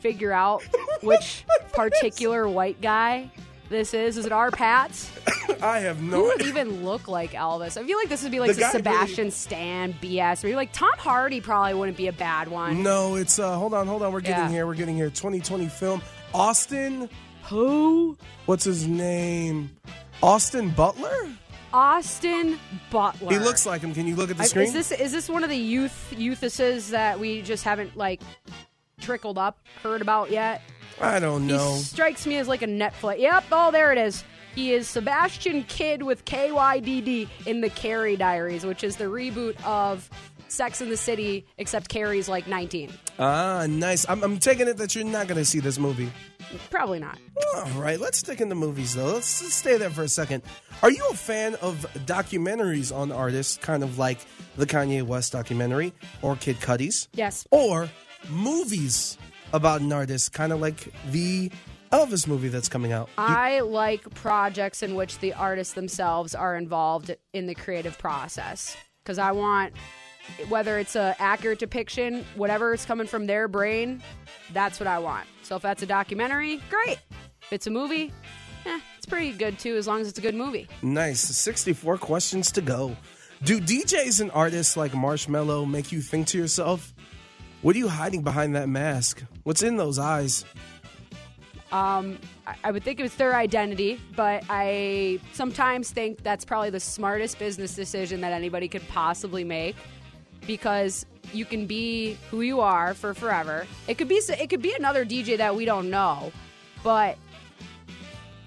figure 0.00 0.32
out 0.32 0.64
which 1.02 1.44
particular 1.72 2.48
white 2.48 2.80
guy 2.80 3.30
this 3.70 3.94
is. 3.94 4.18
Is 4.18 4.26
it 4.26 4.32
our 4.32 4.50
Pats? 4.50 5.10
I 5.62 5.78
have 5.78 6.02
no. 6.02 6.16
Who 6.16 6.24
would 6.24 6.42
even 6.42 6.84
look 6.84 7.08
like 7.08 7.32
Elvis? 7.32 7.76
I 7.80 7.84
feel 7.86 7.96
like 7.96 8.08
this 8.10 8.22
would 8.22 8.32
be 8.32 8.40
like 8.40 8.54
The 8.54 8.60
guy 8.60 8.72
Sebastian 8.72 9.30
Stan 9.30 9.94
BS. 9.94 10.44
Maybe 10.44 10.54
like 10.56 10.72
Tom 10.72 10.92
Hardy 10.98 11.40
probably 11.40 11.74
wouldn't 11.74 11.96
be 11.96 12.08
a 12.08 12.12
bad 12.12 12.48
one. 12.48 12.82
No, 12.82 13.14
it's 13.14 13.38
uh. 13.38 13.56
Hold 13.56 13.72
on, 13.72 13.86
hold 13.86 14.02
on. 14.02 14.12
We're 14.12 14.20
getting 14.20 14.44
Yeah. 14.44 14.50
here. 14.50 14.66
We're 14.66 14.74
getting 14.74 14.96
here. 14.96 15.08
2020 15.08 15.68
film. 15.68 16.02
Austin. 16.34 17.08
Who? 17.44 18.16
What's 18.46 18.64
his 18.64 18.86
name? 18.86 19.70
Austin 20.22 20.70
Butler. 20.70 21.30
Austin 21.72 22.58
Butler. 22.90 23.30
He 23.32 23.38
looks 23.38 23.64
like 23.64 23.80
him. 23.80 23.94
Can 23.94 24.06
you 24.06 24.16
look 24.16 24.30
at 24.30 24.36
the 24.36 24.42
I- 24.42 24.46
screen? 24.46 24.66
Is 24.66 24.72
this 24.72 24.90
is 24.92 25.12
this 25.12 25.28
one 25.28 25.44
of 25.44 25.50
the 25.50 25.56
youth 25.56 26.12
youthuses 26.16 26.90
that 26.90 27.18
we 27.20 27.42
just 27.42 27.64
haven't 27.64 27.96
like 27.96 28.20
trickled 29.00 29.38
up, 29.38 29.58
heard 29.82 30.02
about 30.02 30.30
yet? 30.30 30.62
I 31.00 31.18
don't 31.18 31.46
know. 31.46 31.74
He 31.74 31.80
strikes 31.80 32.26
me 32.26 32.36
as 32.36 32.46
like 32.48 32.62
a 32.62 32.66
Netflix. 32.66 33.18
Yep, 33.20 33.44
oh 33.52 33.70
there 33.70 33.90
it 33.92 33.98
is. 33.98 34.22
He 34.54 34.72
is 34.72 34.88
Sebastian 34.88 35.64
Kydd 35.64 36.02
with 36.02 36.24
KYDD 36.24 37.28
in 37.46 37.60
the 37.60 37.70
Carrie 37.70 38.16
Diaries, 38.16 38.66
which 38.66 38.82
is 38.84 38.96
the 38.96 39.04
reboot 39.04 39.54
of 39.64 40.10
Sex 40.48 40.80
in 40.80 40.88
the 40.90 40.96
City, 40.96 41.46
except 41.58 41.88
Carrie's 41.88 42.28
like 42.28 42.48
19. 42.48 42.90
Ah, 43.20 43.66
nice. 43.68 44.04
I'm, 44.08 44.22
I'm 44.24 44.38
taking 44.38 44.66
it 44.66 44.76
that 44.78 44.96
you're 44.96 45.04
not 45.04 45.28
going 45.28 45.38
to 45.38 45.44
see 45.44 45.60
this 45.60 45.78
movie. 45.78 46.10
Probably 46.68 46.98
not. 46.98 47.16
All 47.54 47.80
right, 47.80 48.00
let's 48.00 48.18
stick 48.18 48.40
in 48.40 48.48
the 48.48 48.56
movies 48.56 48.96
though. 48.96 49.12
Let's, 49.14 49.40
let's 49.40 49.54
stay 49.54 49.78
there 49.78 49.90
for 49.90 50.02
a 50.02 50.08
second. 50.08 50.42
Are 50.82 50.90
you 50.90 51.06
a 51.10 51.14
fan 51.14 51.54
of 51.62 51.86
documentaries 52.06 52.94
on 52.94 53.12
artists, 53.12 53.56
kind 53.58 53.84
of 53.84 53.98
like 53.98 54.18
the 54.56 54.66
Kanye 54.66 55.02
West 55.04 55.32
documentary 55.32 55.92
or 56.22 56.34
Kid 56.34 56.56
Cudi's, 56.60 57.08
Yes. 57.14 57.46
or 57.52 57.88
movies 58.28 59.18
about 59.52 59.80
an 59.80 59.92
artist, 59.92 60.32
kind 60.32 60.52
of 60.52 60.60
like 60.60 60.92
the 61.10 61.50
Elvis 61.92 62.26
movie 62.26 62.48
that's 62.48 62.68
coming 62.68 62.92
out? 62.92 63.08
I 63.18 63.60
like 63.60 64.08
projects 64.14 64.82
in 64.82 64.94
which 64.94 65.18
the 65.18 65.34
artists 65.34 65.74
themselves 65.74 66.34
are 66.34 66.56
involved 66.56 67.14
in 67.32 67.46
the 67.46 67.54
creative 67.54 67.98
process 67.98 68.76
because 69.02 69.18
I 69.18 69.32
want 69.32 69.74
whether 70.48 70.78
it's 70.78 70.96
a 70.96 71.16
accurate 71.18 71.58
depiction, 71.58 72.24
whatever 72.36 72.72
is 72.72 72.84
coming 72.84 73.06
from 73.06 73.26
their 73.26 73.48
brain, 73.48 74.02
that's 74.52 74.78
what 74.78 74.86
I 74.86 74.98
want. 74.98 75.26
So 75.42 75.56
if 75.56 75.62
that's 75.62 75.82
a 75.82 75.86
documentary, 75.86 76.60
great. 76.70 76.98
If 77.42 77.52
it's 77.52 77.66
a 77.66 77.70
movie, 77.70 78.12
eh, 78.66 78.80
it's 78.96 79.06
pretty 79.06 79.32
good 79.32 79.58
too, 79.58 79.76
as 79.76 79.86
long 79.86 80.00
as 80.00 80.08
it's 80.08 80.18
a 80.18 80.22
good 80.22 80.34
movie. 80.34 80.68
Nice. 80.82 81.20
64 81.20 81.98
questions 81.98 82.52
to 82.52 82.60
go. 82.60 82.96
Do 83.42 83.60
DJs 83.60 84.20
and 84.20 84.30
artists 84.32 84.76
like 84.76 84.92
Marshmello 84.92 85.68
make 85.68 85.90
you 85.92 86.00
think 86.00 86.26
to 86.28 86.38
yourself, 86.38 86.92
what 87.62 87.76
are 87.76 87.78
you 87.78 87.88
hiding 87.88 88.22
behind 88.22 88.54
that 88.56 88.68
mask? 88.68 89.22
What's 89.42 89.62
in 89.62 89.76
those 89.76 89.98
eyes? 89.98 90.44
I 92.46 92.56
I 92.64 92.70
would 92.72 92.82
think 92.82 92.98
it 92.98 93.02
was 93.02 93.14
their 93.14 93.36
identity, 93.36 94.00
but 94.16 94.44
I 94.48 95.20
sometimes 95.32 95.90
think 95.90 96.22
that's 96.22 96.44
probably 96.44 96.70
the 96.70 96.80
smartest 96.80 97.38
business 97.38 97.74
decision 97.74 98.22
that 98.22 98.32
anybody 98.32 98.66
could 98.66 98.86
possibly 98.88 99.44
make 99.44 99.76
because 100.46 101.06
you 101.32 101.44
can 101.44 101.66
be 101.66 102.16
who 102.30 102.40
you 102.40 102.60
are 102.60 102.94
for 102.94 103.14
forever. 103.14 103.66
It 103.86 103.98
could 103.98 104.08
be 104.08 104.16
it 104.16 104.50
could 104.50 104.62
be 104.62 104.74
another 104.74 105.04
DJ 105.04 105.36
that 105.36 105.54
we 105.54 105.64
don't 105.64 105.90
know, 105.90 106.32
but 106.82 107.18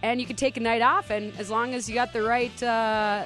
and 0.02 0.19
you 0.19 0.28
could 0.28 0.38
take 0.38 0.58
a 0.58 0.60
night 0.60 0.82
off, 0.82 1.12
and 1.12 1.34
as 1.39 1.49
long 1.49 1.73
as 1.73 1.88
you 1.88 1.95
got 1.95 2.12
the 2.12 2.23
right 2.23 2.63
uh, 2.63 3.23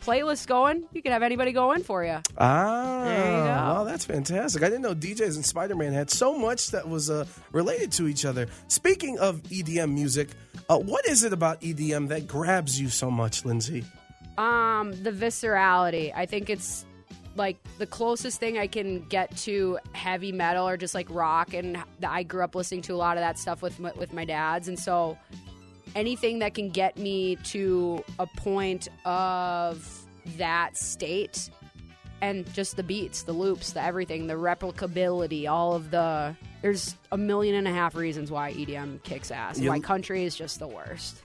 playlist 0.00 0.46
going, 0.46 0.84
you 0.92 1.02
can 1.02 1.12
have 1.12 1.22
anybody 1.22 1.52
go 1.52 1.72
in 1.72 1.82
for 1.82 2.04
you. 2.04 2.18
Ah, 2.38 3.04
There 3.04 3.24
you 3.30 3.36
go. 3.38 3.44
well, 3.44 3.84
that's 3.84 4.04
fantastic. 4.04 4.62
I 4.62 4.66
didn't 4.68 4.82
know 4.82 4.94
DJs 4.94 5.36
and 5.36 5.44
Spider 5.44 5.76
Man 5.76 5.92
had 5.92 6.10
so 6.10 6.36
much 6.38 6.70
that 6.72 6.88
was 6.88 7.10
uh, 7.10 7.26
related 7.52 7.92
to 7.92 8.08
each 8.08 8.24
other. 8.24 8.46
Speaking 8.68 9.18
of 9.18 9.42
EDM 9.44 9.92
music, 9.92 10.28
uh, 10.68 10.78
what 10.78 11.06
is 11.06 11.22
it 11.24 11.32
about 11.32 11.60
EDM 11.60 12.08
that 12.08 12.26
grabs 12.26 12.80
you 12.80 12.88
so 12.88 13.10
much, 13.10 13.44
Lindsay? 13.44 13.84
Um, 14.38 14.92
the 15.02 15.10
viscerality. 15.12 16.12
I 16.14 16.26
think 16.26 16.48
it's 16.50 16.84
like 17.36 17.56
the 17.78 17.86
closest 17.86 18.40
thing 18.40 18.58
I 18.58 18.66
can 18.66 19.00
get 19.08 19.36
to 19.38 19.78
heavy 19.92 20.32
metal 20.32 20.66
or 20.66 20.76
just 20.76 20.94
like 20.94 21.06
rock, 21.10 21.54
and 21.54 21.78
I 22.06 22.22
grew 22.22 22.42
up 22.42 22.54
listening 22.54 22.82
to 22.82 22.94
a 22.94 22.96
lot 22.96 23.16
of 23.16 23.20
that 23.22 23.38
stuff 23.38 23.62
with 23.62 23.78
my, 23.78 23.92
with 23.96 24.12
my 24.12 24.24
dad's, 24.24 24.66
and 24.68 24.78
so 24.78 25.16
anything 25.94 26.38
that 26.40 26.54
can 26.54 26.70
get 26.70 26.96
me 26.96 27.36
to 27.44 28.02
a 28.18 28.26
point 28.26 28.88
of 29.04 30.04
that 30.36 30.76
state 30.76 31.50
and 32.22 32.50
just 32.52 32.76
the 32.76 32.82
beats, 32.82 33.22
the 33.22 33.32
loops, 33.32 33.72
the 33.72 33.82
everything, 33.82 34.26
the 34.26 34.34
replicability, 34.34 35.48
all 35.48 35.74
of 35.74 35.90
the. 35.90 36.36
There's 36.62 36.94
a 37.10 37.16
million 37.16 37.54
and 37.54 37.66
a 37.66 37.72
half 37.72 37.94
reasons 37.94 38.30
why 38.30 38.52
EDM 38.52 39.02
kicks 39.02 39.30
ass. 39.30 39.58
You- 39.58 39.70
Why 39.70 39.80
country 39.80 40.24
is 40.24 40.34
just 40.36 40.58
the 40.58 40.68
worst. 40.68 41.22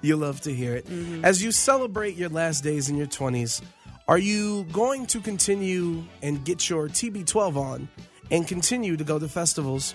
You 0.00 0.16
love 0.16 0.40
to 0.42 0.54
hear 0.54 0.74
it. 0.76 0.86
Mm-hmm. 0.86 1.24
As 1.24 1.42
you 1.42 1.50
celebrate 1.52 2.16
your 2.16 2.28
last 2.28 2.62
days 2.62 2.88
in 2.88 2.96
your 2.96 3.06
20s, 3.08 3.62
Are 4.08 4.16
you 4.18 4.64
going 4.72 5.04
to 5.06 5.20
continue 5.20 6.02
and 6.22 6.42
get 6.44 6.70
your 6.70 6.88
TB12 6.88 7.56
on 7.56 7.88
and 8.30 8.46
continue 8.48 8.96
to 8.96 9.04
go 9.04 9.18
to 9.18 9.28
festivals? 9.28 9.94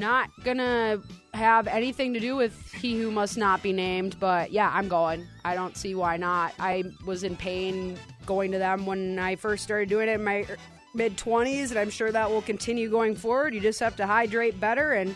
Not 0.00 0.30
gonna 0.42 0.98
have 1.34 1.66
anything 1.66 2.14
to 2.14 2.20
do 2.20 2.34
with 2.34 2.72
he 2.72 2.98
who 2.98 3.10
must 3.10 3.36
not 3.36 3.62
be 3.62 3.70
named, 3.70 4.16
but 4.18 4.50
yeah, 4.50 4.70
I'm 4.72 4.88
going. 4.88 5.26
I 5.44 5.54
don't 5.54 5.76
see 5.76 5.94
why 5.94 6.16
not. 6.16 6.54
I 6.58 6.84
was 7.04 7.22
in 7.22 7.36
pain 7.36 7.98
going 8.24 8.50
to 8.52 8.58
them 8.58 8.86
when 8.86 9.18
I 9.18 9.36
first 9.36 9.62
started 9.62 9.90
doing 9.90 10.08
it 10.08 10.12
in 10.12 10.24
my 10.24 10.46
mid 10.94 11.18
20s, 11.18 11.68
and 11.68 11.78
I'm 11.78 11.90
sure 11.90 12.10
that 12.10 12.30
will 12.30 12.40
continue 12.40 12.88
going 12.88 13.14
forward. 13.14 13.54
You 13.54 13.60
just 13.60 13.78
have 13.80 13.94
to 13.96 14.06
hydrate 14.06 14.58
better, 14.58 14.92
and 14.92 15.14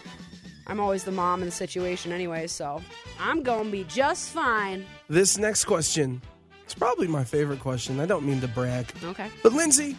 I'm 0.67 0.81
always 0.81 1.03
the 1.03 1.13
mom 1.13 1.41
in 1.41 1.47
the 1.47 1.53
situation 1.53 2.13
anyway, 2.13 2.47
so 2.47 2.83
I'm 3.19 3.43
gonna 3.43 3.71
be 3.71 3.85
just 3.85 4.33
fine. 4.33 4.85
This 5.09 5.39
next 5.39 5.65
question 5.65 6.21
is 6.67 6.75
probably 6.75 7.09
my 7.09 7.25
favorite 7.25 7.61
question. 7.61 8.01
I 8.01 8.07
don't 8.07 8.27
mean 8.27 8.43
to 8.43 8.49
brag. 8.49 8.93
Okay. 9.03 9.31
But 9.43 9.55
Lindsay, 9.55 9.97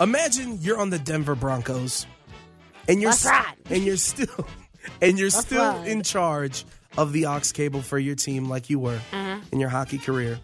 imagine 0.00 0.56
you're 0.62 0.78
on 0.78 0.88
the 0.88 0.98
Denver 0.98 1.34
Broncos 1.34 2.06
and 2.88 3.00
you're 3.00 3.12
ride. 3.24 3.54
and 3.70 3.84
you're 3.84 3.96
still 3.96 4.46
and 5.00 5.18
you're 5.18 5.28
Let's 5.30 5.46
still 5.46 5.62
ride. 5.64 5.88
in 5.88 6.02
charge 6.02 6.64
of 6.98 7.12
the 7.12 7.26
aux 7.26 7.40
cable 7.54 7.82
for 7.82 7.98
your 7.98 8.14
team 8.14 8.48
like 8.48 8.68
you 8.70 8.78
were 8.78 9.00
Uh-huh. 9.12 9.38
in 9.52 9.60
your 9.60 9.68
hockey 9.70 9.98
career. 9.98 10.38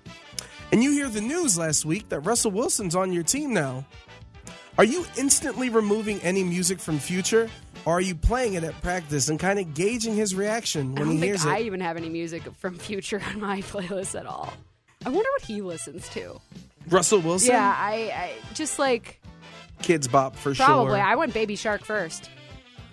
And 0.72 0.82
you 0.82 0.92
hear 0.92 1.08
the 1.08 1.20
news 1.20 1.56
last 1.58 1.84
week 1.84 2.08
that 2.10 2.20
Russell 2.20 2.50
Wilson's 2.50 2.94
on 2.94 3.12
your 3.12 3.22
team 3.22 3.52
now. 3.54 3.86
Are 4.76 4.84
you 4.84 5.04
instantly 5.16 5.70
removing 5.70 6.20
any 6.20 6.44
music 6.44 6.78
from 6.78 6.98
Future 6.98 7.50
or 7.84 7.94
are 7.94 8.00
you 8.00 8.14
playing 8.14 8.54
it 8.54 8.64
at 8.64 8.80
practice 8.82 9.28
and 9.28 9.38
kind 9.40 9.58
of 9.58 9.74
gauging 9.74 10.14
his 10.14 10.34
reaction 10.34 10.94
when 10.94 11.10
he 11.10 11.18
think 11.18 11.34
it? 11.34 11.46
I 11.46 11.60
even 11.60 11.80
have 11.80 11.96
any 11.96 12.08
music 12.08 12.42
from 12.58 12.76
Future 12.78 13.20
on 13.28 13.40
my 13.40 13.60
playlist 13.72 14.18
at 14.18 14.26
all. 14.26 14.52
I 15.04 15.08
wonder 15.08 15.28
what 15.38 15.42
he 15.42 15.62
listens 15.62 16.08
to. 16.10 16.40
Russell 16.88 17.20
Wilson? 17.20 17.50
Yeah, 17.50 17.74
I, 17.76 17.92
I 18.14 18.32
just 18.54 18.78
like 18.78 19.17
Kidz 19.82 20.10
Bop 20.10 20.34
for 20.36 20.54
probably. 20.54 20.56
sure. 20.56 20.64
Probably. 20.66 21.00
I 21.00 21.14
went 21.16 21.34
Baby 21.34 21.56
Shark 21.56 21.84
first. 21.84 22.30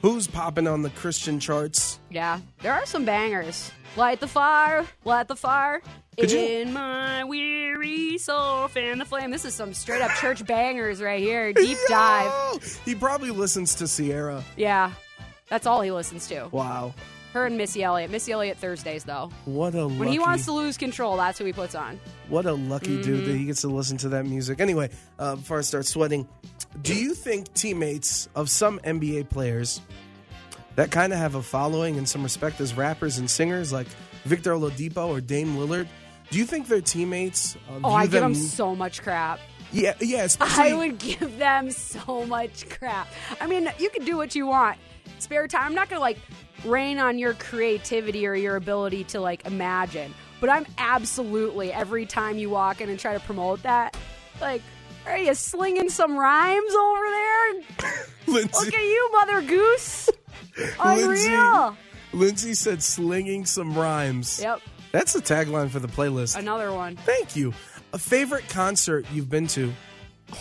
Who's 0.02 0.28
popping 0.28 0.68
on 0.68 0.82
the 0.84 0.90
Christian 0.92 1.40
charts? 1.40 2.00
Yeah, 2.12 2.40
there 2.62 2.74
are 2.74 2.86
some 2.86 3.06
bangers. 3.06 3.72
Light 3.98 4.20
the 4.20 4.28
fire, 4.28 4.86
light 5.04 5.28
the 5.28 5.36
fire. 5.36 5.82
Could 6.20 6.32
you- 6.32 6.40
In 6.40 6.74
my 6.74 7.24
weary 7.24 8.18
soul, 8.18 8.68
fan 8.68 9.00
the 9.00 9.06
flame. 9.06 9.32
This 9.32 9.46
is 9.46 9.54
some 9.54 9.74
straight 9.74 10.02
up 10.02 10.12
church 10.12 10.46
bangers 10.46 11.02
right 11.02 11.20
here. 11.20 11.54
Deep 11.54 11.78
dive. 11.88 12.80
He 12.86 12.94
probably 12.96 13.32
listens 13.32 13.74
to 13.76 13.88
Ciara. 13.88 14.44
Yeah, 14.58 14.92
that's 15.50 15.66
all 15.66 15.82
he 15.82 15.92
listens 15.92 16.28
to. 16.28 16.48
Wow. 16.52 16.94
Her 17.34 17.48
and 17.48 17.58
Missy 17.58 17.84
Elliott. 17.84 18.12
Missy 18.12 18.32
Elliott 18.32 18.58
Thursdays 18.58 19.04
though. 19.04 19.30
What 19.46 19.76
a 19.76 19.88
When 19.88 20.08
he 20.08 20.20
wants 20.20 20.46
to 20.46 20.54
lose 20.54 20.78
control, 20.78 21.18
that's 21.18 21.38
who 21.40 21.44
he 21.46 21.52
puts 21.52 21.76
on. 21.76 22.00
what 22.30 22.46
a 22.46 22.54
lucky 22.54 23.02
dude 23.02 23.06
Mm-hmm. 23.22 23.26
that 23.32 23.38
he 23.38 23.46
gets 23.46 23.62
to 23.62 23.68
listen 23.68 23.98
to 23.98 24.10
that 24.10 24.26
music. 24.26 24.62
Anyway, 24.62 24.90
uh, 25.20 25.36
before 25.36 25.58
I 25.58 25.62
start 25.62 25.86
sweating, 25.86 26.28
do 26.82 26.94
you 26.94 27.14
think 27.14 27.54
teammates 27.54 28.28
of 28.36 28.50
some 28.50 28.80
NBA 28.80 29.30
players 29.30 29.82
that 30.76 30.92
kind 30.92 31.14
of 31.14 31.20
have 31.20 31.36
a 31.36 31.42
following 31.42 31.98
and 31.98 32.08
some 32.08 32.22
respect 32.24 32.60
as 32.60 32.74
rappers 32.76 33.18
and 33.18 33.30
singers, 33.30 33.72
like 33.72 33.88
Victor 34.26 34.52
Oladipo 34.54 35.08
or 35.08 35.22
Dame 35.22 35.56
Lillard, 35.56 35.88
do 36.32 36.38
you 36.38 36.46
think 36.46 36.68
their 36.68 36.82
teammates? 36.82 37.56
Uh, 37.70 37.80
Oh, 37.84 37.94
I 37.94 38.04
give 38.04 38.12
them, 38.22 38.32
him 38.32 38.36
so 38.36 38.76
much 38.76 39.02
crap. 39.02 39.40
yeah, 39.72 39.94
yeah. 40.02 40.28
I 40.42 40.74
would 40.74 40.98
give 40.98 41.38
them 41.38 41.72
so 41.72 42.26
much 42.26 42.68
crap. 42.70 43.08
I 43.40 43.48
mean, 43.48 43.70
you 43.80 43.90
can 43.90 44.04
do 44.04 44.18
what 44.18 44.36
you 44.36 44.48
want. 44.48 44.78
Spare 45.20 45.48
time. 45.48 45.64
I'm 45.68 45.76
not 45.76 45.88
going 45.90 45.98
to 45.98 46.02
like 46.02 46.18
rain 46.66 46.98
on 46.98 47.18
your 47.20 47.36
creativity 47.36 48.26
or 48.28 48.34
your 48.36 48.56
ability 48.58 49.06
to 49.06 49.22
like 49.22 49.46
imagine, 49.46 50.14
but 50.42 50.50
I'm 50.50 50.66
absolutely 50.78 51.72
every 51.72 52.06
time 52.06 52.38
you 52.38 52.50
walk 52.50 52.82
in 52.82 52.90
and 52.90 53.00
try 53.00 53.14
to 53.14 53.20
promote 53.22 53.64
that, 53.64 53.96
like, 54.42 54.62
are 55.06 55.18
you 55.18 55.34
slinging 55.34 55.90
some 55.90 56.18
rhymes 56.18 56.74
over 56.74 57.02
there? 57.02 57.54
Lindsay, 58.28 58.66
Look 58.66 58.74
at 58.74 58.84
you, 58.84 59.10
Mother 59.12 59.42
Goose. 59.42 60.10
Lindsay. 60.84 61.30
Unreal. 61.34 61.78
Lindsay 62.14 62.54
said 62.54 62.82
slinging 62.82 63.46
some 63.46 63.78
rhymes. 63.78 64.42
Yep. 64.42 64.62
That's 64.92 65.14
the 65.14 65.22
tagline 65.22 65.70
for 65.70 65.80
the 65.80 65.88
playlist. 65.88 66.38
Another 66.38 66.72
one. 66.72 66.96
Thank 66.96 67.36
you. 67.36 67.54
A 67.94 67.98
favorite 67.98 68.48
concert 68.50 69.06
you've 69.12 69.30
been 69.30 69.48
to? 69.48 69.74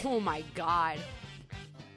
Oh 0.04 0.20
my 0.20 0.42
god. 0.54 0.98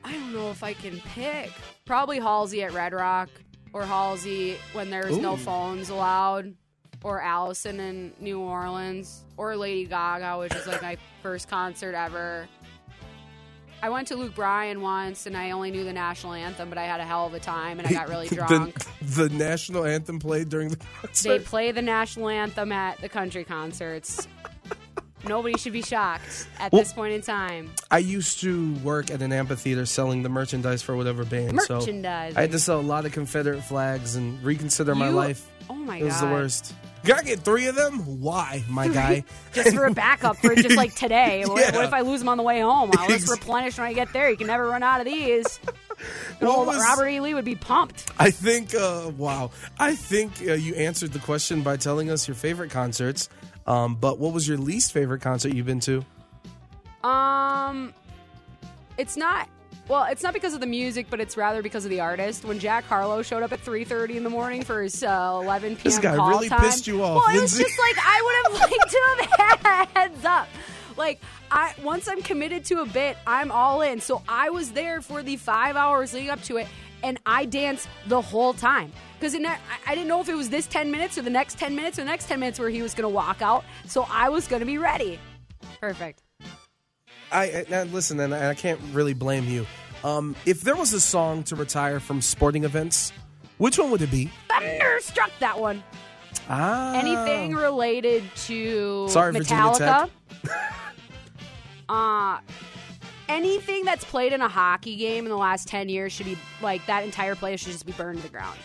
I 0.04 0.14
don't 0.14 0.34
know 0.34 0.50
if 0.52 0.64
I 0.64 0.74
can 0.74 1.00
pick. 1.00 1.52
Probably 1.86 2.20
Halsey 2.20 2.64
at 2.64 2.74
Red 2.74 2.94
Rock 2.94 3.30
or 3.74 3.84
Halsey 3.84 4.58
when 4.74 4.90
there's 4.90 5.18
no 5.18 5.36
phones 5.36 5.90
allowed 5.90 6.54
or 7.04 7.22
Allison 7.22 7.80
in 7.80 8.14
New 8.20 8.40
Orleans 8.40 9.24
or 9.38 9.56
Lady 9.56 9.86
Gaga, 9.86 10.40
which 10.40 10.56
is 10.56 10.66
like 10.66 10.82
my 10.82 10.98
first 11.22 11.48
concert 11.48 11.94
ever. 11.94 12.48
I 13.82 13.90
went 13.90 14.08
to 14.08 14.16
Luke 14.16 14.34
Bryan 14.34 14.82
once 14.82 15.26
and 15.28 15.38
I 15.38 15.52
only 15.52 15.70
knew 15.72 15.84
the 15.84 15.94
national 15.94 16.34
anthem, 16.34 16.70
but 16.70 16.78
I 16.80 16.84
had 16.86 17.00
a 17.00 17.06
hell 17.06 17.28
of 17.28 17.34
a 17.36 17.40
time 17.40 17.80
and 17.80 17.88
I 17.88 17.92
got 17.92 18.10
really 18.10 18.28
drunk. 18.30 18.76
the, 19.02 19.28
the 19.28 19.30
national 19.30 19.86
anthem 19.86 20.20
played 20.20 20.50
during 20.50 20.70
the 20.70 20.78
concert. 21.02 21.30
they 21.30 21.40
play 21.40 21.72
the 21.72 21.82
national 21.84 22.30
anthem 22.30 22.72
at 22.72 23.00
the 23.02 23.10
country 23.10 23.44
concerts. 23.44 24.28
Nobody 25.28 25.58
should 25.58 25.74
be 25.74 25.82
shocked 25.82 26.48
at 26.60 26.72
Well- 26.72 26.82
this 26.82 26.94
point 26.94 27.14
in 27.14 27.22
time. 27.22 27.70
I 27.92 28.00
used 28.00 28.40
to 28.42 28.74
work 28.76 29.12
at 29.12 29.22
an 29.22 29.32
amphitheater 29.32 29.86
selling 29.86 30.24
the 30.24 30.30
merchandise 30.30 30.82
for 30.82 30.96
whatever 30.96 31.24
band. 31.24 31.60
So 31.62 31.80
I 32.06 32.32
had 32.42 32.52
to 32.52 32.60
sell 32.60 32.80
a 32.80 32.82
lot 32.82 33.06
of 33.06 33.12
Confederate 33.12 33.62
flags 33.64 34.16
and 34.16 34.42
reconsider 34.44 34.96
my 34.96 35.10
life. 35.10 35.50
Oh 35.70 35.76
my 35.76 36.00
god, 36.00 36.02
it 36.02 36.06
was 36.06 36.22
the 36.22 36.28
worst. 36.28 36.74
Gotta 37.08 37.26
get 37.26 37.40
three 37.40 37.68
of 37.68 37.76
them? 37.76 38.22
Why, 38.22 38.64
my 38.70 38.88
guy? 38.88 39.24
just 39.54 39.74
for 39.76 39.86
a 39.86 39.92
backup 39.94 40.38
for 40.38 40.54
just 40.56 40.76
like 40.76 40.94
today. 40.96 41.44
What, 41.46 41.60
Yeah. 41.62 41.76
what 41.76 41.86
if 41.86 41.94
I 41.94 42.02
lose 42.02 42.20
them 42.20 42.30
on 42.30 42.38
the 42.38 42.44
way 42.44 42.60
home? 42.62 42.92
I'll 42.98 43.08
just 43.08 43.30
replenish 43.30 43.78
when 43.78 43.88
I 43.88 43.94
get 43.94 44.12
there. 44.14 44.30
You 44.30 44.38
can 44.38 44.48
never 44.48 44.68
run 44.68 44.84
out 44.84 45.00
of 45.02 45.06
these. 45.06 45.60
And 46.40 46.48
What 46.48 46.58
old 46.60 46.68
was- 46.68 46.78
Robert 46.78 47.08
E. 47.08 47.20
Lee 47.20 47.34
would 47.34 47.44
be 47.44 47.56
pumped. 47.56 48.12
I 48.20 48.30
think, 48.30 48.76
uh, 48.76 49.10
wow. 49.18 49.50
I 49.80 49.96
think 49.96 50.34
uh, 50.48 50.54
you 50.54 50.76
answered 50.76 51.12
the 51.12 51.18
question 51.18 51.64
by 51.64 51.76
telling 51.78 52.12
us 52.12 52.28
your 52.28 52.36
favorite 52.36 52.70
concerts. 52.70 53.30
Um, 53.66 53.96
but 53.96 54.20
what 54.20 54.32
was 54.32 54.48
your 54.48 54.60
least 54.60 54.92
favorite 54.94 55.22
concert 55.22 55.54
you've 55.56 55.66
been 55.66 55.80
to? 55.80 56.06
Um, 57.04 57.96
it's 59.00 59.18
not. 59.18 59.50
Well, 59.88 60.04
it's 60.10 60.22
not 60.22 60.34
because 60.34 60.54
of 60.54 60.60
the 60.60 60.68
music, 60.68 61.08
but 61.10 61.22
it's 61.22 61.38
rather 61.38 61.62
because 61.62 61.86
of 61.86 61.92
the 61.92 62.02
artist. 62.02 62.44
When 62.44 62.60
Jack 62.60 62.84
Harlow 62.86 63.22
showed 63.22 63.42
up 63.42 63.54
at 63.54 63.64
3:30 63.64 64.18
in 64.18 64.24
the 64.24 64.30
morning 64.30 64.64
for 64.64 64.84
his 64.84 65.02
uh, 65.02 65.40
11 65.42 65.76
p.m. 65.78 65.84
This 65.84 66.00
guy 66.00 66.16
call 66.16 66.30
really 66.30 66.50
time, 66.50 66.60
pissed 66.60 66.88
you 66.88 67.02
off, 67.04 67.24
Well, 67.26 67.36
it 67.36 67.42
was 67.42 67.58
just 67.58 67.80
like 67.80 67.96
I 67.98 68.22
would 68.52 68.60
have 68.60 68.72
liked 68.72 68.92
to 68.92 69.02
have 69.38 69.64
had 69.64 69.86
a 69.86 70.00
heads 70.00 70.26
up. 70.26 70.48
Like 70.98 71.22
I 71.52 71.74
once 71.84 72.08
I'm 72.10 72.22
committed 72.22 72.66
to 72.66 72.82
a 72.82 72.86
bit, 72.86 73.18
I'm 73.26 73.52
all 73.52 73.82
in. 73.82 74.02
So 74.02 74.22
I 74.28 74.50
was 74.50 74.72
there 74.72 75.02
for 75.02 75.24
the 75.24 75.38
five 75.38 75.78
hours 75.78 76.14
leading 76.14 76.32
up 76.32 76.42
to 76.44 76.58
it, 76.58 76.68
and 77.04 77.18
I 77.26 77.46
danced 77.46 77.88
the 78.08 78.22
whole 78.22 78.54
time 78.54 78.92
because 79.20 79.36
I, 79.36 79.58
I 79.86 79.96
didn't 79.96 80.10
know 80.10 80.20
if 80.22 80.28
it 80.28 80.36
was 80.36 80.50
this 80.50 80.68
10 80.68 80.92
minutes 80.92 81.18
or 81.18 81.22
the 81.22 81.30
next 81.30 81.58
10 81.58 81.76
minutes 81.76 81.98
or 81.98 82.02
the 82.02 82.10
next 82.10 82.28
10 82.28 82.40
minutes 82.40 82.60
where 82.60 82.70
he 82.70 82.82
was 82.82 82.94
going 82.94 83.04
to 83.10 83.16
walk 83.16 83.42
out. 83.42 83.64
So 83.88 84.06
I 84.10 84.30
was 84.30 84.48
going 84.48 84.60
to 84.60 84.66
be 84.66 84.78
ready. 84.78 85.20
Perfect. 85.80 86.22
I, 87.32 87.44
I 87.44 87.66
now 87.70 87.84
listen, 87.84 88.20
and 88.20 88.34
I, 88.34 88.54
can't 88.54 88.80
really 88.94 89.14
blame 89.14 89.46
you. 89.46 89.66
Um, 90.04 90.36
if 90.46 90.62
there 90.62 90.76
was 90.76 90.94
a 90.94 91.00
song 91.02 91.44
to 91.44 91.56
retire 91.56 92.00
from 92.00 92.22
sporting 92.22 92.64
events, 92.64 93.12
which 93.58 93.78
one 93.78 93.92
would 93.92 94.02
it 94.02 94.12
be? 94.12 94.32
Thunderstruck 94.50 95.32
that 95.40 95.60
one. 95.60 95.84
Ah, 96.50 96.94
Anything 96.96 97.56
related 97.56 98.24
to 98.46 99.08
Sorry, 99.10 99.34
Metallica. 99.34 100.10
uh 101.90 102.40
anything 103.30 103.84
that's 103.86 104.04
played 104.06 104.34
in 104.34 104.42
a 104.42 104.48
hockey 104.48 104.96
game 104.96 105.26
in 105.26 105.30
the 105.30 105.38
last 105.38 105.68
10 105.68 105.90
years 105.90 106.14
should 106.14 106.26
be 106.26 106.38
like 106.62 106.86
that 106.86 107.04
entire 107.04 107.36
place 107.36 107.60
should 107.62 107.72
just 107.74 107.86
be 107.86 107.92
burned 107.94 108.18
to 108.18 108.24
the 108.24 108.30
ground. 108.30 108.58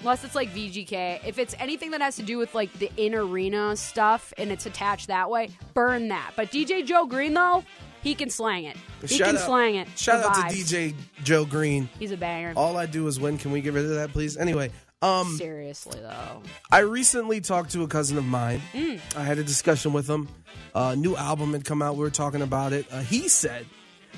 Unless 0.00 0.22
it's 0.24 0.34
like 0.36 0.50
VGK. 0.50 1.20
If 1.26 1.38
it's 1.38 1.56
anything 1.58 1.90
that 1.90 2.00
has 2.00 2.16
to 2.16 2.22
do 2.22 2.38
with 2.38 2.54
like 2.54 2.72
the 2.74 2.90
in 2.96 3.14
arena 3.14 3.76
stuff 3.76 4.32
and 4.38 4.50
it's 4.52 4.64
attached 4.66 5.08
that 5.08 5.28
way, 5.28 5.50
burn 5.74 6.08
that. 6.08 6.32
But 6.36 6.50
DJ 6.50 6.84
Joe 6.86 7.04
Green 7.06 7.34
though, 7.34 7.64
he 8.02 8.14
can 8.14 8.30
slang 8.30 8.64
it. 8.64 8.76
He 9.00 9.08
Shout 9.08 9.28
can 9.28 9.36
out- 9.36 9.42
slang 9.46 9.74
it. 9.76 9.88
Shout 9.96 10.24
out 10.24 10.34
to. 10.34 10.54
DJ 10.54 10.94
Joe 11.24 11.44
Green. 11.44 11.88
He's 11.98 12.12
a 12.12 12.16
banger. 12.16 12.52
All 12.56 12.76
I 12.76 12.86
do 12.86 13.06
is 13.06 13.18
win. 13.20 13.38
Can 13.38 13.52
we 13.52 13.60
get 13.60 13.72
rid 13.74 13.84
of 13.84 13.90
that, 13.96 14.12
please? 14.12 14.36
Anyway, 14.36 14.70
um, 15.02 15.36
Seriously 15.36 16.00
though. 16.00 16.42
I 16.70 16.80
recently 16.80 17.40
talked 17.40 17.70
to 17.72 17.82
a 17.82 17.88
cousin 17.88 18.18
of 18.18 18.24
mine. 18.24 18.60
Mm. 18.72 19.00
I 19.16 19.22
had 19.22 19.38
a 19.38 19.44
discussion 19.44 19.92
with 19.92 20.08
him. 20.08 20.28
A 20.74 20.94
new 20.96 21.16
album 21.16 21.52
had 21.52 21.64
come 21.64 21.82
out. 21.82 21.94
We 21.96 22.00
were 22.02 22.10
talking 22.10 22.42
about 22.42 22.72
it. 22.72 22.86
Uh, 22.90 23.00
he 23.00 23.28
said 23.28 23.66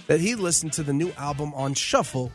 that 0.06 0.20
he 0.20 0.34
listened 0.34 0.72
to 0.74 0.82
the 0.82 0.92
new 0.92 1.12
album 1.18 1.52
on 1.54 1.74
shuffle. 1.74 2.30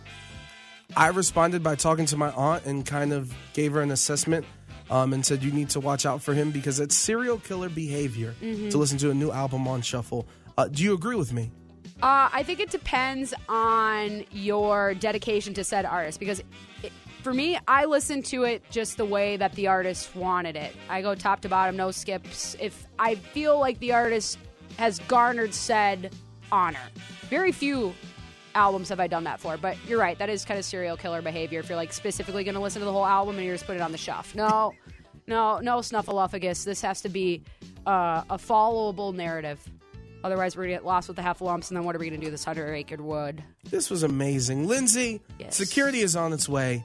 I 0.96 1.08
responded 1.08 1.64
by 1.64 1.76
talking 1.76 2.06
to 2.08 2.18
my 2.18 2.30
aunt 2.32 2.66
and 2.66 2.86
kind 2.86 3.12
of 3.14 3.34
gave 3.54 3.74
her 3.74 3.82
an 3.82 3.92
assessment 3.92 4.46
um, 4.90 5.14
and 5.14 5.26
said, 5.26 5.44
You 5.44 5.52
need 5.52 5.70
to 5.72 5.80
watch 5.80 6.06
out 6.06 6.22
for 6.22 6.34
him 6.34 6.52
because 6.52 6.80
it's 6.80 6.96
serial 6.96 7.38
killer 7.40 7.70
behavior 7.70 8.36
Mm-hmm. 8.42 8.70
to 8.70 8.78
listen 8.78 8.98
to 9.00 9.10
a 9.10 9.14
new 9.14 9.32
album 9.32 9.68
on 9.68 9.82
shuffle. 9.82 10.28
Uh, 10.58 10.68
do 10.68 10.84
you 10.84 10.94
agree 10.94 11.16
with 11.16 11.34
me? 11.34 11.52
Uh, 12.02 12.30
I 12.32 12.44
think 12.44 12.60
it 12.60 12.70
depends 12.70 13.34
on 13.48 14.26
your 14.32 14.94
dedication 14.94 15.54
to 15.54 15.64
said 15.64 15.86
artist 15.86 16.20
because 16.20 16.42
it, 16.84 16.92
for 17.24 17.34
me, 17.34 17.58
I 17.68 17.86
listen 17.86 18.22
to 18.24 18.44
it 18.44 18.64
just 18.70 18.98
the 18.98 19.06
way 19.06 19.38
that 19.38 19.54
the 19.54 19.68
artist 19.68 20.16
wanted 20.16 20.56
it. 20.56 20.76
I 20.90 21.02
go 21.02 21.16
top 21.16 21.42
to 21.42 21.50
bottom, 21.50 21.76
no 21.76 21.92
skips. 21.92 22.56
If 22.60 22.86
I 23.00 23.16
feel 23.16 23.60
like 23.60 23.80
the 23.80 23.94
artist 23.94 24.38
has 24.78 25.00
garnered 25.08 25.54
said 25.54 26.14
honor. 26.52 26.80
Very 27.30 27.52
few 27.52 27.94
albums 28.54 28.90
have 28.90 29.00
I 29.00 29.08
done 29.08 29.24
that 29.24 29.40
for, 29.40 29.58
but 29.58 29.78
you're 29.88 30.00
right. 30.00 30.18
That 30.18 30.30
is 30.30 30.46
kind 30.46 30.60
of 30.60 30.66
serial 30.66 30.98
killer 30.98 31.22
behavior 31.22 31.60
if 31.60 31.70
you're 31.70 31.78
like 31.78 31.94
specifically 31.94 32.44
going 32.44 32.56
to 32.56 32.62
listen 32.62 32.80
to 32.80 32.86
the 32.86 32.92
whole 32.92 33.06
album 33.06 33.36
and 33.36 33.46
you're 33.46 33.56
just 33.56 33.66
put 33.66 33.76
it 33.76 33.82
on 33.82 33.92
the 33.92 33.98
shelf. 33.98 34.36
No, 34.36 34.74
no, 35.28 35.60
no, 35.60 35.78
Snuffleupagus. 35.78 36.64
This 36.64 36.82
has 36.82 37.02
to 37.02 37.10
be 37.10 37.44
uh, 37.86 38.24
a 38.30 38.38
followable 38.38 39.14
narrative. 39.14 39.60
Otherwise, 40.26 40.58
we're 40.58 40.64
going 40.64 40.72
to 40.74 40.82
get 40.82 40.86
lost 40.86 41.08
with 41.08 41.18
the 41.18 41.22
Heffalumps, 41.22 41.70
and 41.70 41.78
then 41.78 41.84
what 41.84 41.96
are 41.96 42.00
we 42.00 42.10
going 42.10 42.20
to 42.20 42.26
do 42.26 42.32
this 42.32 42.48
100 42.48 42.74
acre 42.74 42.98
wood? 42.98 43.44
This 43.70 43.92
was 43.92 44.02
amazing. 44.02 44.68
Lindsay, 44.68 45.22
Yes. 45.38 45.56
security 45.56 46.00
is 46.00 46.16
on 46.16 46.34
its 46.34 46.50
way. 46.50 46.84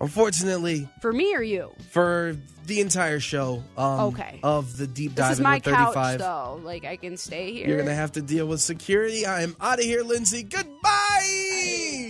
Unfortunately, 0.00 0.88
For 1.00 1.12
me 1.12 1.36
or 1.36 1.42
you? 1.42 1.70
for 1.90 2.34
the 2.66 2.80
entire 2.80 3.20
show 3.20 3.62
um, 3.78 4.00
Okay. 4.14 4.40
of 4.42 4.76
the 4.76 4.88
deep 4.88 5.14
dive. 5.14 5.28
This 5.28 5.38
is 5.38 5.42
my 5.44 5.54
with 5.56 5.64
35, 5.66 5.94
couch, 5.94 6.18
though. 6.18 6.60
Like, 6.64 6.84
I 6.84 6.96
can 6.96 7.16
stay 7.16 7.52
here. 7.52 7.68
you're 7.68 7.76
going 7.76 7.88
to 7.88 7.94
have 7.94 8.10
to 8.12 8.22
deal 8.22 8.46
with 8.46 8.60
security. 8.60 9.24
I 9.24 9.42
am 9.42 9.54
out 9.60 9.78
of 9.78 9.84
here, 9.84 10.02
Lindsay. 10.02 10.42
Goodbye. 10.42 12.09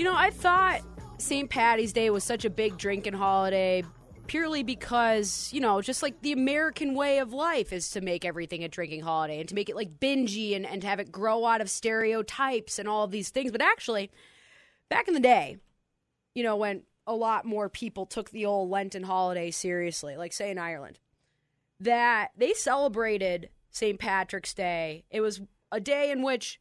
You 0.00 0.06
know, 0.06 0.16
I 0.16 0.30
thought 0.30 0.80
St. 1.18 1.50
Patty's 1.50 1.92
Day 1.92 2.08
was 2.08 2.24
such 2.24 2.46
a 2.46 2.48
big 2.48 2.78
drinking 2.78 3.12
holiday 3.12 3.84
purely 4.26 4.62
because, 4.62 5.50
you 5.52 5.60
know, 5.60 5.82
just 5.82 6.02
like 6.02 6.22
the 6.22 6.32
American 6.32 6.94
way 6.94 7.18
of 7.18 7.34
life 7.34 7.70
is 7.70 7.90
to 7.90 8.00
make 8.00 8.24
everything 8.24 8.64
a 8.64 8.68
drinking 8.68 9.02
holiday 9.02 9.40
and 9.40 9.48
to 9.50 9.54
make 9.54 9.68
it 9.68 9.76
like 9.76 10.00
bingey 10.00 10.56
and, 10.56 10.64
and 10.64 10.80
to 10.80 10.88
have 10.88 11.00
it 11.00 11.12
grow 11.12 11.44
out 11.44 11.60
of 11.60 11.68
stereotypes 11.68 12.78
and 12.78 12.88
all 12.88 13.04
of 13.04 13.10
these 13.10 13.28
things. 13.28 13.52
But 13.52 13.60
actually, 13.60 14.10
back 14.88 15.06
in 15.06 15.12
the 15.12 15.20
day, 15.20 15.58
you 16.34 16.44
know, 16.44 16.56
when 16.56 16.84
a 17.06 17.14
lot 17.14 17.44
more 17.44 17.68
people 17.68 18.06
took 18.06 18.30
the 18.30 18.46
old 18.46 18.70
Lenten 18.70 19.02
holiday 19.02 19.50
seriously, 19.50 20.16
like 20.16 20.32
say 20.32 20.50
in 20.50 20.56
Ireland, 20.56 20.98
that 21.78 22.30
they 22.38 22.54
celebrated 22.54 23.50
St. 23.70 23.98
Patrick's 23.98 24.54
Day. 24.54 25.04
It 25.10 25.20
was 25.20 25.42
a 25.70 25.78
day 25.78 26.10
in 26.10 26.22
which 26.22 26.58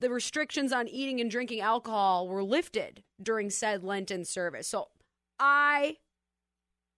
the 0.00 0.10
restrictions 0.10 0.72
on 0.72 0.88
eating 0.88 1.20
and 1.20 1.30
drinking 1.30 1.60
alcohol 1.60 2.26
were 2.28 2.42
lifted 2.42 3.02
during 3.22 3.50
said 3.50 3.84
Lenten 3.84 4.24
service. 4.24 4.68
So 4.68 4.88
I 5.38 5.96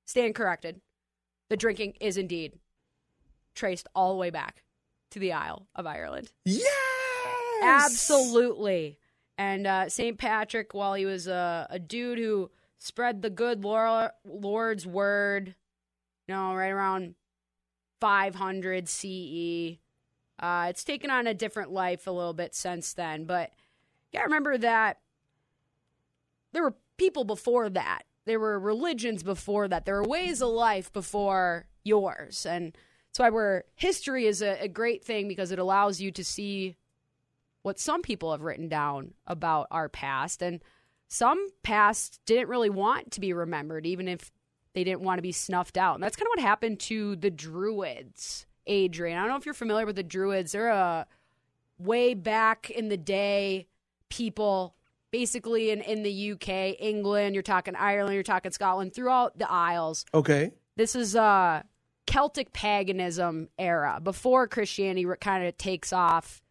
stand 0.06 0.34
corrected. 0.34 0.80
The 1.50 1.56
drinking 1.56 1.94
is 2.00 2.16
indeed 2.16 2.58
traced 3.54 3.86
all 3.94 4.12
the 4.12 4.18
way 4.18 4.30
back 4.30 4.62
to 5.10 5.18
the 5.18 5.32
Isle 5.32 5.66
of 5.74 5.86
Ireland. 5.86 6.32
Yes. 6.44 6.72
Absolutely. 7.62 8.98
And 9.38 9.66
uh, 9.66 9.88
St. 9.88 10.18
Patrick, 10.18 10.74
while 10.74 10.94
he 10.94 11.06
was 11.06 11.26
a, 11.26 11.66
a 11.70 11.78
dude 11.78 12.18
who 12.18 12.50
spread 12.78 13.22
the 13.22 13.30
good 13.30 13.64
Lord, 13.64 14.10
Lord's 14.24 14.86
word, 14.86 15.54
you 16.28 16.34
know, 16.34 16.54
right 16.54 16.70
around 16.70 17.14
500 18.00 18.88
CE, 18.88 19.78
uh, 20.42 20.66
it's 20.68 20.84
taken 20.84 21.10
on 21.10 21.26
a 21.26 21.34
different 21.34 21.70
life 21.70 22.06
a 22.06 22.10
little 22.10 22.34
bit 22.34 22.54
since 22.54 22.92
then. 22.92 23.24
But 23.24 23.52
got 24.12 24.20
to 24.20 24.24
remember 24.24 24.58
that 24.58 24.98
there 26.52 26.62
were 26.62 26.74
people 26.98 27.24
before 27.24 27.70
that. 27.70 28.02
There 28.24 28.40
were 28.40 28.58
religions 28.58 29.22
before 29.22 29.68
that. 29.68 29.84
There 29.84 29.96
were 29.96 30.08
ways 30.08 30.42
of 30.42 30.50
life 30.50 30.92
before 30.92 31.66
yours. 31.84 32.44
And 32.44 32.76
that's 33.08 33.18
why 33.18 33.30
we're, 33.30 33.62
history 33.76 34.26
is 34.26 34.42
a, 34.42 34.62
a 34.62 34.68
great 34.68 35.04
thing 35.04 35.28
because 35.28 35.52
it 35.52 35.58
allows 35.58 36.00
you 36.00 36.10
to 36.12 36.24
see 36.24 36.76
what 37.62 37.78
some 37.78 38.02
people 38.02 38.32
have 38.32 38.42
written 38.42 38.68
down 38.68 39.14
about 39.26 39.68
our 39.70 39.88
past. 39.88 40.42
And 40.42 40.60
some 41.08 41.48
past 41.62 42.20
didn't 42.26 42.48
really 42.48 42.70
want 42.70 43.12
to 43.12 43.20
be 43.20 43.32
remembered, 43.32 43.86
even 43.86 44.08
if 44.08 44.32
they 44.74 44.82
didn't 44.82 45.02
want 45.02 45.18
to 45.18 45.22
be 45.22 45.32
snuffed 45.32 45.76
out. 45.76 45.94
And 45.94 46.02
that's 46.02 46.16
kind 46.16 46.26
of 46.26 46.30
what 46.36 46.46
happened 46.46 46.80
to 46.80 47.16
the 47.16 47.30
Druids, 47.30 48.46
Adrian. 48.66 49.18
I 49.18 49.22
don't 49.22 49.30
know 49.30 49.36
if 49.36 49.46
you're 49.46 49.54
familiar 49.54 49.86
with 49.86 49.96
the 49.96 50.02
Druids. 50.02 50.52
They're 50.52 50.68
a 50.68 51.06
way 51.78 52.14
back 52.14 52.70
in 52.70 52.88
the 52.88 52.96
day 52.96 53.66
people 54.08 54.74
basically 55.10 55.70
in, 55.70 55.80
in 55.82 56.02
the 56.02 56.32
UK, 56.32 56.80
England, 56.80 57.34
you're 57.34 57.42
talking 57.42 57.76
Ireland, 57.76 58.14
you're 58.14 58.22
talking 58.22 58.50
Scotland, 58.50 58.94
throughout 58.94 59.38
the 59.38 59.50
Isles. 59.50 60.04
Okay. 60.14 60.52
This 60.76 60.96
is 60.96 61.14
uh 61.14 61.62
Celtic 62.06 62.52
paganism 62.52 63.48
era 63.58 64.00
before 64.02 64.48
Christianity 64.48 65.06
kind 65.20 65.46
of 65.46 65.56
takes 65.56 65.92
off 65.92 66.42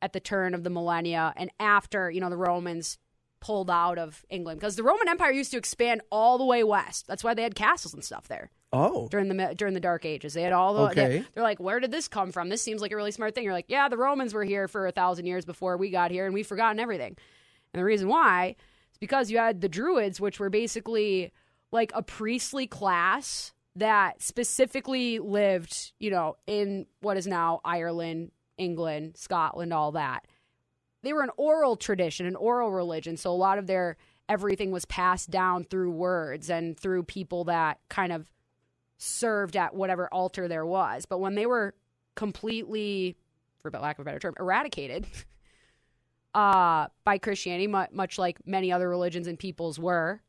at 0.00 0.12
the 0.12 0.20
turn 0.20 0.54
of 0.54 0.64
the 0.64 0.70
millennia 0.70 1.32
and 1.36 1.50
after, 1.60 2.10
you 2.10 2.20
know, 2.20 2.30
the 2.30 2.36
Romans 2.36 2.98
pulled 3.40 3.70
out 3.70 3.98
of 3.98 4.24
England 4.28 4.60
because 4.60 4.76
the 4.76 4.82
Roman 4.82 5.08
Empire 5.08 5.32
used 5.32 5.50
to 5.52 5.56
expand 5.58 6.02
all 6.10 6.38
the 6.38 6.44
way 6.44 6.62
west. 6.62 7.06
That's 7.06 7.24
why 7.24 7.34
they 7.34 7.42
had 7.42 7.54
castles 7.54 7.94
and 7.94 8.04
stuff 8.04 8.28
there 8.28 8.50
Oh. 8.72 9.08
during 9.08 9.28
the 9.28 9.54
during 9.56 9.74
the 9.74 9.80
Dark 9.80 10.04
Ages. 10.04 10.34
They 10.34 10.42
had 10.42 10.52
all 10.52 10.74
the 10.74 10.80
Okay. 10.90 11.08
they, 11.20 11.24
they're 11.34 11.42
like, 11.42 11.58
where 11.58 11.80
did 11.80 11.90
this 11.90 12.06
come 12.08 12.32
from? 12.32 12.48
This 12.50 12.62
seems 12.62 12.80
like 12.82 12.92
a 12.92 12.96
really 12.96 13.10
smart 13.10 13.34
thing. 13.34 13.44
You're 13.44 13.52
like, 13.52 13.66
yeah, 13.68 13.88
the 13.88 13.96
Romans 13.96 14.34
were 14.34 14.44
here 14.44 14.68
for 14.68 14.86
a 14.86 14.92
thousand 14.92 15.26
years 15.26 15.44
before 15.44 15.76
we 15.76 15.90
got 15.90 16.10
here, 16.10 16.26
and 16.26 16.34
we've 16.34 16.46
forgotten 16.46 16.78
everything. 16.78 17.16
And 17.72 17.80
the 17.80 17.84
reason 17.84 18.08
why 18.08 18.56
is 18.92 18.98
because 18.98 19.30
you 19.30 19.38
had 19.38 19.60
the 19.60 19.68
Druids, 19.68 20.20
which 20.20 20.38
were 20.38 20.50
basically 20.50 21.32
like 21.72 21.92
a 21.94 22.02
priestly 22.02 22.66
class 22.66 23.52
that 23.76 24.20
specifically 24.20 25.18
lived, 25.20 25.92
you 26.00 26.10
know, 26.10 26.36
in 26.46 26.86
what 27.00 27.16
is 27.16 27.26
now 27.26 27.60
Ireland, 27.64 28.32
England, 28.58 29.16
Scotland, 29.16 29.72
all 29.72 29.92
that. 29.92 30.26
They 31.02 31.12
were 31.12 31.22
an 31.22 31.30
oral 31.36 31.76
tradition, 31.76 32.26
an 32.26 32.36
oral 32.36 32.70
religion. 32.70 33.16
So 33.16 33.30
a 33.30 33.32
lot 33.32 33.58
of 33.58 33.66
their 33.66 33.96
everything 34.28 34.70
was 34.70 34.84
passed 34.84 35.30
down 35.30 35.64
through 35.64 35.90
words 35.90 36.50
and 36.50 36.78
through 36.78 37.02
people 37.02 37.44
that 37.44 37.80
kind 37.88 38.12
of 38.12 38.30
served 38.96 39.56
at 39.56 39.74
whatever 39.74 40.08
altar 40.12 40.46
there 40.46 40.64
was. 40.64 41.04
But 41.04 41.18
when 41.18 41.34
they 41.34 41.46
were 41.46 41.74
completely, 42.14 43.16
for 43.60 43.70
lack 43.70 43.98
of 43.98 44.02
a 44.02 44.04
better 44.04 44.20
term, 44.20 44.34
eradicated 44.38 45.06
uh, 46.34 46.86
by 47.04 47.18
Christianity, 47.18 47.66
mu- 47.66 47.86
much 47.92 48.18
like 48.18 48.46
many 48.46 48.70
other 48.70 48.88
religions 48.88 49.26
and 49.26 49.38
peoples 49.38 49.78
were, 49.78 50.20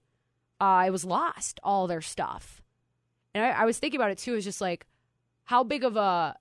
uh, 0.60 0.84
it 0.88 0.90
was 0.92 1.06
lost, 1.06 1.60
all 1.64 1.86
their 1.86 2.02
stuff. 2.02 2.62
And 3.36 3.44
I, 3.44 3.50
I 3.50 3.66
was 3.66 3.78
thinking 3.78 4.00
about 4.00 4.12
it 4.12 4.18
too, 4.18 4.36
is 4.36 4.44
just 4.44 4.62
like 4.62 4.88
how 5.44 5.64
big 5.64 5.84
of 5.84 5.96
a 5.96 6.38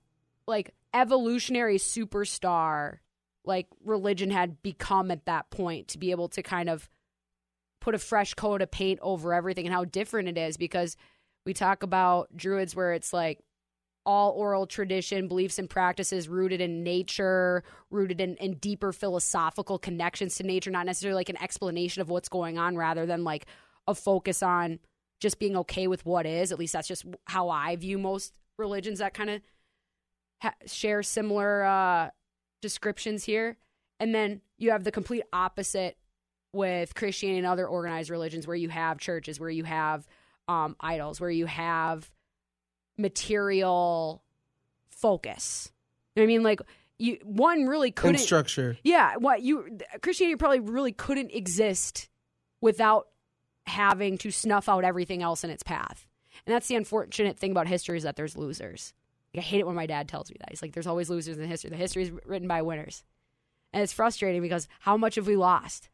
like 0.47 0.73
evolutionary 0.93 1.77
superstar 1.77 2.99
like 3.45 3.67
religion 3.83 4.29
had 4.29 4.61
become 4.61 5.11
at 5.11 5.25
that 5.25 5.49
point 5.49 5.87
to 5.89 5.97
be 5.97 6.11
able 6.11 6.29
to 6.29 6.43
kind 6.43 6.69
of 6.69 6.89
put 7.79 7.95
a 7.95 7.99
fresh 7.99 8.33
coat 8.35 8.61
of 8.61 8.69
paint 8.71 8.99
over 9.01 9.33
everything 9.33 9.65
and 9.65 9.73
how 9.73 9.83
different 9.85 10.27
it 10.27 10.37
is 10.37 10.57
because 10.57 10.95
we 11.45 11.53
talk 11.53 11.81
about 11.81 12.35
druids 12.35 12.75
where 12.75 12.93
it's 12.93 13.11
like 13.11 13.39
all 14.05 14.31
oral 14.31 14.65
tradition, 14.65 15.27
beliefs 15.27 15.59
and 15.59 15.69
practices 15.69 16.27
rooted 16.27 16.61
in 16.61 16.83
nature, 16.83 17.63
rooted 17.89 18.19
in, 18.19 18.35
in 18.37 18.53
deeper 18.55 18.91
philosophical 18.91 19.77
connections 19.77 20.35
to 20.35 20.43
nature, 20.43 20.71
not 20.71 20.85
necessarily 20.85 21.15
like 21.15 21.29
an 21.29 21.41
explanation 21.41 22.01
of 22.01 22.09
what's 22.09 22.29
going 22.29 22.57
on, 22.57 22.75
rather 22.75 23.05
than 23.05 23.23
like 23.23 23.45
a 23.87 23.93
focus 23.93 24.41
on 24.41 24.79
just 25.19 25.39
being 25.39 25.55
okay 25.55 25.87
with 25.87 26.05
what 26.05 26.25
is. 26.25 26.51
At 26.51 26.59
least 26.59 26.73
that's 26.73 26.87
just 26.87 27.05
how 27.25 27.49
I 27.49 27.75
view 27.75 27.97
most 27.97 28.33
religions 28.57 28.99
that 28.99 29.13
kind 29.13 29.29
of 29.29 29.41
ha- 30.41 30.55
share 30.65 31.03
similar 31.03 31.63
uh, 31.63 32.09
descriptions 32.61 33.23
here. 33.23 33.57
And 33.99 34.15
then 34.15 34.41
you 34.57 34.71
have 34.71 34.83
the 34.83 34.91
complete 34.91 35.23
opposite 35.31 35.97
with 36.53 36.95
Christianity 36.95 37.39
and 37.39 37.47
other 37.47 37.67
organized 37.67 38.09
religions 38.09 38.47
where 38.47 38.55
you 38.55 38.69
have 38.69 38.99
churches, 38.99 39.39
where 39.39 39.49
you 39.49 39.63
have 39.63 40.07
um, 40.47 40.75
idols, 40.79 41.21
where 41.21 41.29
you 41.29 41.45
have 41.45 42.09
material 42.97 44.23
focus. 44.89 45.71
You 46.15 46.21
know 46.21 46.23
what 46.23 46.25
I 46.25 46.27
mean? 46.27 46.43
Like 46.43 46.61
you 46.99 47.19
one 47.23 47.65
really 47.65 47.91
couldn't 47.91 48.15
And 48.15 48.23
structure. 48.23 48.77
Yeah, 48.83 49.15
what 49.17 49.41
you 49.41 49.79
Christianity 50.01 50.35
probably 50.35 50.59
really 50.59 50.91
couldn't 50.91 51.31
exist 51.31 52.09
without 52.59 53.07
having 53.65 54.17
to 54.19 54.31
snuff 54.31 54.67
out 54.69 54.83
everything 54.83 55.21
else 55.21 55.43
in 55.43 55.49
its 55.49 55.63
path. 55.63 56.05
And 56.45 56.53
that's 56.53 56.67
the 56.67 56.75
unfortunate 56.75 57.37
thing 57.37 57.51
about 57.51 57.67
history 57.67 57.97
is 57.97 58.03
that 58.03 58.15
there's 58.15 58.37
losers. 58.37 58.93
I 59.35 59.41
hate 59.41 59.59
it 59.59 59.67
when 59.67 59.75
my 59.75 59.85
dad 59.85 60.07
tells 60.07 60.29
me 60.29 60.37
that. 60.39 60.49
He's 60.49 60.61
like, 60.61 60.73
there's 60.73 60.87
always 60.87 61.09
losers 61.09 61.37
in 61.37 61.47
history. 61.47 61.69
The 61.69 61.77
history 61.77 62.03
is 62.03 62.11
written 62.25 62.47
by 62.47 62.61
winners. 62.61 63.03
And 63.73 63.81
it's 63.81 63.93
frustrating 63.93 64.41
because 64.41 64.67
how 64.79 64.97
much 64.97 65.15
have 65.15 65.27
we 65.27 65.37
lost? 65.37 65.89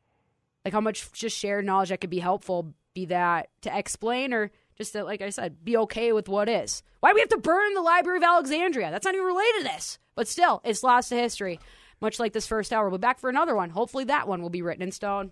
Like 0.66 0.74
how 0.74 0.82
much 0.82 1.12
just 1.14 1.38
shared 1.38 1.66
knowledge 1.66 1.90
that 1.90 2.02
could 2.02 2.10
be 2.10 2.20
helpful, 2.20 2.74
be 2.94 3.06
that 3.06 3.50
to 3.62 3.78
explain 3.78 4.34
or 4.34 4.52
just 4.76 4.94
to, 4.94 5.04
like 5.04 5.22
I 5.22 5.30
said, 5.30 5.64
be 5.64 5.78
okay 5.78 6.14
with 6.14 6.28
what 6.28 6.50
is. 6.50 6.82
Why 7.00 7.12
do 7.12 7.16
we 7.16 7.22
have 7.22 7.30
to 7.30 7.38
burn 7.38 7.74
the 7.74 7.82
Library 7.82 8.18
of 8.18 8.24
Alexandria? 8.24 8.90
That's 8.92 9.06
not 9.06 9.14
even 9.14 9.26
related 9.26 9.60
to 9.60 9.64
this. 9.64 10.00
But 10.16 10.28
still, 10.28 10.62
it's 10.64 10.84
lost 10.84 11.10
to 11.10 11.16
history, 11.16 11.60
much 12.02 12.20
like 12.20 12.34
this 12.34 12.48
first 12.48 12.74
hour. 12.74 12.90
We'll 12.90 12.98
be 12.98 13.02
back 13.02 13.20
for 13.20 13.30
another 13.30 13.56
one. 13.56 13.70
Hopefully 13.70 14.06
that 14.06 14.28
one 14.28 14.42
will 14.42 14.50
be 14.50 14.64
written 14.64 14.82
in 14.82 14.92
stone. 14.92 15.32